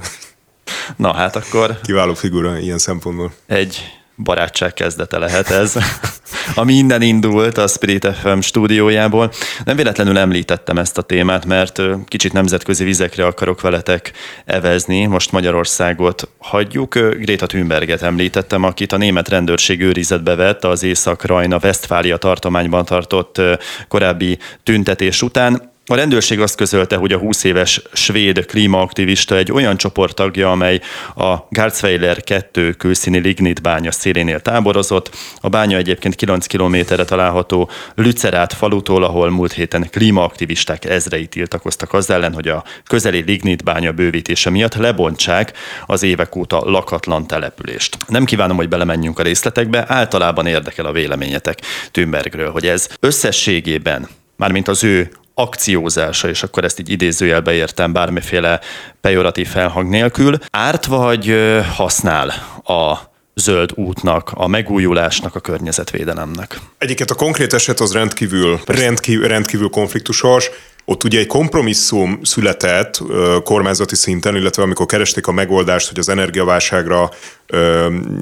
Na 0.96 1.14
hát 1.14 1.36
akkor... 1.36 1.80
Kiváló 1.82 2.14
figura 2.14 2.60
ilyen 2.60 2.78
szempontból. 2.78 3.34
Egy 3.46 3.97
barátság 4.18 4.74
kezdete 4.74 5.18
lehet 5.18 5.50
ez, 5.50 5.76
ami 6.56 6.74
innen 6.74 7.02
indult 7.02 7.58
a 7.58 7.68
Spirit 7.68 8.08
FM 8.22 8.40
stúdiójából. 8.40 9.32
Nem 9.66 9.76
véletlenül 9.76 10.18
említettem 10.18 10.78
ezt 10.78 10.98
a 10.98 11.02
témát, 11.02 11.46
mert 11.46 11.82
kicsit 12.06 12.34
nemzetközi 12.34 12.84
vizekre 12.84 13.26
akarok 13.26 13.62
veletek 13.62 14.12
evezni. 14.46 15.06
Most 15.06 15.32
Magyarországot 15.32 16.30
hagyjuk. 16.38 16.94
Greta 16.98 17.46
Thunberget 17.46 18.02
említettem, 18.02 18.64
akit 18.64 18.92
a 18.92 18.98
német 18.98 19.30
rendőrség 19.30 19.82
őrizetbe 19.82 20.36
vett 20.36 20.64
az 20.64 20.84
Észak-Rajna 20.84 21.60
Westfália 21.64 22.18
tartományban 22.18 22.86
tartott 22.86 23.42
korábbi 23.88 24.38
tüntetés 24.64 25.22
után. 25.22 25.76
A 25.90 25.96
rendőrség 25.96 26.40
azt 26.40 26.56
közölte, 26.56 26.96
hogy 26.96 27.12
a 27.12 27.18
20 27.18 27.44
éves 27.44 27.82
svéd 27.94 28.46
klímaaktivista 28.46 29.36
egy 29.36 29.52
olyan 29.52 29.78
csoport 29.78 30.16
tagja, 30.16 30.52
amely 30.52 30.80
a 31.16 31.36
Garzweiler 31.50 32.24
2 32.24 32.72
külszíni 32.72 33.20
lignit 33.20 33.62
bánya 33.62 33.92
szélénél 33.92 34.40
táborozott. 34.40 35.16
A 35.42 35.50
bánya 35.50 35.78
egyébként 35.78 36.16
9 36.16 36.46
kilométerre 36.46 37.06
található 37.06 37.70
Lücerát 37.96 38.54
falutól, 38.54 39.04
ahol 39.04 39.30
múlt 39.30 39.54
héten 39.54 39.90
klímaaktivisták 39.90 40.86
ezrei 40.86 41.28
tiltakoztak 41.28 41.94
az 41.94 42.10
ellen, 42.10 42.34
hogy 42.34 42.48
a 42.48 42.64
közeli 42.88 43.24
lignit 43.26 43.64
bánya 43.64 43.92
bővítése 43.92 44.50
miatt 44.50 44.76
lebontsák 44.76 45.54
az 45.86 46.04
évek 46.04 46.36
óta 46.36 46.62
lakatlan 46.66 47.28
települést. 47.28 47.98
Nem 48.08 48.26
kívánom, 48.26 48.58
hogy 48.58 48.70
belemenjünk 48.70 49.20
a 49.20 49.24
részletekbe, 49.24 49.86
általában 49.88 50.48
érdekel 50.48 50.86
a 50.86 50.92
véleményetek 50.92 51.60
Thunbergről, 51.92 52.52
hogy 52.52 52.66
ez 52.66 52.88
összességében 53.00 54.08
mármint 54.36 54.68
az 54.68 54.84
ő 54.84 55.10
akciózása, 55.40 56.30
és 56.30 56.44
akkor 56.44 56.64
ezt 56.64 56.80
így 56.80 56.90
idézőjelbe 56.90 57.54
értem 57.54 57.94
bármiféle 57.94 58.60
pejoratív 59.02 59.48
felhang 59.48 59.90
nélkül, 59.90 60.38
árt 60.52 60.86
vagy 60.86 61.36
használ 61.76 62.28
a 62.64 62.98
zöld 63.34 63.72
útnak, 63.76 64.32
a 64.34 64.48
megújulásnak, 64.48 65.36
a 65.36 65.40
környezetvédelemnek. 65.40 66.60
Egyiket 66.78 67.12
a 67.12 67.16
konkrét 67.16 67.54
eset 67.54 67.80
az 67.80 67.94
rendkívül, 67.94 68.60
rendkívül, 68.66 69.28
rendkívül 69.28 69.70
konfliktusos. 69.70 70.50
Ott 70.86 71.04
ugye 71.04 71.20
egy 71.20 71.28
kompromisszum 71.28 72.20
született 72.24 73.00
kormányzati 73.44 73.96
szinten, 73.96 74.36
illetve 74.36 74.64
amikor 74.64 74.86
keresték 74.86 75.28
a 75.28 75.32
megoldást, 75.32 75.88
hogy 75.88 76.00
az 76.00 76.10
energiaválságra 76.10 77.10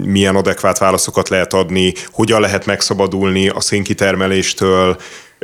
milyen 0.03 0.36
adekvát 0.36 0.78
válaszokat 0.78 1.30
lehet 1.30 1.53
adni, 1.53 1.93
hogyan 2.11 2.41
lehet 2.41 2.66
megszabadulni 2.66 3.49
a 3.49 3.59
szénkitermeléstől, 3.59 4.97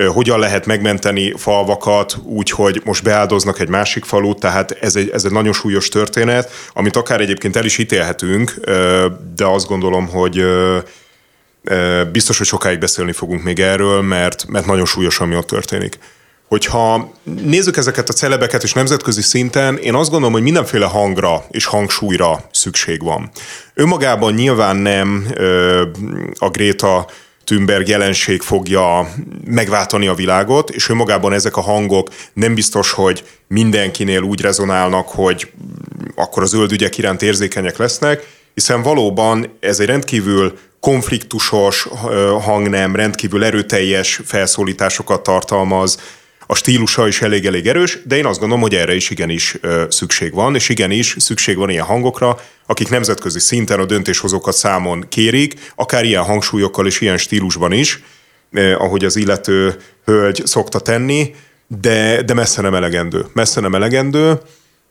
hogyan 0.07 0.39
lehet 0.39 0.65
megmenteni 0.65 1.33
falvakat 1.37 2.17
úgy, 2.23 2.49
hogy 2.49 2.81
most 2.83 3.03
beáldoznak 3.03 3.59
egy 3.59 3.69
másik 3.69 4.05
falut, 4.05 4.39
tehát 4.39 4.71
ez 4.71 4.95
egy, 4.95 5.09
ez 5.09 5.25
egy 5.25 5.31
nagyon 5.31 5.53
súlyos 5.53 5.89
történet, 5.89 6.51
amit 6.73 6.95
akár 6.95 7.21
egyébként 7.21 7.55
el 7.55 7.65
is 7.65 7.77
ítélhetünk, 7.77 8.53
de 9.35 9.45
azt 9.45 9.67
gondolom, 9.67 10.07
hogy 10.07 10.45
biztos, 12.11 12.37
hogy 12.37 12.47
sokáig 12.47 12.79
beszélni 12.79 13.11
fogunk 13.11 13.43
még 13.43 13.59
erről, 13.59 14.01
mert, 14.01 14.45
mert 14.47 14.65
nagyon 14.65 14.85
súlyos, 14.85 15.19
ami 15.19 15.35
ott 15.35 15.47
történik. 15.47 15.97
Hogyha 16.47 17.11
nézzük 17.43 17.77
ezeket 17.77 18.09
a 18.09 18.13
celebeket 18.13 18.63
és 18.63 18.73
nemzetközi 18.73 19.21
szinten, 19.21 19.77
én 19.77 19.93
azt 19.93 20.09
gondolom, 20.09 20.33
hogy 20.33 20.43
mindenféle 20.43 20.85
hangra 20.85 21.45
és 21.49 21.65
hangsúlyra 21.65 22.43
szükség 22.51 23.03
van. 23.03 23.29
Önmagában 23.73 24.33
nyilván 24.33 24.75
nem 24.75 25.27
a 26.37 26.49
Gréta 26.49 27.07
Thunberg 27.43 27.87
jelenség 27.87 28.41
fogja 28.41 29.09
megváltani 29.45 30.07
a 30.07 30.13
világot, 30.13 30.69
és 30.69 30.89
önmagában 30.89 31.33
ezek 31.33 31.57
a 31.57 31.61
hangok 31.61 32.09
nem 32.33 32.53
biztos, 32.53 32.91
hogy 32.91 33.23
mindenkinél 33.47 34.21
úgy 34.21 34.41
rezonálnak, 34.41 35.07
hogy 35.07 35.51
akkor 36.15 36.43
a 36.43 36.45
zöld 36.45 36.71
ügyek 36.71 36.97
iránt 36.97 37.21
érzékenyek 37.21 37.77
lesznek, 37.77 38.27
hiszen 38.53 38.81
valóban 38.81 39.57
ez 39.59 39.79
egy 39.79 39.87
rendkívül 39.87 40.57
konfliktusos 40.79 41.87
hangnem, 42.41 42.95
rendkívül 42.95 43.43
erőteljes 43.43 44.21
felszólításokat 44.25 45.23
tartalmaz, 45.23 45.99
a 46.51 46.55
stílusa 46.55 47.07
is 47.07 47.21
elég-elég 47.21 47.67
erős, 47.67 47.99
de 48.03 48.17
én 48.17 48.25
azt 48.25 48.39
gondolom, 48.39 48.63
hogy 48.63 48.75
erre 48.75 48.95
is 48.95 49.09
igenis 49.09 49.57
szükség 49.89 50.33
van, 50.33 50.55
és 50.55 50.69
igenis 50.69 51.15
szükség 51.19 51.57
van 51.57 51.69
ilyen 51.69 51.85
hangokra, 51.85 52.39
akik 52.65 52.89
nemzetközi 52.89 53.39
szinten 53.39 53.79
a 53.79 53.85
döntéshozókat 53.85 54.55
számon 54.55 55.05
kérik, 55.09 55.71
akár 55.75 56.03
ilyen 56.03 56.23
hangsúlyokkal 56.23 56.87
és 56.87 57.01
ilyen 57.01 57.17
stílusban 57.17 57.71
is, 57.71 58.03
ahogy 58.77 59.05
az 59.05 59.15
illető 59.15 59.75
hölgy 60.05 60.41
szokta 60.45 60.79
tenni, 60.79 61.35
de, 61.67 62.21
de 62.21 62.33
messze 62.33 62.61
nem 62.61 62.75
elegendő. 62.75 63.25
Messze 63.33 63.61
nem 63.61 63.75
elegendő. 63.75 64.39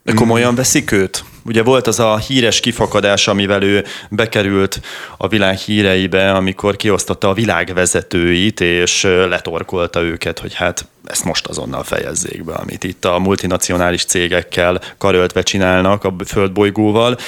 De 0.02 0.12
komolyan 0.12 0.54
veszik 0.54 0.92
őt? 0.92 1.24
Ugye 1.42 1.62
volt 1.62 1.86
az 1.86 1.98
a 1.98 2.18
híres 2.18 2.60
kifakadás, 2.60 3.28
amivel 3.28 3.62
ő 3.62 3.84
bekerült 4.10 4.80
a 5.16 5.28
világ 5.28 5.56
híreibe, 5.56 6.32
amikor 6.32 6.76
kiosztotta 6.76 7.28
a 7.28 7.34
világ 7.34 7.74
vezetőit, 7.74 8.60
és 8.60 9.02
letorkolta 9.02 10.00
őket, 10.02 10.38
hogy 10.38 10.54
hát 10.54 10.86
ezt 11.04 11.24
most 11.24 11.46
azonnal 11.46 11.82
fejezzék 11.82 12.44
be, 12.44 12.52
amit 12.52 12.84
itt 12.84 13.04
a 13.04 13.18
multinacionális 13.18 14.04
cégekkel 14.04 14.80
karöltve 14.98 15.42
csinálnak 15.42 16.04
a 16.04 16.14
földbolygóval, 16.26 17.18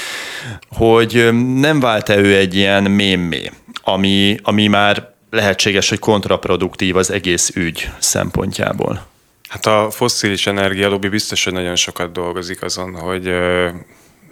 hogy 0.68 1.28
nem 1.54 1.80
vált-e 1.80 2.16
ő 2.16 2.36
egy 2.36 2.54
ilyen 2.54 2.82
mémé, 2.82 3.50
ami, 3.82 4.36
ami 4.42 4.66
már 4.66 5.10
lehetséges, 5.30 5.88
hogy 5.88 5.98
kontraproduktív 5.98 6.96
az 6.96 7.10
egész 7.10 7.50
ügy 7.54 7.90
szempontjából? 7.98 9.06
Hát 9.48 9.66
a 9.66 9.90
fosszilis 9.90 10.46
energialobbi 10.46 11.08
biztos, 11.08 11.44
hogy 11.44 11.52
nagyon 11.52 11.76
sokat 11.76 12.12
dolgozik 12.12 12.62
azon, 12.62 12.94
hogy 12.94 13.30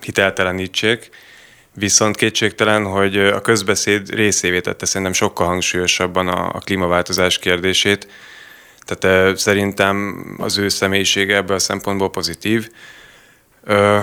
hiteltelenítsék, 0.05 1.11
viszont 1.75 2.17
kétségtelen, 2.17 2.85
hogy 2.85 3.19
a 3.19 3.41
közbeszéd 3.41 4.15
részévé 4.15 4.61
tette 4.61 4.87
szerintem 4.87 5.13
sokkal 5.13 5.47
hangsúlyosabban 5.47 6.29
a, 6.29 6.49
a 6.49 6.59
klímaváltozás 6.59 7.39
kérdését. 7.39 8.09
Tehát 8.85 9.37
szerintem 9.39 10.25
az 10.39 10.59
ő 10.59 10.69
személyisége 10.69 11.37
ebből 11.37 11.57
a 11.57 11.59
szempontból 11.59 12.11
pozitív. 12.11 12.71
Ö, 13.65 13.99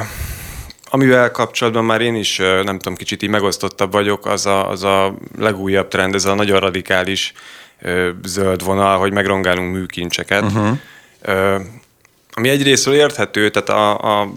amivel 0.90 1.32
kapcsolatban 1.32 1.86
már 1.86 2.02
én 2.02 2.16
is, 2.16 2.38
nem 2.38 2.78
tudom, 2.78 2.96
kicsit 2.96 3.24
így 3.24 3.30
megosztottabb 3.30 3.92
vagyok, 3.92 4.26
az 4.26 4.46
a, 4.46 4.70
az 4.70 4.84
a 4.84 5.18
legújabb 5.38 5.88
trend, 5.88 6.16
ez 6.16 6.26
a 6.26 6.34
nagyon 6.34 6.60
radikális 6.60 7.34
ö, 7.82 8.10
zöld 8.24 8.64
vonal, 8.64 8.98
hogy 8.98 9.12
megrongálunk 9.12 9.74
műkincseket. 9.74 10.44
Uh-huh 10.44 10.78
ami 12.38 12.50
egyrésztről 12.50 12.96
érthető, 12.96 13.50
tehát 13.50 13.70
a, 13.70 14.22
a 14.22 14.34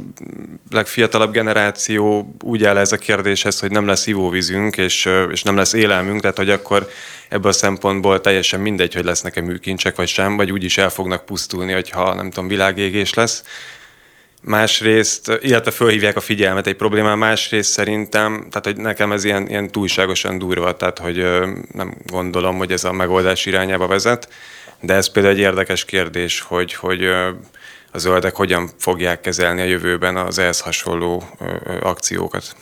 legfiatalabb 0.70 1.32
generáció 1.32 2.34
úgy 2.42 2.64
áll 2.64 2.76
ez 2.76 2.92
a 2.92 2.96
kérdéshez, 2.96 3.60
hogy 3.60 3.70
nem 3.70 3.86
lesz 3.86 4.06
ivóvízünk, 4.06 4.76
és, 4.76 5.08
és 5.30 5.42
nem 5.42 5.56
lesz 5.56 5.72
élelmünk, 5.72 6.20
tehát 6.20 6.36
hogy 6.36 6.50
akkor 6.50 6.90
ebből 7.28 7.50
a 7.50 7.54
szempontból 7.54 8.20
teljesen 8.20 8.60
mindegy, 8.60 8.94
hogy 8.94 9.04
lesznek-e 9.04 9.40
műkincsek 9.40 9.96
vagy 9.96 10.08
sem, 10.08 10.36
vagy 10.36 10.52
úgyis 10.52 10.78
el 10.78 10.90
fognak 10.90 11.24
pusztulni, 11.24 11.72
hogyha 11.72 12.14
nem 12.14 12.30
tudom, 12.30 12.48
világégés 12.48 13.14
lesz. 13.14 13.44
Másrészt, 14.42 15.38
illetve 15.40 15.70
fölhívják 15.70 16.16
a 16.16 16.20
figyelmet 16.20 16.66
egy 16.66 16.76
problémán, 16.76 17.18
másrészt 17.18 17.70
szerintem, 17.70 18.46
tehát 18.50 18.64
hogy 18.64 18.76
nekem 18.76 19.12
ez 19.12 19.24
ilyen, 19.24 19.48
ilyen 19.48 19.70
túlságosan 19.70 20.38
durva, 20.38 20.76
tehát 20.76 20.98
hogy 20.98 21.26
nem 21.72 21.94
gondolom, 22.06 22.56
hogy 22.56 22.72
ez 22.72 22.84
a 22.84 22.92
megoldás 22.92 23.46
irányába 23.46 23.86
vezet, 23.86 24.28
de 24.80 24.94
ez 24.94 25.10
például 25.10 25.34
egy 25.34 25.40
érdekes 25.40 25.84
kérdés, 25.84 26.40
hogy, 26.40 26.74
hogy 26.74 27.08
a 27.92 27.98
zöldek 27.98 28.34
hogyan 28.34 28.70
fogják 28.78 29.20
kezelni 29.20 29.60
a 29.60 29.64
jövőben 29.64 30.16
az 30.16 30.38
ehhez 30.38 30.60
hasonló 30.60 31.24
akciókat. 31.80 32.56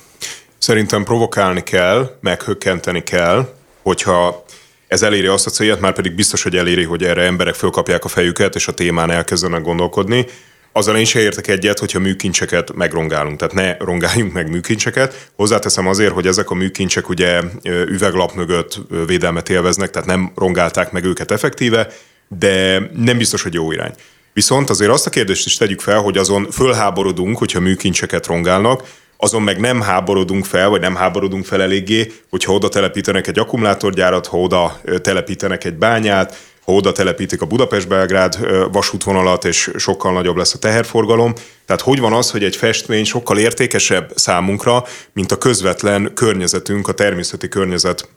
Szerintem 0.58 1.04
provokálni 1.04 1.62
kell, 1.62 2.16
meghökkenteni 2.20 3.02
kell, 3.02 3.54
hogyha 3.82 4.44
ez 4.88 5.02
eléri 5.02 5.26
azt 5.26 5.46
a 5.46 5.50
célját, 5.50 5.80
már 5.80 5.92
pedig 5.92 6.14
biztos, 6.14 6.42
hogy 6.42 6.56
eléri, 6.56 6.84
hogy 6.84 7.04
erre 7.04 7.22
emberek 7.22 7.54
fölkapják 7.54 8.04
a 8.04 8.08
fejüket, 8.08 8.54
és 8.54 8.68
a 8.68 8.72
témán 8.72 9.10
elkezdenek 9.10 9.62
gondolkodni. 9.62 10.26
Azzal 10.72 10.96
én 10.96 11.04
se 11.04 11.20
értek 11.20 11.46
egyet, 11.46 11.78
hogyha 11.78 11.98
műkincseket 11.98 12.72
megrongálunk, 12.72 13.38
tehát 13.38 13.54
ne 13.54 13.76
rongáljunk 13.84 14.32
meg 14.32 14.50
műkincseket. 14.50 15.30
Hozzáteszem 15.36 15.86
azért, 15.86 16.12
hogy 16.12 16.26
ezek 16.26 16.50
a 16.50 16.54
műkincsek 16.54 17.08
ugye 17.08 17.40
üveglap 17.64 18.34
mögött 18.34 18.78
védelmet 19.06 19.48
élveznek, 19.48 19.90
tehát 19.90 20.08
nem 20.08 20.32
rongálták 20.34 20.92
meg 20.92 21.04
őket 21.04 21.30
effektíve, 21.30 21.88
de 22.28 22.78
nem 22.94 23.18
biztos, 23.18 23.42
hogy 23.42 23.54
jó 23.54 23.72
irány. 23.72 23.92
Viszont 24.32 24.70
azért 24.70 24.90
azt 24.90 25.06
a 25.06 25.10
kérdést 25.10 25.46
is 25.46 25.56
tegyük 25.56 25.80
fel, 25.80 26.00
hogy 26.00 26.18
azon 26.18 26.50
fölháborodunk, 26.50 27.38
hogyha 27.38 27.60
műkincseket 27.60 28.26
rongálnak, 28.26 28.82
azon 29.16 29.42
meg 29.42 29.60
nem 29.60 29.80
háborodunk 29.80 30.44
fel, 30.44 30.68
vagy 30.68 30.80
nem 30.80 30.94
háborodunk 30.94 31.44
fel 31.44 31.62
eléggé, 31.62 32.12
hogyha 32.30 32.52
oda 32.52 32.68
telepítenek 32.68 33.26
egy 33.26 33.38
akkumulátorgyárat, 33.38 34.26
ha 34.26 34.38
oda 34.38 34.80
telepítenek 35.02 35.64
egy 35.64 35.74
bányát, 35.74 36.36
ha 36.64 36.72
oda 36.72 36.92
telepítik 36.92 37.42
a 37.42 37.46
Budapest-Belgrád 37.46 38.38
vasútvonalat, 38.72 39.44
és 39.44 39.70
sokkal 39.76 40.12
nagyobb 40.12 40.36
lesz 40.36 40.54
a 40.54 40.58
teherforgalom. 40.58 41.32
Tehát 41.66 41.82
hogy 41.82 42.00
van 42.00 42.12
az, 42.12 42.30
hogy 42.30 42.44
egy 42.44 42.56
festmény 42.56 43.04
sokkal 43.04 43.38
értékesebb 43.38 44.12
számunkra, 44.14 44.84
mint 45.12 45.32
a 45.32 45.38
közvetlen 45.38 46.10
környezetünk, 46.14 46.88
a 46.88 46.92
természeti 46.92 47.48
környezet 47.48 48.08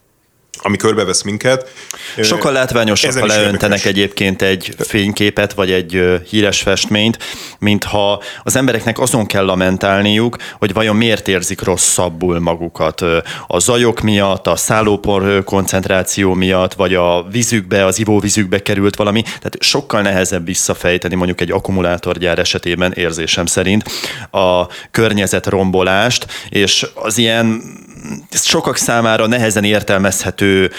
ami 0.62 0.78
körbevesz 0.78 1.22
minket. 1.22 1.70
Sokkal 2.22 2.52
látványosabb, 2.52 3.14
ha 3.14 3.26
leöntenek 3.26 3.86
egyébként 3.86 4.42
egy 4.42 4.76
fényképet, 4.80 5.54
vagy 5.54 5.72
egy 5.72 6.02
híres 6.30 6.62
festményt, 6.62 7.18
mintha 7.60 8.24
az 8.44 8.56
embereknek 8.56 9.00
azon 9.00 9.26
kell 9.26 9.46
lamentálniuk, 9.46 10.38
hogy 10.60 10.74
vajon 10.74 10.96
miért 10.96 11.28
érzik 11.28 11.62
rosszabbul 11.62 12.40
magukat. 12.40 13.02
A 13.48 13.60
zajok 13.60 14.02
miatt, 14.02 14.48
a 14.48 14.56
szállópor 14.56 15.44
koncentráció 15.44 16.34
miatt, 16.34 16.74
vagy 16.74 16.94
a 16.94 17.28
vízükbe, 17.32 17.86
az 17.86 18.00
ivóvízükbe 18.00 18.62
került 18.62 18.96
valami. 18.96 19.22
Tehát 19.22 19.56
sokkal 19.60 20.02
nehezebb 20.02 20.46
visszafejteni 20.46 21.16
mondjuk 21.16 21.42
egy 21.42 21.52
akkumulátorgyár 21.52 22.40
esetében 22.40 22.92
érzésem 22.92 23.46
szerint 23.46 23.84
a 24.32 24.68
környezet 24.92 25.46
rombolást, 25.46 26.26
és 26.50 26.86
az 26.94 27.18
ilyen 27.18 27.62
sokak 28.32 28.76
számára 28.78 29.28
nehezen 29.28 29.64
értelmezhető 29.64 30.72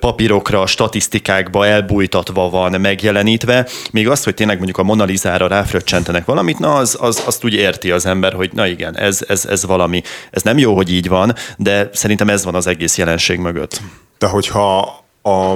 papírokra, 0.00 0.66
statisztikákba 0.66 1.66
elbújtatva 1.66 2.50
van 2.50 2.80
megjelenítve, 2.80 3.66
még 3.90 4.08
az, 4.08 4.24
hogy 4.24 4.34
tényleg 4.34 4.56
mondjuk 4.56 4.78
a 4.78 4.82
Monalizára 4.82 5.46
ráfröccsentenek 5.46 6.24
valamit, 6.24 6.58
na 6.58 6.74
az, 6.74 6.96
az, 7.00 7.22
azt 7.26 7.44
úgy 7.44 7.54
érti 7.54 7.90
az 7.90 8.06
ember, 8.06 8.32
hogy 8.32 8.50
na 8.52 8.66
igen, 8.66 8.98
ez, 8.98 9.24
ez, 9.28 9.44
ez 9.44 9.64
valami. 9.64 10.02
Ez 10.30 10.42
nem 10.42 10.58
jó, 10.58 10.74
hogy 10.74 10.92
így 10.92 11.08
van, 11.08 11.34
de 11.56 11.90
szerintem 11.92 12.28
ez 12.28 12.44
van 12.44 12.54
az 12.54 12.66
egész 12.66 12.98
jelenség 12.98 13.38
mögött. 13.38 13.80
De 14.18 14.26
hogyha 14.26 14.78
a, 15.22 15.54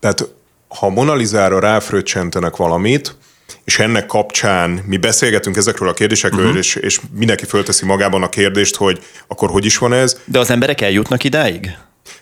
tehát 0.00 0.28
ha 0.68 0.88
Monalizára 0.88 1.60
ráfröccsentenek 1.60 2.56
valamit, 2.56 3.16
és 3.64 3.78
ennek 3.78 4.06
kapcsán 4.06 4.80
mi 4.86 4.96
beszélgetünk 4.96 5.56
ezekről 5.56 5.88
a 5.88 5.92
kérdésekről, 5.92 6.44
uh-huh. 6.44 6.58
és, 6.58 6.74
és 6.74 7.00
mindenki 7.14 7.44
fölteszi 7.44 7.84
magában 7.84 8.22
a 8.22 8.28
kérdést, 8.28 8.76
hogy 8.76 9.00
akkor 9.26 9.50
hogy 9.50 9.64
is 9.64 9.78
van 9.78 9.92
ez. 9.92 10.20
De 10.24 10.38
az 10.38 10.50
emberek 10.50 10.80
eljutnak 10.80 11.24
idáig? 11.24 11.70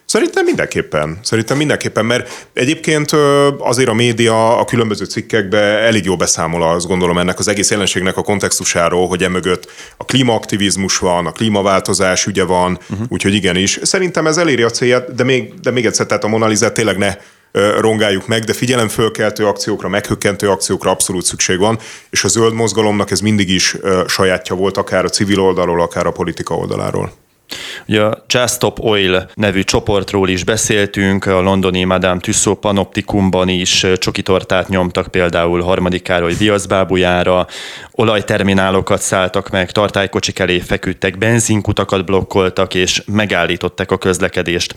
Szerintem 0.05 0.45
mindenképpen. 0.45 1.19
Szerintem 1.23 1.57
mindenképpen, 1.57 2.05
mert 2.05 2.49
egyébként 2.53 3.11
azért 3.59 3.89
a 3.89 3.95
média 3.95 4.59
a 4.59 4.65
különböző 4.65 5.05
cikkekbe 5.05 5.59
elég 5.59 6.05
jó 6.05 6.17
beszámol, 6.17 6.63
azt 6.63 6.87
gondolom 6.87 7.19
ennek 7.19 7.39
az 7.39 7.49
egész 7.49 7.71
jelenségnek 7.71 8.17
a 8.17 8.23
kontextusáról, 8.23 9.09
hogy 9.09 9.23
emögött 9.23 9.71
a 9.97 10.05
klímaaktivizmus 10.05 10.99
van, 10.99 11.27
a 11.27 11.33
klímaváltozás 11.33 12.27
ügye 12.27 12.45
van, 12.45 12.79
uh-huh. 12.91 13.07
úgyhogy 13.09 13.35
igenis. 13.35 13.79
Szerintem 13.83 14.27
ez 14.27 14.37
eléri 14.37 14.63
a 14.63 14.71
célját, 14.71 15.15
de 15.15 15.25
még, 15.25 15.55
de 15.61 15.71
még 15.71 15.87
egyszer, 15.87 16.07
tehát 16.07 16.25
a 16.25 16.29
Monalizát 16.29 16.75
tényleg 16.75 16.99
ne 16.99 17.17
rongáljuk 17.81 18.27
meg, 18.27 18.45
de 18.45 18.53
figyelemfölkeltő 18.53 19.47
akciókra, 19.47 19.89
meghökkentő 19.89 20.51
akciókra 20.51 20.91
abszolút 20.91 21.25
szükség 21.25 21.59
van, 21.59 21.79
és 22.11 22.25
a 22.25 22.29
zöld 22.29 22.55
mozgalomnak 22.55 23.11
ez 23.11 23.21
mindig 23.21 23.49
is 23.51 23.77
sajátja 24.07 24.55
volt, 24.55 24.77
akár 24.77 25.05
a 25.05 25.09
civil 25.09 25.41
oldalról, 25.41 25.83
akár 25.83 26.07
a 26.07 26.13
politika 26.13 26.55
oldaláról. 26.55 27.13
Ugye 27.87 28.03
a 28.03 28.25
Just 28.27 28.55
Stop 28.55 28.79
Oil 28.79 29.31
nevű 29.35 29.63
csoportról 29.63 30.29
is 30.29 30.45
beszéltünk, 30.45 31.27
a 31.27 31.41
londoni 31.41 31.85
Madame 31.85 32.21
Tussauds 32.21 32.61
panoptikumban 32.61 33.49
is 33.49 33.87
csokitortát 33.99 34.69
nyomtak 34.69 35.09
például 35.09 35.63
harmadik 35.63 36.03
Károly 36.03 36.35
viaszbábujára, 36.35 37.47
olajterminálokat 37.93 39.01
szálltak 39.01 39.51
meg, 39.51 39.71
tartálykocsik 39.71 40.39
elé 40.39 40.59
feküdtek, 40.59 41.19
benzinkutakat 41.19 42.05
blokkoltak 42.05 42.75
és 42.75 43.03
megállították 43.07 43.91
a 43.91 43.99
közlekedést 43.99 44.75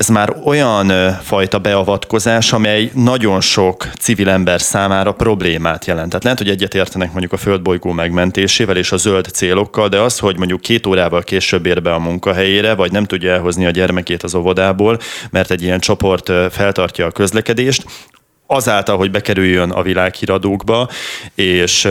ez 0.00 0.08
már 0.08 0.36
olyan 0.44 1.12
fajta 1.22 1.58
beavatkozás, 1.58 2.52
amely 2.52 2.90
nagyon 2.94 3.40
sok 3.40 3.88
civil 3.98 4.28
ember 4.28 4.60
számára 4.60 5.12
problémát 5.12 5.84
jelent. 5.84 6.08
Tehát 6.08 6.22
lehet, 6.22 6.38
hogy 6.38 6.48
egyetértenek 6.48 7.10
mondjuk 7.10 7.32
a 7.32 7.36
földbolygó 7.36 7.92
megmentésével 7.92 8.76
és 8.76 8.92
a 8.92 8.96
zöld 8.96 9.26
célokkal, 9.26 9.88
de 9.88 10.00
az, 10.00 10.18
hogy 10.18 10.36
mondjuk 10.38 10.60
két 10.60 10.86
órával 10.86 11.22
később 11.22 11.66
ér 11.66 11.82
be 11.82 11.92
a 11.92 11.98
munkahelyére, 11.98 12.74
vagy 12.74 12.92
nem 12.92 13.04
tudja 13.04 13.32
elhozni 13.32 13.66
a 13.66 13.70
gyermekét 13.70 14.22
az 14.22 14.34
óvodából, 14.34 14.98
mert 15.30 15.50
egy 15.50 15.62
ilyen 15.62 15.80
csoport 15.80 16.32
feltartja 16.50 17.06
a 17.06 17.10
közlekedést, 17.10 17.84
azáltal, 18.46 18.96
hogy 18.96 19.10
bekerüljön 19.10 19.70
a 19.70 19.82
világhíradókba, 19.82 20.88
és, 21.34 21.88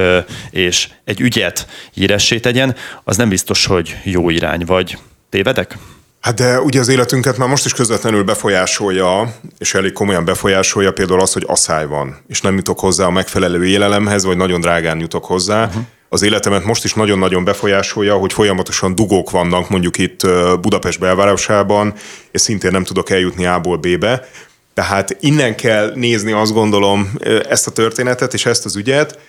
és 0.49 0.89
egy 1.03 1.21
ügyet 1.21 1.67
híressé 1.93 2.39
tegyen, 2.39 2.75
az 3.03 3.17
nem 3.17 3.29
biztos, 3.29 3.65
hogy 3.65 3.95
jó 4.03 4.29
irány, 4.29 4.63
vagy 4.65 4.97
tévedek? 5.29 5.77
Hát 6.19 6.35
de 6.35 6.61
ugye 6.61 6.79
az 6.79 6.87
életünket 6.87 7.37
már 7.37 7.47
most 7.49 7.65
is 7.65 7.73
közvetlenül 7.73 8.23
befolyásolja, 8.23 9.35
és 9.57 9.73
elég 9.73 9.93
komolyan 9.93 10.25
befolyásolja 10.25 10.91
például 10.91 11.21
az, 11.21 11.33
hogy 11.33 11.43
asszály 11.47 11.87
van, 11.87 12.17
és 12.27 12.41
nem 12.41 12.55
jutok 12.55 12.79
hozzá 12.79 13.05
a 13.05 13.09
megfelelő 13.09 13.65
élelemhez, 13.65 14.23
vagy 14.23 14.37
nagyon 14.37 14.61
drágán 14.61 14.99
jutok 14.99 15.25
hozzá. 15.25 15.65
Uh-huh. 15.65 15.83
Az 16.09 16.21
életemet 16.21 16.63
most 16.63 16.83
is 16.83 16.93
nagyon-nagyon 16.93 17.43
befolyásolja, 17.43 18.15
hogy 18.15 18.33
folyamatosan 18.33 18.95
dugók 18.95 19.29
vannak 19.29 19.69
mondjuk 19.69 19.97
itt 19.97 20.21
Budapest 20.61 20.99
belvárosában, 20.99 21.93
és 22.31 22.41
szintén 22.41 22.71
nem 22.71 22.83
tudok 22.83 23.09
eljutni 23.09 23.45
A-ból 23.45 23.77
B-be. 23.77 24.29
Tehát 24.73 25.17
innen 25.19 25.55
kell 25.55 25.91
nézni 25.95 26.31
azt 26.31 26.53
gondolom 26.53 27.11
ezt 27.49 27.67
a 27.67 27.71
történetet 27.71 28.33
és 28.33 28.45
ezt 28.45 28.65
az 28.65 28.75
ügyet, 28.75 29.19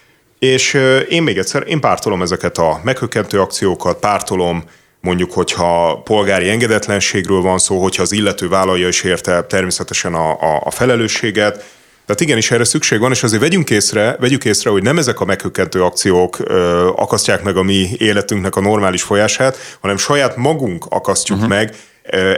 És 0.41 0.75
én 1.09 1.23
még 1.23 1.39
egyszer, 1.39 1.65
én 1.67 1.81
pártolom 1.81 2.23
ezeket 2.23 2.59
a 2.59 2.81
meghökkentő 2.83 3.41
akciókat, 3.41 3.99
pártolom 3.99 4.65
mondjuk, 5.01 5.33
hogyha 5.33 6.01
polgári 6.05 6.49
engedetlenségről 6.49 7.41
van 7.41 7.59
szó, 7.59 7.83
hogyha 7.83 8.03
az 8.03 8.13
illető 8.13 8.49
vállalja 8.49 8.89
is 8.89 9.03
érte 9.03 9.43
természetesen 9.43 10.15
a, 10.15 10.31
a, 10.31 10.63
a 10.65 10.71
felelősséget, 10.71 11.65
tehát 12.07 12.21
igenis 12.21 12.51
erre 12.51 12.65
szükség 12.65 13.01
van, 13.01 13.11
és 13.11 13.23
azért 13.23 13.43
vegyünk 13.43 13.71
észre, 13.71 14.17
vegyük 14.21 14.45
észre, 14.45 14.71
hogy 14.71 14.83
nem 14.83 14.99
ezek 14.99 15.21
a 15.21 15.25
meghökkentő 15.25 15.83
akciók 15.83 16.39
ö, 16.39 16.87
akasztják 16.97 17.43
meg 17.43 17.57
a 17.57 17.63
mi 17.63 17.89
életünknek 17.99 18.57
a 18.57 18.61
normális 18.61 19.03
folyását, 19.03 19.57
hanem 19.81 19.97
saját 19.97 20.37
magunk 20.37 20.85
akasztjuk 20.89 21.39
uh-huh. 21.39 21.55
meg 21.55 21.75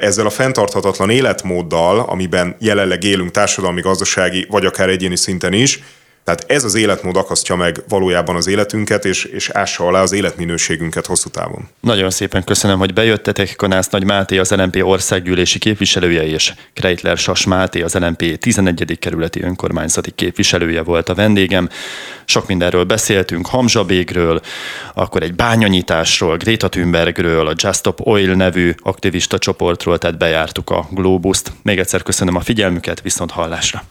ezzel 0.00 0.26
a 0.26 0.30
fenntarthatatlan 0.30 1.10
életmóddal, 1.10 1.98
amiben 1.98 2.56
jelenleg 2.58 3.04
élünk 3.04 3.30
társadalmi, 3.30 3.80
gazdasági, 3.80 4.46
vagy 4.50 4.66
akár 4.66 4.88
egyéni 4.88 5.16
szinten 5.16 5.52
is, 5.52 5.82
tehát 6.24 6.44
ez 6.46 6.64
az 6.64 6.74
életmód 6.74 7.16
akasztja 7.16 7.56
meg 7.56 7.82
valójában 7.88 8.36
az 8.36 8.46
életünket, 8.46 9.04
és, 9.04 9.24
és 9.24 9.48
ássa 9.50 9.86
alá 9.86 10.02
az 10.02 10.12
életminőségünket 10.12 11.06
hosszú 11.06 11.28
távon. 11.28 11.68
Nagyon 11.80 12.10
szépen 12.10 12.44
köszönöm, 12.44 12.78
hogy 12.78 12.92
bejöttetek. 12.92 13.56
Kanász 13.56 13.88
Nagy 13.88 14.04
Máté, 14.04 14.38
az 14.38 14.50
LNP 14.50 14.82
országgyűlési 14.84 15.58
képviselője, 15.58 16.26
és 16.26 16.52
Kreitler 16.74 17.16
Sas 17.16 17.46
Máté, 17.46 17.82
az 17.82 17.94
LNP 17.94 18.38
11. 18.38 18.96
kerületi 18.98 19.42
önkormányzati 19.42 20.10
képviselője 20.10 20.82
volt 20.82 21.08
a 21.08 21.14
vendégem. 21.14 21.68
Sok 22.24 22.46
mindenről 22.46 22.84
beszéltünk, 22.84 23.46
Hamzsabégről, 23.46 24.40
akkor 24.94 25.22
egy 25.22 25.34
bányanyításról, 25.34 26.36
Greta 26.36 26.68
Thunbergről, 26.68 27.46
a 27.46 27.54
Just 27.56 27.78
Stop 27.78 28.00
Oil 28.06 28.34
nevű 28.34 28.74
aktivista 28.82 29.38
csoportról, 29.38 29.98
tehát 29.98 30.18
bejártuk 30.18 30.70
a 30.70 30.88
Globust. 30.90 31.52
Még 31.62 31.78
egyszer 31.78 32.02
köszönöm 32.02 32.36
a 32.36 32.40
figyelmüket, 32.40 33.00
viszont 33.00 33.30
hallásra. 33.30 33.82